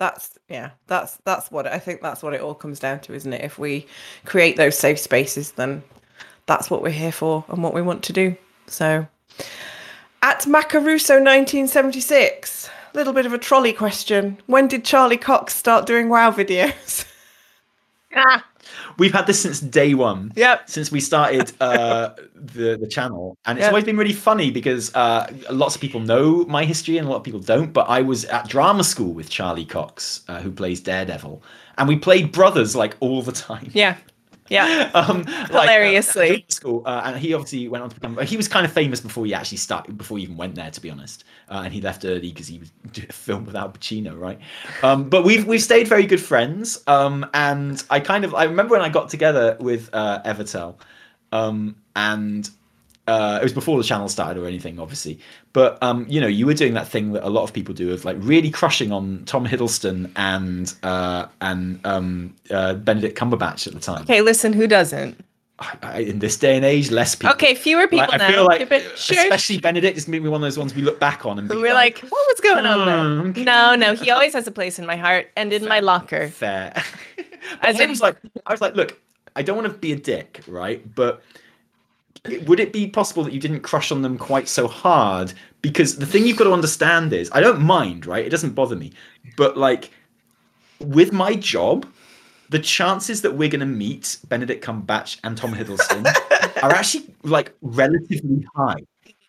[0.00, 3.34] That's yeah, that's that's what I think that's what it all comes down to, isn't
[3.34, 3.44] it?
[3.44, 3.86] If we
[4.24, 5.82] create those safe spaces, then
[6.46, 8.34] that's what we're here for and what we want to do.
[8.66, 9.06] So
[10.22, 14.38] At Macaruso 1976, a little bit of a trolley question.
[14.46, 17.04] When did Charlie Cox start doing WoW videos?
[18.12, 18.44] Ah,
[18.98, 20.32] We've had this since day one.
[20.36, 20.68] Yep.
[20.68, 23.72] Since we started uh, the the channel, and it's Yep.
[23.72, 27.16] always been really funny because uh, lots of people know my history and a lot
[27.18, 27.72] of people don't.
[27.72, 31.42] But I was at drama school with Charlie Cox, uh, who plays Daredevil,
[31.78, 33.70] and we played brothers like all the time.
[33.74, 33.96] yeah.
[34.50, 34.90] Yeah.
[34.94, 36.44] um, like, Hilariously.
[36.48, 38.18] uh, school, uh, and he obviously went on to become.
[38.26, 40.80] He was kind of famous before he actually started, before he even went there, to
[40.80, 41.24] be honest.
[41.48, 44.38] Uh, and he left early because he was doing a film with Al Pacino, right?
[44.82, 46.82] Um, but we've we've stayed very good friends.
[46.86, 50.74] Um, and I kind of I remember when I got together with uh, Evitel,
[51.32, 52.50] um, and
[53.10, 55.18] uh, it was before the channel started or anything, obviously.
[55.52, 57.92] But um, you know, you were doing that thing that a lot of people do
[57.92, 63.72] of like really crushing on Tom Hiddleston and uh, and um, uh, Benedict Cumberbatch at
[63.74, 64.02] the time.
[64.02, 65.14] Okay, listen, who doesn't?
[65.62, 67.34] I, I, in this day and age, less people.
[67.34, 68.30] Okay, fewer people Like, I now.
[68.30, 69.20] feel like, sure.
[69.20, 71.74] especially Benedict, is maybe one of those ones we look back on and be We're
[71.74, 73.44] like, what was going on "Hmm, there?
[73.44, 76.28] No, no, he always has a place in my heart and in my locker.
[76.28, 76.72] fair.
[77.62, 78.16] As I was like,
[78.46, 78.98] I was like, look,
[79.36, 80.82] I don't want to be a dick, right?
[80.94, 81.22] But
[82.46, 85.32] would it be possible that you didn't crush on them quite so hard?
[85.62, 88.24] Because the thing you've got to understand is, I don't mind, right?
[88.24, 88.92] It doesn't bother me,
[89.36, 89.90] but like
[90.80, 91.86] with my job.
[92.48, 96.04] The chances that we're going to meet Benedict Cumberbatch and Tom Hiddleston
[96.64, 98.82] are actually like relatively high.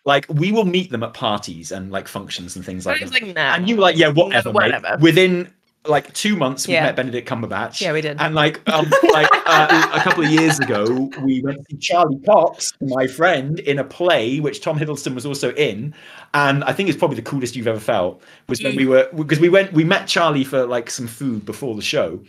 [0.04, 3.12] Like we will meet them at parties and like functions and things like that.
[3.12, 3.54] like, nah.
[3.54, 4.96] And you like, yeah, whatever, whatever.
[5.00, 5.52] Within
[5.86, 6.84] like two months, we Yeah.
[6.84, 7.80] met Benedict Cumberbatch.
[7.80, 8.20] Yeah, we did.
[8.20, 12.20] And like, um, like uh, a couple of years ago, we went to see Charlie
[12.24, 15.92] Cox, my friend, in a play which Tom Hiddleston was also in.
[16.34, 19.40] And I think it's probably the coolest you've ever felt was when we were because
[19.40, 22.20] we went we met Charlie for like some food before the show.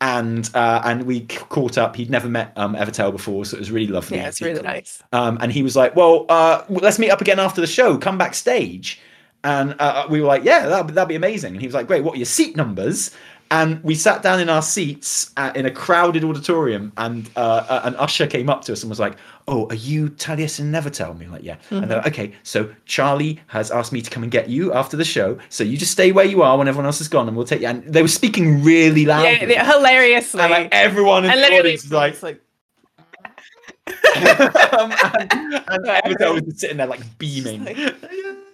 [0.00, 1.96] And uh, and we caught up.
[1.96, 4.18] He'd never met um, Evitel before, so it was really lovely.
[4.18, 5.02] yeah, it's really nice.
[5.12, 7.98] Um, and he was like, "Well, uh, let's meet up again after the show.
[7.98, 9.00] Come backstage."
[9.48, 12.04] And uh, we were like, "Yeah, that'd, that'd be amazing." And he was like, "Great.
[12.04, 13.12] What are your seat numbers?"
[13.50, 17.80] And we sat down in our seats uh, in a crowded auditorium, and uh, uh,
[17.84, 19.16] an usher came up to us and was like,
[19.46, 22.34] "Oh, are you Taliesin and Evitel?" And we were like, "Yeah." And they're like, "Okay,
[22.42, 25.38] so Charlie has asked me to come and get you after the show.
[25.48, 27.62] So you just stay where you are when everyone else is gone, and we'll take
[27.62, 29.30] you." And they were speaking really loudly.
[29.30, 30.42] Yeah, yeah, hilariously.
[30.42, 32.42] and like everyone in and the audience was like, like,
[34.74, 37.66] um, and, and Evitel was just sitting there like beaming.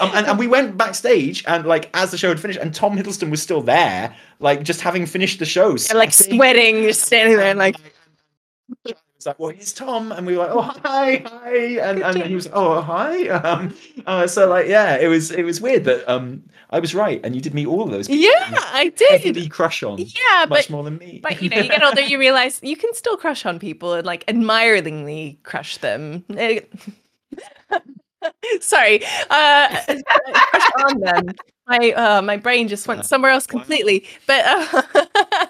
[0.00, 2.96] Um, and, and we went backstage and like as the show had finished and Tom
[2.96, 5.70] Hiddleston was still there, like just having finished the show.
[5.70, 6.82] and, like sweating.
[6.84, 7.76] just standing there and like,
[8.86, 12.22] It was like, well, here's Tom, and we were like, oh hi, hi, and, and
[12.24, 13.28] he was, oh hi.
[13.28, 13.74] Um,
[14.06, 17.34] uh, so like, yeah, it was it was weird that um I was right, and
[17.34, 18.08] you did meet all of those.
[18.08, 19.20] people yeah, I did.
[19.20, 21.20] heavily crush on Yeah, much but more than me.
[21.22, 24.06] but you know, you get older, you realize you can still crush on people and
[24.06, 26.24] like admiringly crush them.
[28.60, 29.76] Sorry, uh,
[30.88, 31.34] on them.
[31.66, 34.06] My uh, my brain just went somewhere else completely.
[34.26, 35.46] But uh,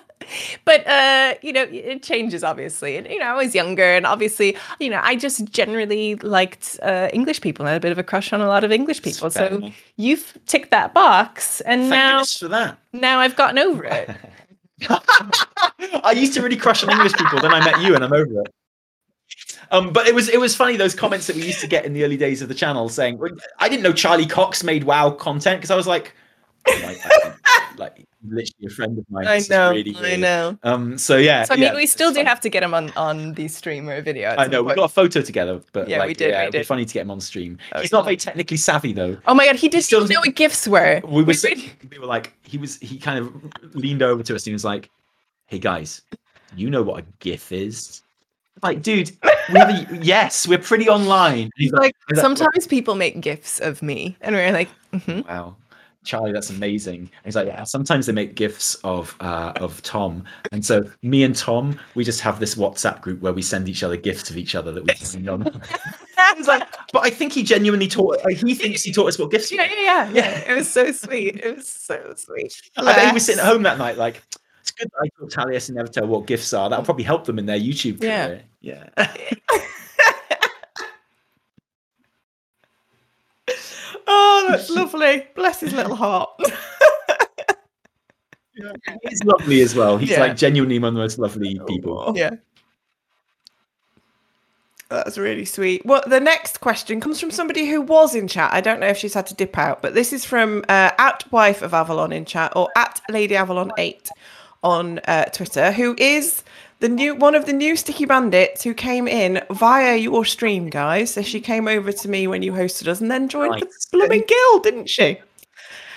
[0.64, 2.96] but uh, you know, it changes obviously.
[2.96, 7.08] And you know, I was younger, and obviously, you know, I just generally liked uh,
[7.12, 7.66] English people.
[7.66, 9.30] I had a bit of a crush on a lot of English people.
[9.30, 14.10] So you've ticked that box, and Thank now now I've gotten over it.
[14.88, 17.40] I used to really crush on English people.
[17.40, 18.54] Then I met you, and I'm over it.
[19.74, 21.92] Um, but it was it was funny those comments that we used to get in
[21.92, 23.20] the early days of the channel saying
[23.58, 26.14] I didn't know Charlie Cox made WoW content because I was like,
[26.66, 26.98] like,
[27.78, 29.26] like literally a friend of mine.
[29.26, 30.58] I know, really I know.
[30.62, 32.26] Um, so yeah, So I mean, yeah, we still do fun.
[32.26, 34.34] have to get him on on the stream or video.
[34.38, 34.76] I know we point.
[34.76, 36.66] got a photo together, but Yeah, like, we did, Yeah, we it'd be did.
[36.66, 37.58] funny to get him on stream.
[37.74, 39.16] Oh, He's not very technically savvy though.
[39.26, 41.00] Oh my god, he did still know what gifts were.
[41.04, 44.42] We were We we were like he was he kind of leaned over to us
[44.42, 44.88] and he was like,
[45.46, 46.02] "Hey guys,
[46.56, 48.02] you know what a GIF is?"
[48.64, 49.12] Like, dude,
[49.52, 51.50] we a, yes, we're pretty online.
[51.54, 55.28] He's like he's sometimes people make gifts of me, and we're like, mhm.
[55.28, 55.54] wow,
[56.02, 57.00] Charlie, that's amazing.
[57.00, 57.64] And he's like, yeah.
[57.64, 62.22] Sometimes they make gifs of uh, of Tom, and so me and Tom, we just
[62.22, 64.94] have this WhatsApp group where we send each other gifts of each other that we
[64.94, 65.42] send on.
[66.36, 68.24] He's like, but I think he genuinely taught.
[68.24, 69.52] Like, he thinks he taught us what gifts.
[69.52, 70.44] yeah, were." yeah, yeah, yeah.
[70.52, 71.36] It was so sweet.
[71.36, 72.62] It was so sweet.
[72.78, 74.22] I bet he was sitting at home that night, like,
[74.64, 76.70] it's good that I taught Taliesin and Evitel what gifts are.
[76.70, 78.26] That'll probably help them in their YouTube Yeah.
[78.28, 78.42] career.
[78.62, 78.88] Yeah.
[84.06, 85.26] Oh, that's lovely.
[85.34, 86.30] Bless his little heart.
[89.08, 89.96] He's lovely as well.
[89.96, 90.20] He's Yeah.
[90.20, 92.12] like genuinely one of the most lovely people.
[92.14, 92.30] Yeah.
[94.90, 95.84] That's really sweet.
[95.84, 98.52] Well, the next question comes from somebody who was in chat.
[98.52, 101.24] I don't know if she's had to dip out, but this is from uh, at
[101.32, 104.08] wife of Avalon in chat or at Lady Avalon eight
[104.64, 106.42] on uh, Twitter, who is
[106.80, 111.14] the new one of the new sticky bandits who came in via your stream, guys.
[111.14, 113.86] So she came over to me when you hosted us and then joined the Nice.
[113.92, 115.20] blooming guild, didn't she?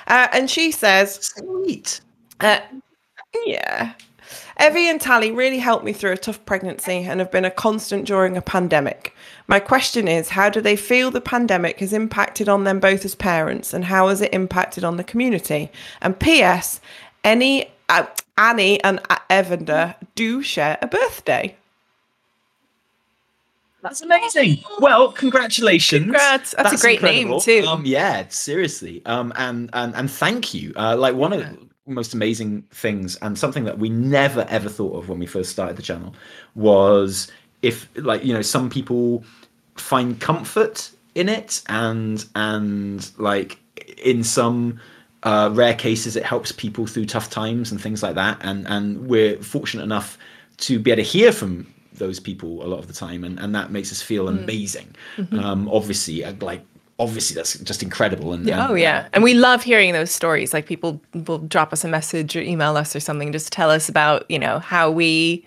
[0.08, 2.02] Uh, and she says, Sweet.
[2.42, 2.60] uh,
[3.46, 3.94] yeah.
[4.60, 8.06] Evie and Tally really helped me through a tough pregnancy and have been a constant
[8.06, 9.16] during a pandemic.
[9.48, 13.14] My question is how do they feel the pandemic has impacted on them both as
[13.14, 15.70] parents and how has it impacted on the community?
[16.02, 16.82] And P.S.
[17.24, 18.06] Any uh,
[18.38, 21.56] Annie and uh, Evander do share a birthday.
[23.82, 24.64] That's amazing.
[24.80, 26.04] Well, congratulations.
[26.04, 26.56] Congrats.
[26.58, 27.64] That's a great name, too.
[27.68, 29.02] Um, yeah, seriously.
[29.06, 30.74] Um, and and and thank you.
[30.76, 34.98] Uh, like one of the most amazing things, and something that we never ever thought
[34.98, 36.14] of when we first started the channel
[36.56, 37.32] was
[37.62, 39.24] if like you know some people
[39.76, 43.60] find comfort in it, and and like
[44.04, 44.82] in some
[45.28, 48.38] uh, rare cases it helps people through tough times and things like that.
[48.42, 50.18] And and we're fortunate enough
[50.58, 53.24] to be able to hear from those people a lot of the time.
[53.24, 54.96] And, and that makes us feel amazing.
[55.44, 56.62] Um obviously uh, like
[56.98, 58.32] obviously that's just incredible.
[58.34, 60.54] And, and Oh yeah, and we love hearing those stories.
[60.54, 63.90] Like people will drop us a message or email us or something, just tell us
[63.90, 65.46] about you know how we,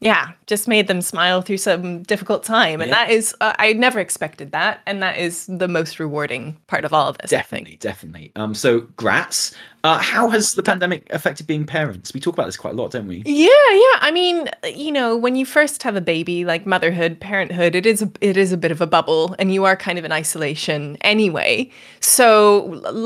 [0.00, 2.96] yeah, just made them smile through some difficult time, and Yeah.
[3.06, 6.92] that is uh, I never expected that, and that is the most rewarding part of
[6.92, 7.30] all of this.
[7.30, 9.54] Definitely definitely um so grats
[9.84, 12.90] uh how has the pandemic affected being parents we talk about this quite a lot
[12.90, 13.96] don't we Yeah, yeah.
[14.08, 14.36] I mean,
[14.84, 18.36] you know, when you first have a baby, like motherhood, parenthood, it is a, it
[18.36, 20.80] is a bit of a bubble, and you are kind of in isolation
[21.14, 21.70] anyway.
[22.00, 22.30] So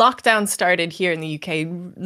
[0.03, 1.49] lockdown started here in the UK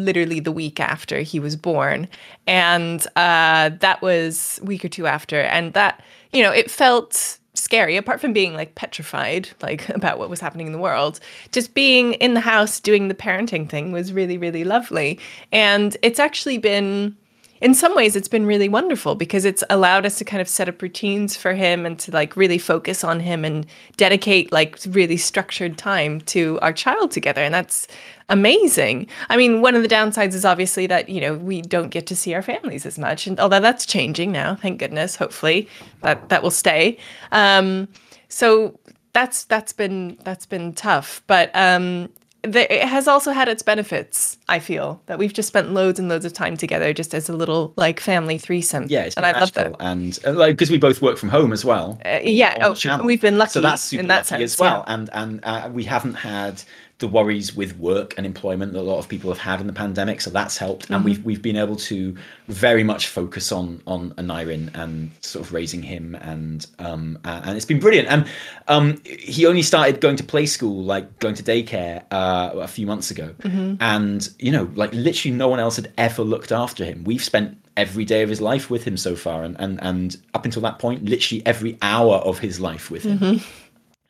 [0.09, 2.09] literally the week after he was born,
[2.47, 6.03] and uh, that was a week or two after, and that
[6.33, 10.67] you know it felt scary apart from being like petrified like about what was happening
[10.67, 11.21] in the world.
[11.53, 15.19] Just being in the house doing the parenting thing was really really lovely.
[15.53, 17.17] And it's actually been
[17.61, 20.69] in some ways it's been really wonderful because it's allowed us to kind of set
[20.69, 25.17] up routines for him and to like really focus on him and dedicate like really
[25.17, 27.43] structured time to our child together.
[27.43, 27.89] And that's
[28.29, 32.07] amazing i mean one of the downsides is obviously that you know we don't get
[32.07, 35.69] to see our families as much and although that's changing now thank goodness hopefully
[36.03, 36.97] that that will stay
[37.33, 37.89] um
[38.29, 38.79] so
[39.15, 42.09] that's that's been that's been tough but um
[42.43, 44.39] the, it has also had its benefits.
[44.49, 47.33] I feel that we've just spent loads and loads of time together, just as a
[47.33, 48.87] little like family threesome.
[48.89, 49.75] yeah it's and I love that.
[49.81, 53.21] and uh, like because we both work from home as well Uh, yeah, oh, we've
[53.21, 55.83] been lucky so that's super in that lucky sense as well and and uh, we
[55.85, 56.63] haven't had
[56.99, 59.73] the worries with work and employment that a lot of people have had in the
[59.73, 61.05] pandemic so that's helped and Mm-hmm.
[61.05, 62.17] we've we've been able to
[62.49, 67.67] very much focus on on Anirin and sort of raising him and um and it's
[67.67, 68.27] been brilliant and
[68.67, 72.87] um he only started going to play school like going to daycare uh a few
[72.87, 73.77] months ago Mm-hmm.
[73.81, 77.57] and you know like literally no one else had ever looked after him we've spent
[77.77, 80.81] every day of his life with him so far and and and up until that
[80.81, 83.39] point literally every hour of his life with him Mm-hmm.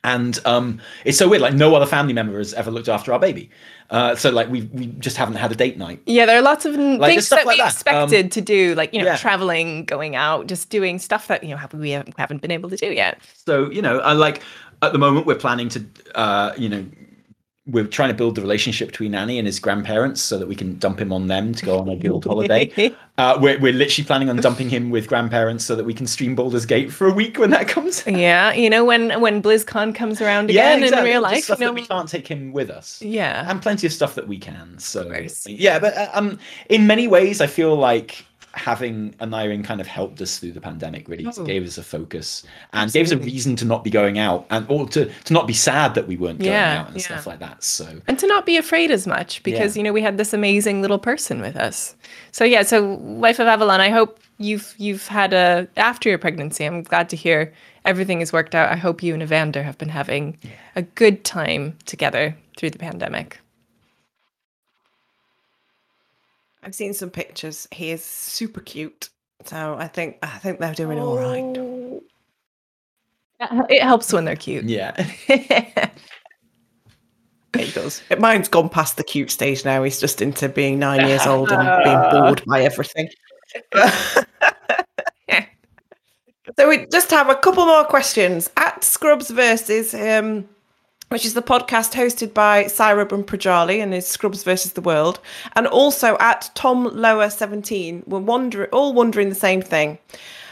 [0.03, 3.19] And um it's so weird like no other family member has ever looked after our
[3.19, 3.49] baby
[3.89, 6.65] uh so like we we just haven't had a date night Yeah, there are lots
[6.65, 7.63] of Like, things that like we that.
[7.65, 7.69] Um,
[8.03, 9.17] expected to do, like you know, yeah.
[9.17, 12.69] traveling, going out, just doing stuff that you know have- we haven't haven't been able
[12.69, 13.19] to do yet.
[13.45, 14.41] so you know I like
[14.81, 15.85] at the moment we're planning to
[16.15, 16.85] uh you know
[17.71, 20.77] we're trying to build the relationship between Annie and his grandparents so that we can
[20.79, 22.93] dump him on them to go on a guild holiday.
[23.19, 26.35] Uh, we're, we're literally planning on dumping him with grandparents so that we can stream
[26.35, 28.01] Baldur's Gate for a week when that comes.
[28.07, 31.09] Yeah, you know when when BlizzCon comes around yeah, again exactly.
[31.09, 33.01] in real life, stuff you know, that we can't take him with us.
[33.01, 34.79] yeah, and plenty of stuff that we can.
[34.79, 35.11] So
[35.47, 36.39] yeah, but uh, um,
[36.69, 41.07] in many ways, I feel like having Anirin kind of helped us through the pandemic.
[41.07, 41.43] Really, Oh.
[41.43, 42.43] gave us a focus
[42.73, 45.47] and gave us a reason to not be going out and or to to not
[45.47, 47.03] be sad that we weren't going Yeah, out and yeah.
[47.03, 47.63] stuff like that.
[47.63, 49.79] So and to not be afraid as much because Yeah.
[49.79, 51.95] you know we had this amazing little person with us.
[52.31, 56.65] So yeah, so wife of Avalon, I hope you've you've had a after your pregnancy.
[56.65, 57.53] I'm glad to hear
[57.85, 58.71] everything has worked out.
[58.71, 60.37] I hope you and Evander have been having
[60.75, 63.39] a good time together through the pandemic.
[66.63, 67.67] I've seen some pictures.
[67.71, 69.09] He is super cute.
[69.45, 72.01] So I think I think they're doing all right.
[73.69, 74.65] It helps when they're cute.
[74.65, 74.91] yeah,
[77.55, 78.03] It does.
[78.19, 79.81] Mine's gone past the cute stage now.
[79.83, 83.09] He's just into being nine years old and being bored by everything.
[86.57, 90.47] so we just have a couple more questions at Scrubs versus, um,
[91.09, 95.19] which is the podcast hosted by and Prajali and is Scrubs versus the World,
[95.53, 98.03] and also at Tom Lower seventeen.
[98.07, 99.97] We're wondering, all wondering the same thing.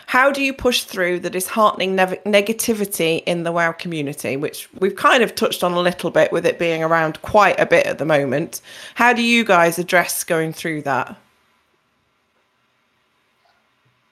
[0.07, 4.95] How do you push through the disheartening nev- negativity in the WoW community, which we've
[4.95, 7.97] kind of touched on a little bit with it being around quite a bit at
[7.97, 8.61] the moment?
[8.95, 11.17] How do you guys address going through that?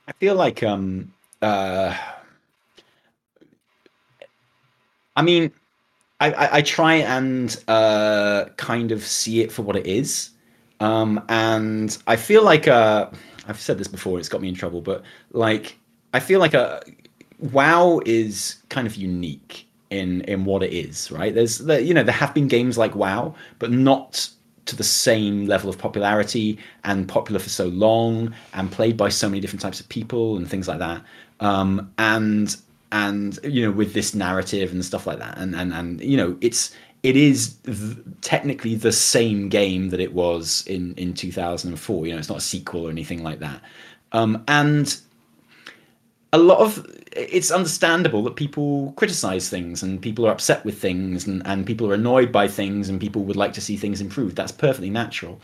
[0.08, 1.98] I feel like um uh
[5.16, 5.52] I mean
[6.20, 10.32] I, I, I try and uh kind of see it for what it is.
[10.80, 13.10] Um and I feel like uh
[13.48, 15.78] I've said this before, it's got me in trouble, but like
[16.14, 16.82] I feel like a
[17.40, 21.34] WoW is kind of unique in in what it is, right?
[21.34, 24.30] There's the, you know there have been games like WoW, but not
[24.66, 29.30] to the same level of popularity and popular for so long and played by so
[29.30, 31.04] many different types of people and things like that.
[31.40, 32.56] Um, and
[32.96, 36.38] and you know with this narrative and stuff like that, and and and you know
[36.40, 36.74] it's
[37.04, 42.08] it is th- technically the same game that it was in in 2004.
[42.08, 43.62] You know, it's not a sequel or anything like that.
[44.14, 44.98] Um, and
[46.32, 51.28] a lot of it's understandable that people criticize things and people are upset with things
[51.28, 54.36] and, and people are annoyed by things and people would like to see things improved
[54.36, 55.40] that's perfectly natural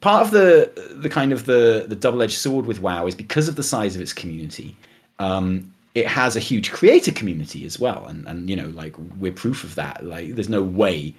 [0.00, 0.70] part of the
[1.02, 4.00] the kind of the the double-edged sword with wow is because of the size of
[4.00, 4.76] its community
[5.18, 8.06] um, it has a huge creator community as well.
[8.06, 10.04] And and you know like we're proof of that.
[10.04, 11.14] Like there's no way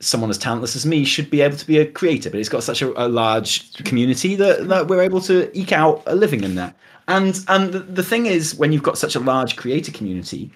[0.00, 2.62] someone as talentless as me should be able to be a creator but it's got
[2.62, 6.54] such a, a large community that, that we're able to eke out a living in
[6.56, 6.76] that.
[7.08, 10.52] And and the, the thing is when you've got such a large creator community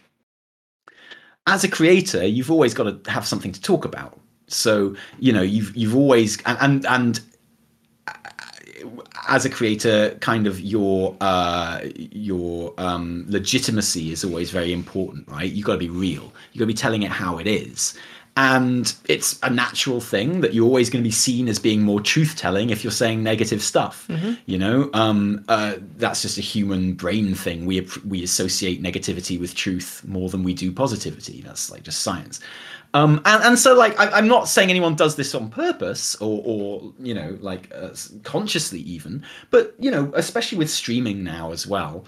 [1.46, 4.18] as a creator you've always got to have something to talk about.
[4.48, 7.20] So you know you've you've always and and, and
[9.28, 15.52] as a creator kind of your uh your um legitimacy is always very important right?
[15.52, 16.32] You've got to be real.
[16.52, 17.94] You've got to be telling it how it is.
[18.36, 22.00] And it's a natural thing that you're always going to be seen as being more
[22.00, 24.34] truth telling if you're saying negative stuff Mm-hmm.
[24.46, 24.90] you know?
[24.94, 27.66] Um, uh, that's just a human brain thing.
[27.66, 31.42] We we associate negativity with truth more than we do positivity.
[31.42, 32.38] That's like just science
[32.94, 36.42] um, and, and so like I, i'm not saying anyone does this on purpose or
[36.44, 37.90] or you know like uh,
[38.24, 42.04] consciously even but you know especially with streaming now as well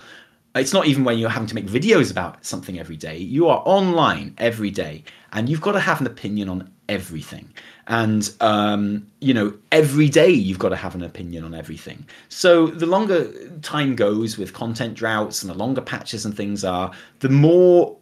[0.54, 3.16] it's not even when you're having to make videos about something every day.
[3.16, 7.52] You are online every day and you've got to have an opinion on everything.
[7.86, 12.04] And um, you know every day you've got to have an opinion on everything.
[12.28, 13.30] So the longer
[13.60, 16.90] time goes with content droughts and the longer patches and things are
[17.20, 17.96] the more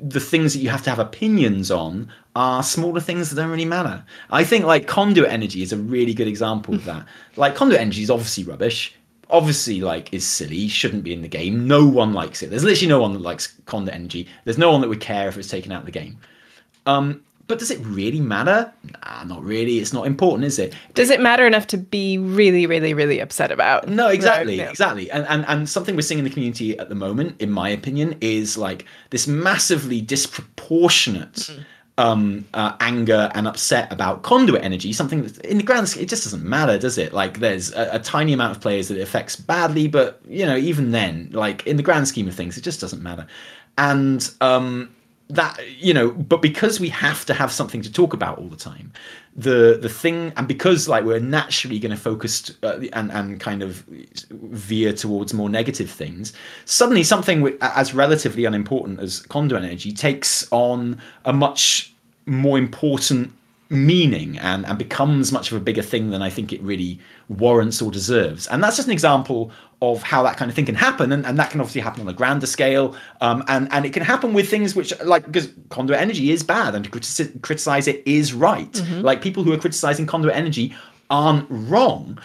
[0.00, 3.64] the things that you have to have opinions on are smaller things that don't really
[3.64, 4.04] matter.
[4.30, 7.06] I think like conduit energy is a really good example of that.
[7.36, 8.94] Like conduit energy is obviously rubbish.
[9.30, 11.66] Obviously, like is silly, shouldn't be in the game.
[11.66, 12.50] No one likes it.
[12.50, 14.28] There's literally no one that likes conduit energy.
[14.44, 16.18] There's no one that would care if it's taken out of the game.
[16.86, 18.72] Um, but does it really matter?
[19.04, 19.78] Nah, not really.
[19.80, 20.74] It's not important, is it?
[20.94, 23.88] Does it matter enough to be really, really, really upset about?
[23.88, 25.10] No, exactly, exactly.
[25.10, 28.16] And, and and something we're seeing in the community at the moment, in my opinion,
[28.22, 31.62] is like this massively disproportionate Mm-hmm.
[31.98, 34.92] um, uh, anger and upset about conduit energy.
[34.92, 37.12] Something that in the grand scale, it just doesn't matter, does it?
[37.12, 40.56] Like there's a, a tiny amount of players that it affects badly, but you know,
[40.56, 43.26] even then, like in the grand scheme of things, it just doesn't matter.
[43.76, 44.94] And um,
[45.30, 48.56] that you know but because we have to have something to talk about all the
[48.56, 48.92] time
[49.36, 53.62] the the thing and because like we're naturally going to focus uh, and and kind
[53.62, 53.84] of
[54.30, 56.32] veer towards more negative things
[56.64, 61.94] suddenly something as relatively unimportant as conduit energy takes on a much
[62.26, 63.32] more important
[63.68, 66.98] meaning and and becomes much of a bigger thing than i think it really
[67.30, 68.46] warrants or deserves.
[68.48, 69.50] And that's just an example
[69.80, 71.12] of how that kind of thing can happen.
[71.12, 72.94] And, and that can obviously happen on a grander scale.
[73.20, 76.74] Um, and and it can happen with things which like because conduit energy is bad
[76.74, 78.74] and to critici- criticize it is right.
[79.02, 80.74] Like people who are criticizing conduit energy
[81.08, 82.18] aren't wrong.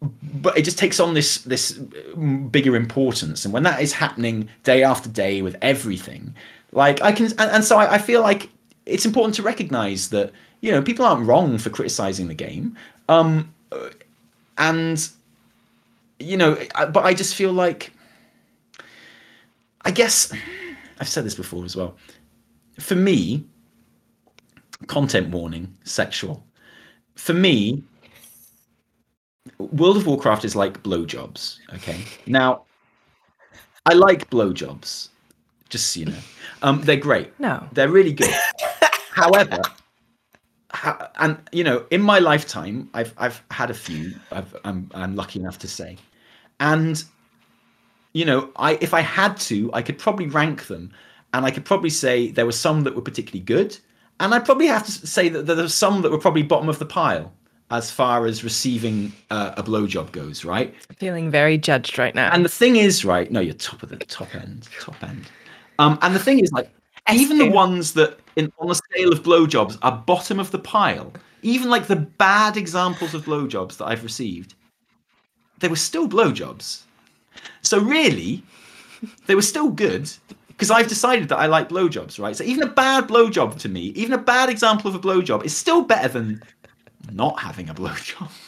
[0.00, 3.44] But it just takes on this this mm, bigger importance.
[3.44, 6.34] And when that is happening day after day with everything
[6.72, 8.50] like i can and, and so I, I feel like
[8.86, 12.76] it's important to recognize that you know people aren't wrong for criticizing the game.
[13.08, 13.52] Um
[14.58, 15.08] and
[16.18, 17.92] you know I- but i just feel like
[19.82, 20.32] i guess
[21.00, 21.96] i've said this before as well.
[22.78, 23.44] For me
[24.88, 26.44] content warning sexual.
[27.14, 27.82] For me
[29.58, 31.98] world of warcraft is like blowjobs okay?
[32.26, 32.64] Now
[33.86, 35.08] i like blowjobs
[35.68, 36.18] just so you know.
[36.62, 37.38] Um they're great.
[37.40, 37.66] No.
[37.72, 38.34] they're really good.
[39.10, 39.60] However
[40.76, 45.16] ha- and you know in my lifetime i've i've had a few I've, i'm i'm
[45.16, 45.96] lucky enough to say
[46.60, 47.02] and
[48.12, 50.92] you know i if i had to i could probably rank them
[51.32, 53.76] and i could probably say there were some that were particularly good
[54.20, 56.78] and i'd probably have to say that there were some that were probably bottom of
[56.78, 57.32] the pile
[57.70, 62.30] as far as receiving uh, a blowjob goes right Feeling very judged right now.
[62.32, 63.30] and the thing is, right?
[63.30, 65.24] No, you're top of the top end, top end.
[65.80, 66.70] Um, and the thing is, like,
[67.12, 71.12] even the ones that, in on the scale of blowjobs, are bottom of the pile.
[71.42, 74.54] Even like the bad examples of blowjobs that I've received,
[75.58, 76.82] they were still blowjobs.
[77.62, 78.42] So really,
[79.26, 80.10] they were still good
[80.48, 82.34] because I've decided that I like blowjobs, right?
[82.34, 85.56] So even a bad blowjob to me, even a bad example of a blowjob, is
[85.56, 86.42] still better than
[87.12, 88.30] not having a blowjob.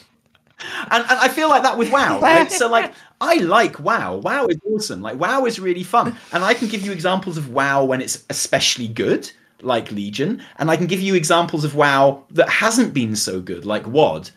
[0.91, 2.19] And, and I feel like that with WoW.
[2.19, 2.51] Right?
[2.51, 4.17] So like I like WoW.
[4.17, 5.01] WoW is awesome.
[5.01, 8.23] Like WoW is really fun, and I can give you examples of WoW when it's
[8.29, 9.29] especially good,
[9.61, 13.65] like Legion, and I can give you examples of WoW that hasn't been so good,
[13.65, 14.31] like WoD,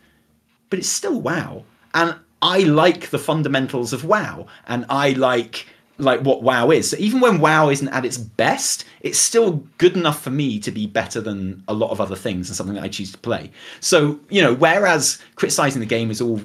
[0.71, 1.65] but it's still WoW,
[1.95, 5.67] and I like the fundamentals of WoW, and I like
[6.03, 6.91] like what WoW is.
[6.91, 10.71] So even when WoW isn't at its best, it's still good enough for me to
[10.71, 13.51] be better than a lot of other things and something that I choose to play.
[13.81, 16.41] So, you know, whereas criticizing the game is all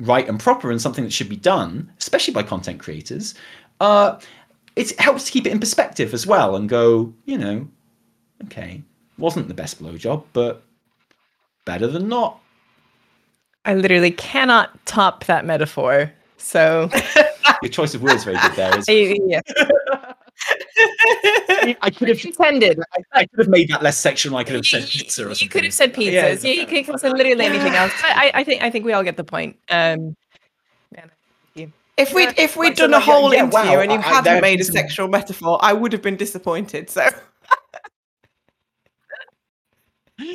[0.00, 3.34] right and proper and something that should be done, especially by content creators,
[3.80, 4.18] uh,
[4.76, 7.68] it helps to keep it in perspective as well and go, you know,
[8.44, 8.82] okay,
[9.18, 10.62] wasn't the best blowjob, but
[11.64, 12.40] better than not.
[13.64, 16.12] I literally cannot top that metaphor.
[16.36, 16.90] So
[17.62, 18.78] Your choice of words very good there.
[18.78, 19.40] Is yeah.
[21.82, 22.80] I could have intended.
[22.94, 24.36] I, I could have made that less sexual.
[24.36, 25.48] I could have said pizza or You something.
[25.50, 26.12] could have said pizzas.
[26.12, 26.50] Yeah.
[26.50, 27.92] Yeah, you could have said literally anything else.
[28.04, 29.56] I, I- I think I think we all get the point.
[29.70, 30.16] Um,
[31.98, 34.00] If we'd if we'd like, so done a whole yeah, interview wow, and you I-
[34.00, 36.88] I- hadn't made a sexual metaphor, I would have been disappointed.
[36.88, 37.06] So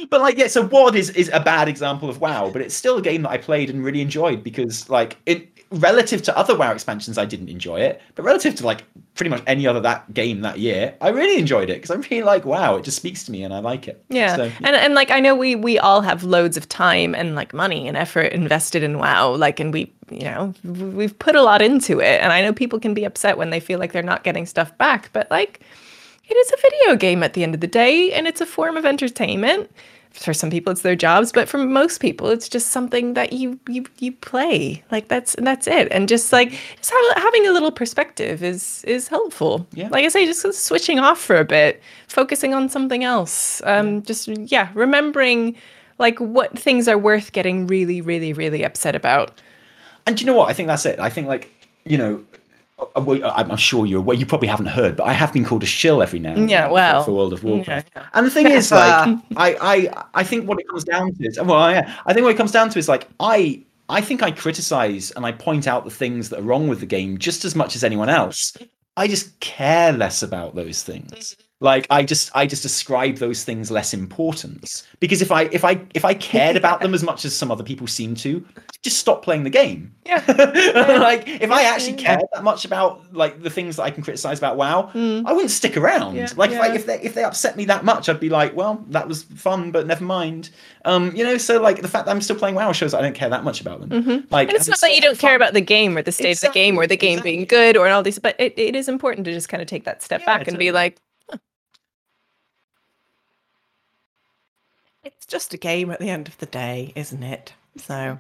[0.10, 2.98] But like, yeah, so WoD is is a bad example of WoW, but it's still
[2.98, 6.72] a game that I played and really enjoyed because, like, it relative to other WoW
[6.72, 8.84] expansions, I didn't enjoy it, but relative to like
[9.16, 12.24] pretty much any other that game that year, I really enjoyed it because I'm really
[12.24, 12.78] like WoW.
[12.78, 14.04] It just speaks to me and I like it.
[14.10, 14.36] Yeah.
[14.36, 17.54] So, And and like I know we we all have loads of time and like
[17.54, 19.36] money and effort invested in WoW.
[19.36, 22.22] Like and we you know we've put a lot into it.
[22.22, 24.78] And I know people can be upset when they feel like they're not getting stuff
[24.78, 25.62] back, but like
[26.30, 28.78] it is a video game at the end of the day and it's a form
[28.78, 29.72] of entertainment.
[30.18, 33.60] For some people it's their jobs, but for most people it's just something that you
[33.70, 34.84] you you play.
[34.92, 35.88] Like that's that's it.
[35.92, 39.68] And just like just ha- having a little perspective is is helpful.
[39.74, 39.90] Yeah.
[39.90, 43.62] Like I say, just switching off for a bit, focusing on something else.
[43.64, 45.56] Um, just yeah, remembering
[46.00, 49.40] like what things are worth getting really, really, really upset about.
[50.08, 50.50] and do you know what?
[50.50, 51.00] I think that's it.
[51.00, 51.50] I think like
[51.86, 52.24] you know.
[52.80, 54.16] Uh, well, I'm sure you're aware.
[54.18, 56.62] You probably haven't heard, but I have been called a shill every now and Yeah,
[56.62, 57.92] then for- well, for World of Warcraft.
[57.96, 58.06] yeah.
[58.14, 61.40] And the thing is, like, I, I, I think what it comes down to is,
[61.42, 64.32] well, yeah, I think what it comes down to is like, I, I think I
[64.32, 67.56] criticize and I point out the things that are wrong with the game just as
[67.56, 68.56] much as anyone else.
[68.96, 71.38] I just care less about those things.
[71.60, 75.82] Like, I just, I just ascribe those things less importance because if I, if I,
[75.94, 78.46] if I cared about them as much as some other people seem to,
[78.84, 79.94] just stop playing the game.
[80.06, 80.24] Yeah.
[80.28, 84.38] like, if I actually cared that much about like the things that I can criticize
[84.38, 86.16] about WoW, I wouldn't stick around.
[86.16, 88.56] Yeah, like if, I, if they if they upset me that much, I'd be like,
[88.56, 90.52] well, that was fun, but never mind.
[90.86, 93.16] Um, you know, so like the fact that I'm still playing WoW shows I don't
[93.16, 93.90] care that much about them.
[93.90, 94.34] Like, Mm-hmm.
[94.36, 95.36] And it's not that you don't care fun.
[95.38, 97.76] about the game or the state of the game or the game Exactly, being good
[97.76, 100.22] or all these, but it, it is important to just kind of take that step
[100.22, 100.98] Yeah, back and be like,
[105.28, 107.54] just a game at the end of the day, isn't it?
[107.78, 108.18] So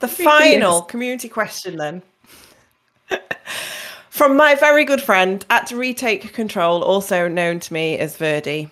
[0.00, 2.02] the final community question then.
[4.10, 8.70] From my very good friend at Retake Control, also known to me as Verdi,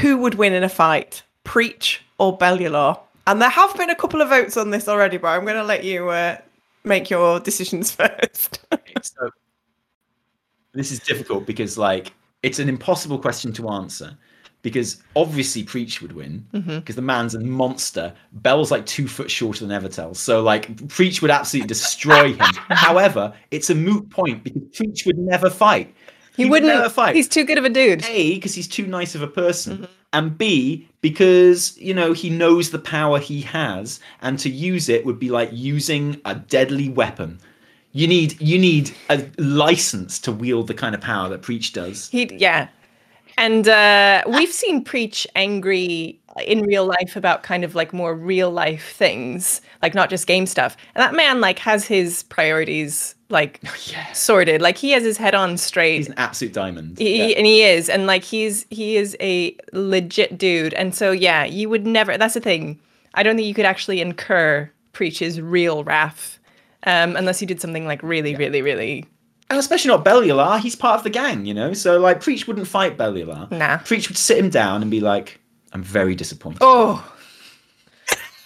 [0.00, 2.98] who would win in a fight, Preach or Bellular?
[3.26, 5.64] And there have been a couple of votes on this already, but I'm going to
[5.64, 6.38] let you uh,
[6.84, 8.60] make your decisions first.
[9.02, 9.30] so
[10.72, 14.16] this is difficult because like it's an impossible question to answer
[14.62, 16.78] because obviously preach would win mm-hmm.
[16.78, 18.12] because the man's a monster.
[18.32, 22.38] Bell's like two foot shorter than Evitel so like preach would absolutely destroy him.
[22.68, 25.94] However it's a moot point because preach would never fight.
[26.36, 27.16] He, would wouldn't, never fight.
[27.16, 28.04] He's too good of a dude.
[28.06, 29.78] a because he's too nice of a person.
[29.78, 29.84] Mm-hmm.
[30.12, 35.06] And b because you know he knows the power he has and to use it
[35.06, 37.38] would be like using a deadly weapon.
[37.92, 42.08] You need you need a license to wield the kind of power that preach does.
[42.08, 42.68] He, yeah.
[43.40, 48.50] And uh, we've seen Preach angry in real life about kind of like more real
[48.50, 50.76] life things, like not just game stuff.
[50.94, 53.60] And that man like has his priorities like
[54.12, 54.60] sorted.
[54.60, 55.96] Like he has his head on straight.
[55.96, 57.36] he's an absolute diamond He, Yeah.
[57.38, 61.68] and he is and like he's he is a legit dude and so yeah you
[61.68, 62.78] would never that's the thing
[63.14, 66.38] i don't think you could actually incur preach's real wrath
[66.84, 69.06] um unless you did something like really really really
[69.50, 71.74] and especially not Bellular, he's part of the gang, you know.
[71.74, 73.50] So like, Preach wouldn't fight Bellular.
[73.50, 73.78] Nah.
[73.78, 75.40] Preach would sit him down and be like,
[75.72, 77.04] "I'm very disappointed." oh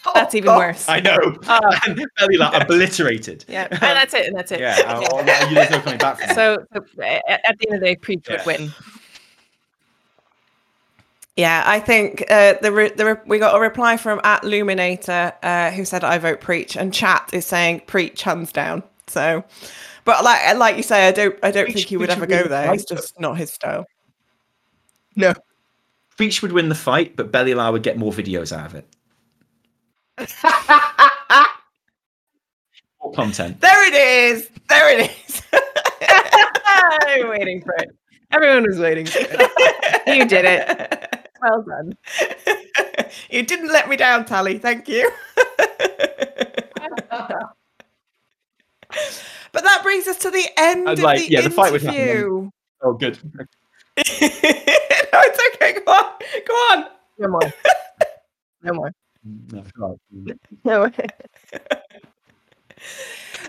[0.14, 1.16] that's even worse I know.
[1.48, 3.44] and Bellular obliterated.
[3.48, 4.76] yeah and that's it and that's it Yeah.
[4.86, 7.80] oh, oh, yeah, there's no coming back from so, so at, at the end of
[7.80, 8.36] the day preach Yeah.
[8.36, 8.72] would win
[11.36, 15.32] Yeah, I think uh, the re- the re- we got a reply from at Luminator
[15.42, 18.84] uh, who said I vote preach, and chat is saying preach hands down.
[19.08, 19.42] So,
[20.04, 22.20] but like like you say, I don't I don't Which- think he would which ever
[22.20, 22.68] would go there.
[22.68, 23.84] right, It's just not his style.
[25.16, 25.32] No.
[26.16, 28.86] Preach would win the fight, but Bellular would get more videos out of it.
[33.02, 33.60] More content.
[33.60, 34.48] There it is.
[34.68, 35.42] There it is.
[36.02, 37.90] I'm waiting for it.
[38.32, 39.50] Everyone was waiting for it.
[40.06, 41.28] You did it.
[41.42, 41.96] Well done.
[43.30, 44.58] you didn't let me down, Tally.
[44.58, 45.10] Thank you.
[49.54, 51.82] But that brings us to the end I'd of like- the yeah, the fight would
[51.82, 52.50] happen interview.
[52.82, 53.18] Oh, good.
[53.38, 53.46] no,
[53.96, 55.80] it's okay.
[55.80, 56.12] Go on.
[56.46, 56.84] Go on.
[57.18, 57.52] No more.
[58.62, 58.92] No more.
[59.52, 60.38] No, right.
[60.64, 60.92] No more.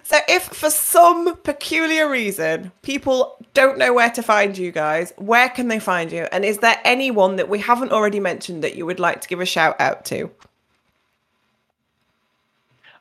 [0.04, 5.50] So, if for some peculiar reason people don't know where to find you guys, where
[5.50, 6.28] can they find you?
[6.32, 9.42] And is there anyone that we haven't already mentioned that you would like to give
[9.42, 10.30] a shout out to?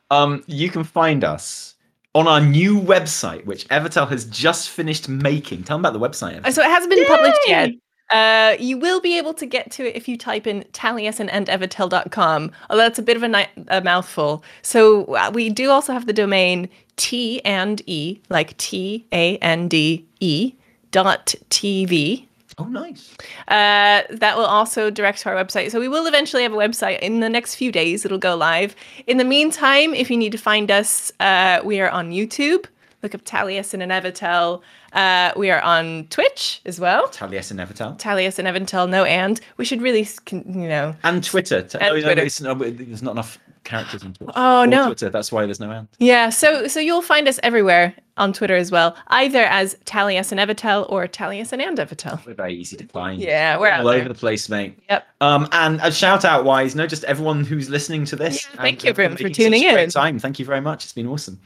[0.09, 1.74] Um, you can find us
[2.15, 5.63] on our new website, which Evitel has just finished making.
[5.63, 6.41] Tell them about the website.
[6.41, 6.53] Evitel.
[6.53, 7.71] So it hasn't been published yet.
[8.09, 11.47] Uh, you will be able to get to it if you type in taliesin and
[11.47, 14.43] evitel.com, although it's a bit of a, ni- a mouthful.
[14.61, 19.67] So uh, we do also have the domain T and E, like T A N
[19.67, 20.53] D E
[20.91, 22.27] dot TV.
[22.57, 23.13] Oh, nice.
[23.47, 25.71] Uh, that will also direct to our website.
[25.71, 28.05] So we will eventually have a website in the next few days.
[28.05, 28.75] It'll go live.
[29.07, 32.65] In the meantime, if you need to find us, uh, we are on YouTube.
[33.03, 34.61] Look up Taliesin and Evitel.
[34.93, 37.09] Uh, we are on Twitch as well.
[37.09, 37.99] Talies and Evitel.
[37.99, 39.41] Talius and Evitel, no and.
[39.57, 40.95] We should really, you know.
[41.03, 41.57] And Twitter.
[41.57, 42.11] And oh, no, Twitter.
[42.11, 44.31] it's- no, there's not enough characters in Twitter.
[44.35, 44.85] Oh, Or no.
[44.85, 45.09] Twitter.
[45.09, 45.87] That's why there's no end.
[45.99, 50.39] Yeah, so so you'll find us everywhere on Twitter as well, either as Talius and
[50.39, 52.25] Evitel or Talius and and Evitel.
[52.25, 53.19] We're very easy to find.
[53.19, 53.99] Yeah, we're out all there.
[53.99, 54.79] over the place, mate.
[54.89, 55.05] Yep.
[55.19, 58.45] Um, and a shout out wise, no, just everyone who's listening to this.
[58.45, 59.89] Yeah, thank and, you uh, everyone for tuning a great in.
[59.89, 60.19] Time.
[60.19, 60.85] Thank you very much.
[60.85, 61.39] It's been awesome.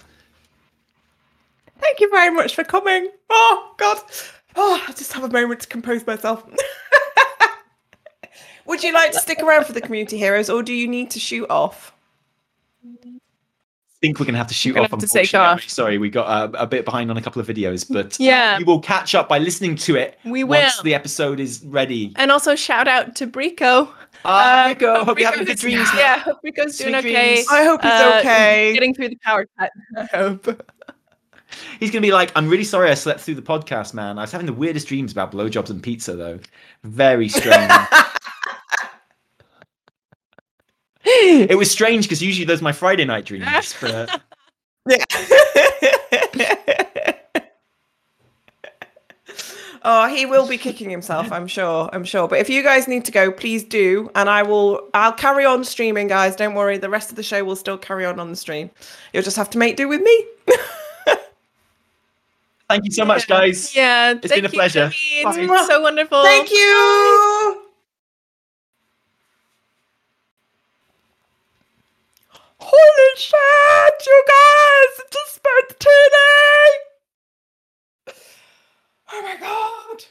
[1.79, 3.09] Thank you very much for coming.
[3.29, 3.97] Oh, God.
[4.55, 6.43] Oh, I just have a moment to compose myself.
[8.65, 11.19] Would you like to stick around for the community heroes or do you need to
[11.19, 11.93] shoot off?
[14.01, 14.91] Think we're gonna have to shoot off.
[14.91, 15.61] have to take off.
[15.67, 18.57] Sorry, we got uh, a bit behind on a couple of videos, but Yeah.
[18.57, 20.17] you will catch up by listening to it.
[20.23, 20.83] We once will.
[20.85, 22.13] the episode is ready.
[22.15, 23.89] And also shout out to Bricco.
[24.23, 25.89] Ah, Uh, Rico, hope you're having Bricco's- good dreams.
[25.97, 27.33] Yeah, hope Bricco's doing Sweet okay.
[27.35, 27.47] dreams.
[27.51, 28.73] I hope he's Uh, okay.
[28.73, 29.71] Getting through the power cut.
[29.97, 30.63] I hope.
[31.81, 34.17] He's gonna be like, I'm really sorry I slept through the podcast, man.
[34.17, 36.39] I was having the weirdest dreams about blowjobs and pizza, though.
[36.83, 37.69] Very strange.
[41.05, 43.75] it was strange because usually those are my Friday night dreams.
[43.79, 44.21] But
[44.87, 45.05] Yeah.
[49.83, 51.89] oh, he will be kicking himself, I'm sure.
[51.93, 52.27] I'm sure.
[52.27, 54.09] But if you guys need to go, please do.
[54.15, 56.35] And I will I'll carry on streaming, guys.
[56.35, 56.77] Don't worry.
[56.77, 58.69] The rest of the show will still carry on on the stream.
[59.13, 60.25] You'll just have to make do with me.
[62.69, 63.75] thank you so much, guys.
[63.75, 64.89] Yeah, it's been a pleasure.
[64.89, 65.29] Jimmy.
[65.29, 66.23] It's been so wonderful.
[66.23, 67.65] Thank you.
[72.59, 75.05] Holy shit, you guys!
[75.11, 76.69] Just spent today!
[79.11, 80.03] Oh my god.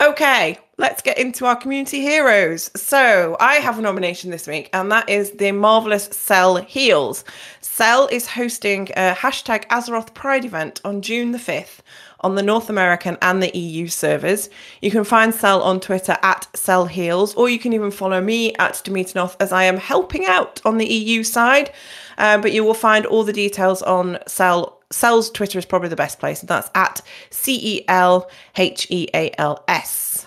[0.00, 2.70] Okay, let's get into our community heroes.
[2.76, 7.24] So, I have a nomination this week, and that is the marvelous Cel Heals.
[7.60, 11.78] Cel is hosting a hashtag Azeroth Pride event on June the 5th
[12.20, 14.48] on the North American and the EU servers.
[14.82, 18.54] You can find Cel on Twitter at Cel Heals, or you can even follow me
[18.54, 21.72] at Demeternoth as I am helping out on the EU side.
[22.16, 24.76] Uh, but you will find all the details on Cel.
[24.90, 29.06] Cel's Twitter is probably the best place, and that's at C E L H E
[29.14, 30.26] A L S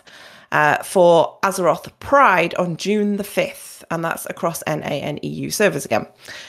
[0.52, 3.71] uh, for Azeroth Pride on June the 5th.
[3.90, 6.06] And that's across NA and EU servers again.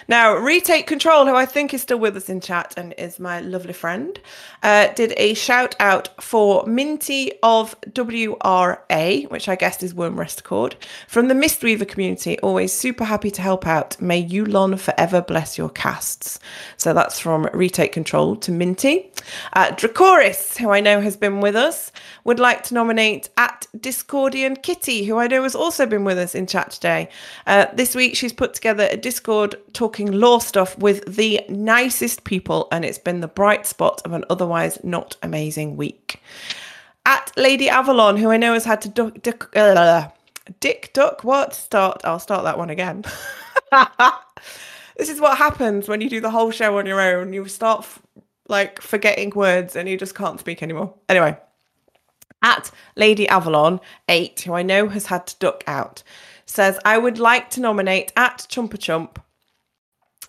[0.08, 3.40] Now, Retake Control, who I think is still with us in chat and is my
[3.40, 4.18] lovely friend,
[4.62, 10.76] uh, did a shout out for Minty of WRA, which I guess is Wyrmrest Accord,
[11.08, 12.38] from the Mistweaver community.
[12.40, 14.00] Always super happy to help out.
[14.00, 16.38] May Yu'lon forever bless your casts.
[16.76, 19.10] So that's from Retake Control to Minty.
[19.52, 21.92] Uh, Dracoris, who I know has been with us,
[22.24, 26.34] would like to nominate at Discordian Kitty, who I know has also been with us
[26.34, 27.08] in chat today.
[27.46, 32.68] Uh, this week, she's put together a Discord talking lore stuff with the nicest people,
[32.72, 36.20] and it's been the bright spot of an otherwise not amazing week.
[37.04, 40.08] At Lady Avalon, who I know has had to duck, duck, uh,
[40.60, 41.54] Dick Duck, what?
[41.54, 43.04] Start, I'll start that one again.
[44.96, 47.32] this is what happens when you do the whole show on your own.
[47.32, 48.02] You start f-
[48.48, 50.94] like forgetting words and you just can't speak anymore.
[51.08, 51.36] Anyway,
[52.42, 56.02] at Lady Avalon 8, who I know has had to duck out,
[56.52, 59.22] says, I would like to nominate at Chumpa Chump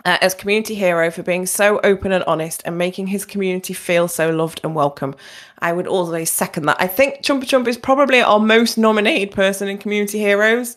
[0.06, 4.08] uh, as community hero for being so open and honest and making his community feel
[4.08, 5.16] so loved and welcome.
[5.60, 6.78] I would always second that.
[6.80, 10.76] I think Chumpa Chump is probably our most nominated person in community heroes.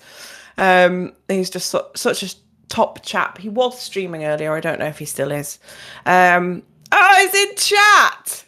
[0.59, 2.35] Um, he's just su- such a
[2.69, 3.39] top chap.
[3.39, 4.53] He was streaming earlier.
[4.53, 5.59] I don't know if he still is.
[6.05, 6.63] Um,
[6.93, 8.45] oh, he's in chat.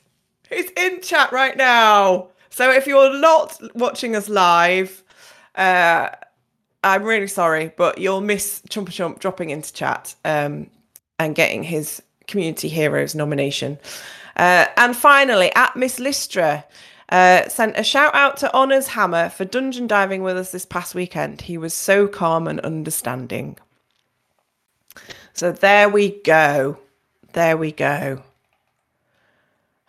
[0.48, 2.28] He's in chat right now.
[2.50, 5.02] So if you're not watching us live,
[5.54, 6.08] uh,
[6.84, 10.70] I'm really sorry, but you'll miss Chumpa Chump dropping into chat um,
[11.18, 13.78] and getting his Community Heroes nomination.
[14.36, 16.64] Uh, and finally, at Miss Listra,
[17.08, 20.94] uh, sent a shout out to Honours Hammer for dungeon diving with us this past
[20.94, 21.40] weekend.
[21.40, 23.56] He was so calm and understanding.
[25.32, 26.78] So there we go.
[27.32, 28.22] There we go.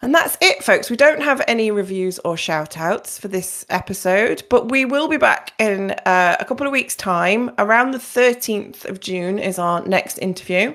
[0.01, 0.89] And that's it, folks.
[0.89, 5.17] We don't have any reviews or shout outs for this episode, but we will be
[5.17, 7.51] back in uh, a couple of weeks' time.
[7.57, 10.73] Around the 13th of June is our next interview.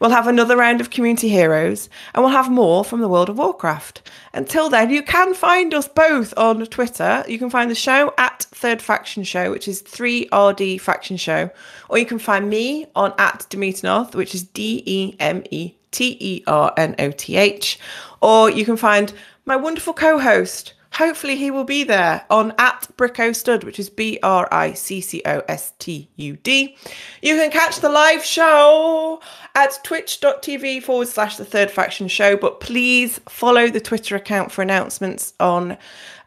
[0.00, 3.38] We'll have another round of Community Heroes and we'll have more from the World of
[3.38, 4.10] Warcraft.
[4.34, 7.24] Until then, you can find us both on Twitter.
[7.28, 11.50] You can find the show at Third Faction Show, which is 3RD Faction Show,
[11.88, 16.18] or you can find me on at Demeternoth, which is D E M E T
[16.20, 17.78] E R N O T H,
[18.20, 19.14] or you can find
[19.46, 20.74] my wonderful co host.
[20.92, 25.00] Hopefully, he will be there on at Bricco Stud, which is B R I C
[25.00, 26.76] C O S T U D.
[27.22, 29.20] You can catch the live show
[29.54, 34.60] at twitch.tv forward slash the third faction show, but please follow the Twitter account for
[34.60, 35.72] announcements on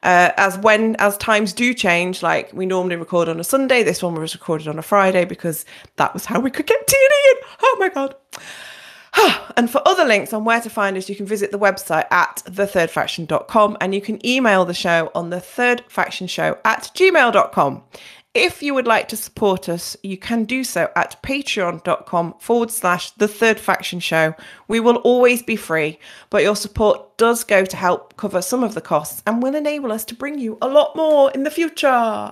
[0.02, 2.24] uh, as when as times do change.
[2.24, 5.64] Like we normally record on a Sunday, this one was recorded on a Friday because
[5.98, 7.38] that was how we could get TNA in.
[7.62, 8.16] Oh my god.
[9.58, 12.42] and for other links on where to find us, you can visit the website at
[12.46, 17.84] thethirdfaction.com and you can email the show on the third faction show at gmail.com.
[18.36, 23.10] If you would like to support us, you can do so at patreon.com forward slash
[23.12, 24.36] the third faction show.
[24.68, 25.98] We will always be free,
[26.30, 29.92] but your support does go to help cover some of the costs and will enable
[29.92, 32.32] us to bring you a lot more in the future.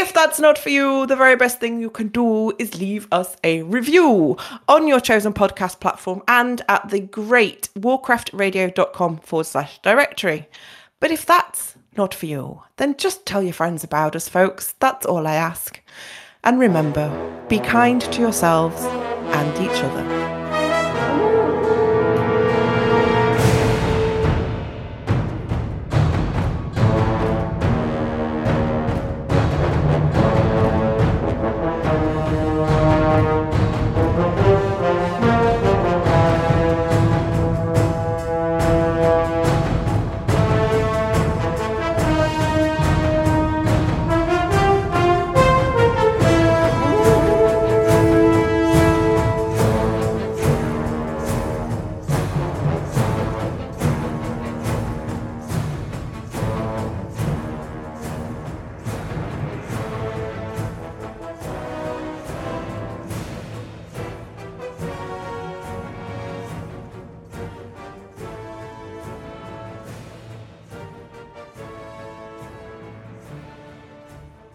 [0.00, 3.36] If that's not for you, the very best thing you can do is leave us
[3.42, 4.36] a review
[4.68, 10.48] on your chosen podcast platform and at the great warcraftradio.com forward slash directory.
[11.00, 14.76] But if that's not for you, then just tell your friends about us, folks.
[14.78, 15.80] That's all I ask.
[16.44, 17.10] And remember,
[17.48, 20.27] be kind to yourselves and each other.